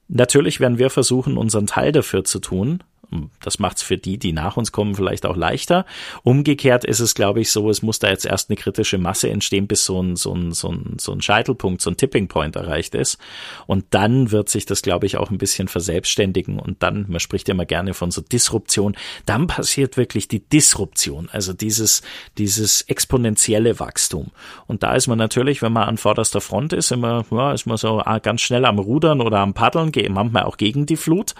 Natürlich 0.09 0.59
werden 0.59 0.79
wir 0.79 0.89
versuchen, 0.89 1.37
unseren 1.37 1.67
Teil 1.67 1.93
dafür 1.93 2.25
zu 2.25 2.39
tun, 2.39 2.83
das 3.41 3.59
macht 3.59 3.79
es 3.79 3.83
für 3.83 3.97
die, 3.97 4.19
die 4.19 4.33
nach 4.33 4.57
uns 4.57 4.73
kommen, 4.73 4.95
vielleicht 4.95 5.27
auch 5.27 5.37
leichter. 5.37 5.85
Umgekehrt 6.23 6.85
ist 6.85 7.01
es, 7.01 7.15
glaube 7.15 7.41
ich, 7.41 7.51
so, 7.51 7.71
es 7.71 7.83
muss 7.83 7.99
da 7.99 8.09
jetzt 8.09 8.25
erst 8.25 8.51
eine 8.51 8.57
kritische 8.57 8.99
Masse 8.99 9.31
entstehen, 9.31 9.67
bis 9.67 9.85
so 9.85 10.03
ein, 10.03 10.17
so 10.17 10.35
ein, 10.35 10.53
so 10.53 10.71
ein, 10.71 10.97
so 10.99 11.13
ein 11.13 11.21
Scheitelpunkt, 11.21 11.83
so 11.83 11.91
ein 11.91 11.97
Tipping 11.97 12.29
Point 12.29 12.57
erreicht 12.57 12.95
ist. 12.95 13.19
Und 13.67 13.87
dann 13.91 14.31
wird 14.31 14.49
sich 14.49 14.67
das, 14.67 14.83
glaube 14.83 15.07
ich, 15.07 15.17
auch 15.17 15.31
ein 15.31 15.39
bisschen 15.39 15.69
verselbstständigen. 15.69 16.59
Und 16.59 16.83
dann, 16.83 17.07
man 17.09 17.21
spricht 17.21 17.49
ja 17.49 17.55
immer 17.55 17.67
gerne 17.67 17.95
von 17.95 18.11
so 18.11 18.21
Disruption, 18.21 18.97
dann 19.27 19.47
passiert 19.47 19.97
wirklich 19.97 20.29
die 20.29 20.41
Disruption, 20.41 21.29
also 21.33 21.53
dieses, 21.53 22.03
dieses 22.39 22.83
exponentielle 22.83 23.79
Wachstum. 23.79 24.31
Und 24.67 24.83
da 24.83 24.95
ist 24.95 25.07
man 25.07 25.19
natürlich, 25.19 25.63
wenn 25.63 25.73
man 25.73 25.89
an 25.89 25.99
vorderster 25.99 26.41
Front 26.41 26.73
ist, 26.73 26.93
immer, 26.93 27.25
ja, 27.31 27.53
ist 27.53 27.67
man 27.67 27.77
so 27.77 28.01
ah, 28.05 28.19
ganz 28.19 28.41
schnell 28.41 28.65
am 28.65 28.79
Rudern 28.79 29.21
oder 29.21 29.39
am 29.39 29.55
Paddeln, 29.55 29.93
manchmal 30.11 30.45
auch 30.45 30.57
gegen 30.57 30.87
die 30.87 30.97
Flut. 30.97 31.35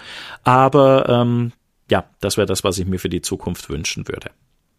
Aber 0.45 1.09
ähm, 1.09 1.53
ja, 1.93 2.07
das 2.21 2.39
wäre 2.39 2.47
das, 2.47 2.65
was 2.65 2.79
ich 2.79 2.87
mir 2.87 2.99
für 2.99 3.11
die 3.11 3.21
Zukunft 3.21 3.69
wünschen 3.69 4.09
würde. 4.09 4.31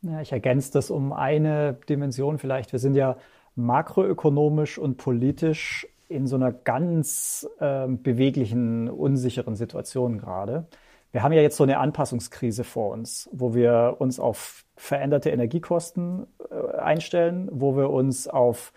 Ja, 0.02 0.22
ich 0.22 0.32
ergänze 0.32 0.74
das 0.74 0.90
um 0.90 1.14
eine 1.14 1.78
Dimension 1.88 2.40
vielleicht. 2.40 2.72
Wir 2.72 2.80
sind 2.80 2.96
ja 2.96 3.18
makroökonomisch 3.56 4.80
und 4.80 4.98
politisch 4.98 5.88
in 6.10 6.26
so 6.26 6.38
einer 6.38 6.52
ganz 6.52 7.48
äh, 7.60 7.88
beweglichen, 7.88 8.90
unsicheren 8.90 9.56
Situation 9.56 10.18
gerade. 10.18 10.66
Wir 11.12 11.22
haben 11.22 11.34
ja 11.34 11.44
jetzt 11.44 11.56
so 11.56 11.64
eine 11.64 11.78
Anpassungskrise 11.78 12.64
vor 12.64 12.92
uns, 12.92 13.30
wo 13.32 13.54
wir 13.54 13.98
uns 14.00 14.20
auf 14.20 14.66
veränderte 14.76 15.30
Energiekosten 15.30 16.26
äh, 16.50 16.78
einstellen, 16.80 17.48
wo 17.52 17.78
wir 17.78 17.92
uns 17.92 18.28
auf 18.28 18.74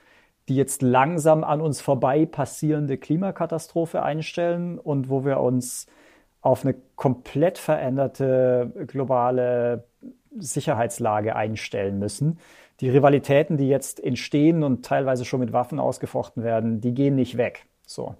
die 0.51 0.57
jetzt 0.57 0.83
langsam 0.83 1.43
an 1.43 1.63
uns 1.63 1.81
vorbei 1.81 2.27
passierende 2.27 2.99
Klimakatastrophe 2.99 4.03
einstellen 4.03 4.79
und 4.79 5.09
wo 5.09 5.25
wir 5.25 5.41
uns 5.41 5.87
auf 6.47 6.65
eine 6.65 6.77
komplett 6.95 7.59
veränderte 7.59 8.73
globale 8.87 9.85
Sicherheitslage 10.39 11.35
einstellen 11.35 11.99
müssen. 11.99 12.39
Die 12.79 12.89
Rivalitäten, 12.89 13.57
die 13.57 13.69
jetzt 13.69 14.03
entstehen 14.03 14.63
und 14.63 14.85
teilweise 14.85 15.25
schon 15.25 15.41
mit 15.41 15.53
Waffen 15.53 15.81
ausgefochten 15.81 16.45
werden, 16.45 16.81
die 16.81 16.95
gehen 16.95 17.17
nicht 17.17 17.37
weg. 17.37 17.67
So. 17.85 18.15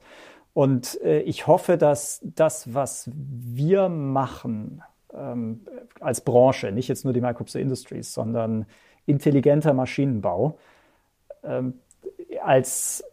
Und 0.55 1.01
äh, 1.03 1.21
ich 1.21 1.47
hoffe, 1.47 1.79
dass 1.79 2.21
das, 2.25 2.75
was 2.75 3.09
wir 3.15 3.89
machen 3.89 4.83
ähm, 5.15 5.61
als 6.01 6.21
Branche, 6.21 6.73
nicht 6.73 6.89
jetzt 6.89 7.05
nur 7.05 7.15
die 7.15 7.21
Microsoft 7.21 7.55
Industries, 7.55 8.13
sondern 8.13 8.67
intelligenter 9.05 9.73
Maschinenbau, 9.73 10.59
ähm, 11.45 11.75
als 12.43 13.05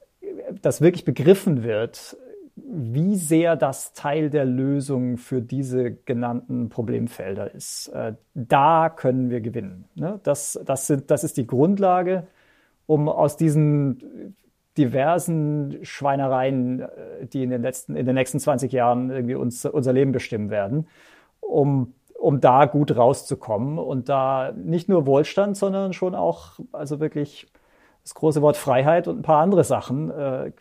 das 0.64 0.82
wirklich 0.82 1.06
begriffen 1.06 1.62
wird, 1.62 2.18
wie 2.56 3.16
sehr 3.16 3.56
das 3.56 3.94
Teil 3.94 4.30
der 4.30 4.46
Lösung 4.46 5.18
für 5.18 5.42
diese 5.42 5.92
genannten 5.92 6.70
Problemfelder 6.70 7.54
ist. 7.54 7.88
Äh, 7.90 8.14
da 8.36 8.90
können 8.90 9.30
wir 9.30 9.42
gewinnen. 9.42 9.86
Ne? 9.96 10.20
Das, 10.24 10.60
das, 10.64 10.88
sind, 10.88 11.10
das 11.10 11.24
ist 11.24 11.38
die 11.38 11.48
Grundlage, 11.48 12.28
um 12.86 13.10
aus 13.10 13.38
diesen 13.38 14.36
diversen 14.78 15.80
Schweinereien, 15.84 16.82
äh, 16.82 17.26
die 17.26 17.44
in 17.44 17.50
den, 17.50 17.64
letzten, 17.64 17.96
in 17.96 18.06
den 18.06 18.16
nächsten 18.16 18.40
20 18.40 18.72
Jahren 18.72 19.10
irgendwie 19.10 19.36
uns, 19.36 19.66
unser 19.66 19.94
Leben 19.94 20.12
bestimmen 20.12 20.52
werden, 20.52 20.88
um, 21.40 21.96
um 22.20 22.40
da 22.40 22.66
gut 22.66 22.96
rauszukommen 22.96 23.80
und 23.80 24.10
da 24.10 24.54
nicht 24.56 24.90
nur 24.90 25.08
Wohlstand, 25.08 25.58
sondern 25.58 25.94
schon 25.94 26.14
auch, 26.14 26.60
also 26.72 27.00
wirklich 27.00 27.48
das 28.04 28.14
große 28.14 28.42
Wort 28.42 28.58
Freiheit 28.58 29.08
und 29.08 29.20
ein 29.20 29.24
paar 29.24 29.42
andere 29.42 29.64
Sachen 29.64 30.12
äh, 30.12 30.52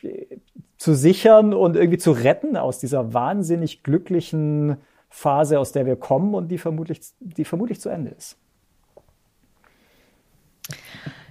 zu 0.78 0.94
sichern 0.94 1.54
und 1.54 1.76
irgendwie 1.76 1.98
zu 1.98 2.12
retten 2.12 2.56
aus 2.56 2.78
dieser 2.78 3.12
wahnsinnig 3.12 3.82
glücklichen 3.82 4.76
Phase, 5.08 5.58
aus 5.58 5.72
der 5.72 5.84
wir 5.86 5.96
kommen 5.96 6.34
und 6.34 6.48
die 6.48 6.58
vermutlich, 6.58 7.00
die 7.20 7.44
vermutlich 7.44 7.80
zu 7.80 7.88
Ende 7.88 8.12
ist. 8.12 8.36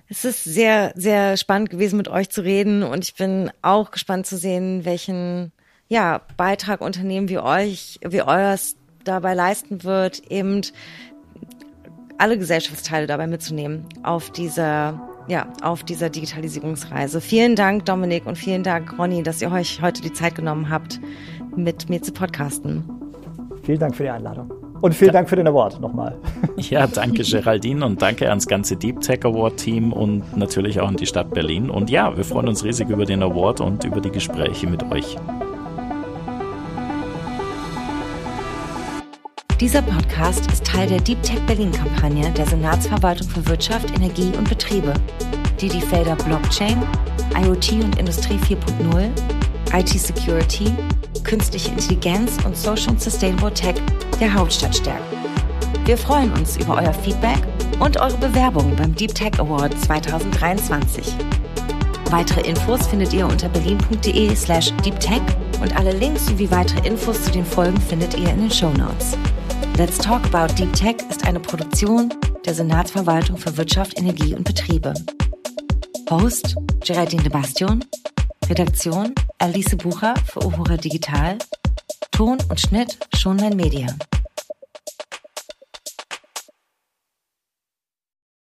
Es 0.08 0.26
ist 0.26 0.44
sehr, 0.44 0.92
sehr 0.96 1.38
spannend 1.38 1.70
gewesen, 1.70 1.96
mit 1.96 2.10
euch 2.10 2.30
zu 2.30 2.44
reden 2.44 2.84
und 2.84 3.06
ich 3.06 3.16
bin 3.16 3.50
auch 3.62 3.92
gespannt 3.92 4.26
zu 4.26 4.36
sehen, 4.36 4.84
welchen 4.84 5.54
ja, 5.88 6.22
Beitrag 6.36 6.82
Unternehmen 6.82 7.30
wie 7.30 7.40
euch, 7.40 8.00
wie 8.06 8.22
eures 8.22 8.76
dabei 9.06 9.34
leisten 9.34 9.84
wird, 9.84 10.30
eben 10.30 10.62
alle 12.18 12.38
Gesellschaftsteile 12.38 13.08
dabei 13.08 13.28
mitzunehmen 13.28 13.86
auf 14.04 14.30
dieser 14.30 15.11
ja, 15.28 15.48
auf 15.62 15.84
dieser 15.84 16.10
Digitalisierungsreise. 16.10 17.22
Vielen 17.22 17.56
Dank, 17.56 17.86
Dominik, 17.86 18.26
und 18.26 18.38
vielen 18.38 18.64
Dank, 18.64 18.98
Ronny, 18.98 19.24
dass 19.24 19.42
ihr 19.42 19.52
euch 19.52 19.82
heute 19.82 20.02
die 20.02 20.14
Zeit 20.14 20.36
genommen 20.36 20.70
habt, 20.70 21.00
mit 21.56 21.90
mir 21.90 22.02
zu 22.02 22.12
podcasten. 22.12 22.84
Vielen 23.64 23.80
Dank 23.80 23.96
für 23.96 24.04
die 24.04 24.10
Einladung. 24.10 24.52
Und 24.82 24.96
vielen 24.96 25.14
Dank 25.14 25.30
für 25.30 25.36
den 25.36 25.48
Award 25.48 25.80
nochmal. 25.80 26.18
Ja, 26.58 26.86
danke 26.86 27.24
Geraldine 27.24 27.84
und 27.86 28.02
danke 28.04 28.30
ans 28.30 28.46
ganze 28.46 28.76
Deep 28.76 29.02
Tech 29.02 29.26
Award 29.26 29.58
Team 29.58 29.92
und 29.94 30.38
natürlich 30.38 30.80
auch 30.80 30.88
an 30.88 30.96
die 30.96 31.08
Stadt 31.08 31.34
Berlin. 31.34 31.72
Und 31.72 31.90
ja, 31.90 32.16
wir 32.16 32.24
freuen 32.24 32.48
uns 32.50 32.64
riesig 32.64 32.90
über 32.90 33.06
den 33.06 33.24
Award 33.24 33.62
und 33.62 33.84
über 33.84 34.00
die 34.00 34.12
Gespräche 34.12 34.68
mit 34.68 34.84
euch. 34.92 35.18
Dieser 39.62 39.84
Podcast 39.84 40.52
ist 40.52 40.66
Teil 40.66 40.88
der 40.88 41.00
Deep 41.00 41.22
Tech 41.22 41.40
Berlin 41.46 41.72
Kampagne 41.72 42.32
der 42.32 42.48
Senatsverwaltung 42.48 43.30
für 43.30 43.46
Wirtschaft, 43.46 43.92
Energie 43.92 44.32
und 44.36 44.50
Betriebe, 44.50 44.92
die 45.60 45.70
die 45.70 45.82
Felder 45.82 46.16
Blockchain, 46.16 46.82
IoT 47.40 47.74
und 47.74 48.00
Industrie 48.00 48.40
4.0, 48.40 49.12
IT 49.72 49.90
Security, 49.90 50.74
künstliche 51.24 51.70
Intelligenz 51.70 52.44
und 52.44 52.58
Social 52.58 52.98
Sustainable 52.98 53.54
Tech 53.54 53.76
der 54.20 54.34
Hauptstadt 54.34 54.76
stärkt. 54.76 55.04
Wir 55.86 55.96
freuen 55.96 56.32
uns 56.34 56.58
über 56.58 56.78
euer 56.78 56.94
Feedback 56.94 57.44
und 57.80 58.02
eure 58.02 58.18
Bewerbung 58.18 58.76
beim 58.76 58.96
Deep 58.96 59.14
Tech 59.14 59.40
Award 59.40 59.80
2023. 59.80 61.06
Weitere 62.10 62.50
Infos 62.50 62.88
findet 62.88 63.14
ihr 63.14 63.28
unter 63.28 63.48
berlin.de 63.48 64.36
slash 64.36 64.74
deeptech 64.84 65.22
und 65.62 65.78
alle 65.78 65.92
Links 65.92 66.26
sowie 66.26 66.50
weitere 66.50 66.88
Infos 66.88 67.26
zu 67.26 67.30
den 67.30 67.46
Folgen 67.46 67.80
findet 67.80 68.18
ihr 68.18 68.32
in 68.32 68.40
den 68.40 68.52
Show 68.52 68.72
Notes. 68.72 69.16
Let's 69.78 69.98
Talk 69.98 70.24
About 70.26 70.54
Deep 70.56 70.74
Tech 70.74 70.98
ist 71.10 71.26
eine 71.26 71.40
Produktion 71.40 72.14
der 72.46 72.54
Senatsverwaltung 72.54 73.38
für 73.38 73.56
Wirtschaft, 73.58 73.98
Energie 73.98 74.36
und 74.36 74.44
Betriebe. 74.44 74.94
Host 76.10 76.56
Geraldine 76.86 77.24
de 77.24 77.32
Bastion, 77.32 77.84
Redaktion 78.50 79.16
Alice 79.40 79.76
Bucher 79.78 80.14
für 80.26 80.46
Uhura 80.46 80.78
Digital, 80.78 81.38
Ton 82.12 82.38
und 82.50 82.60
Schnitt 82.60 83.00
Schonlein 83.16 83.56
Media. 83.56 83.88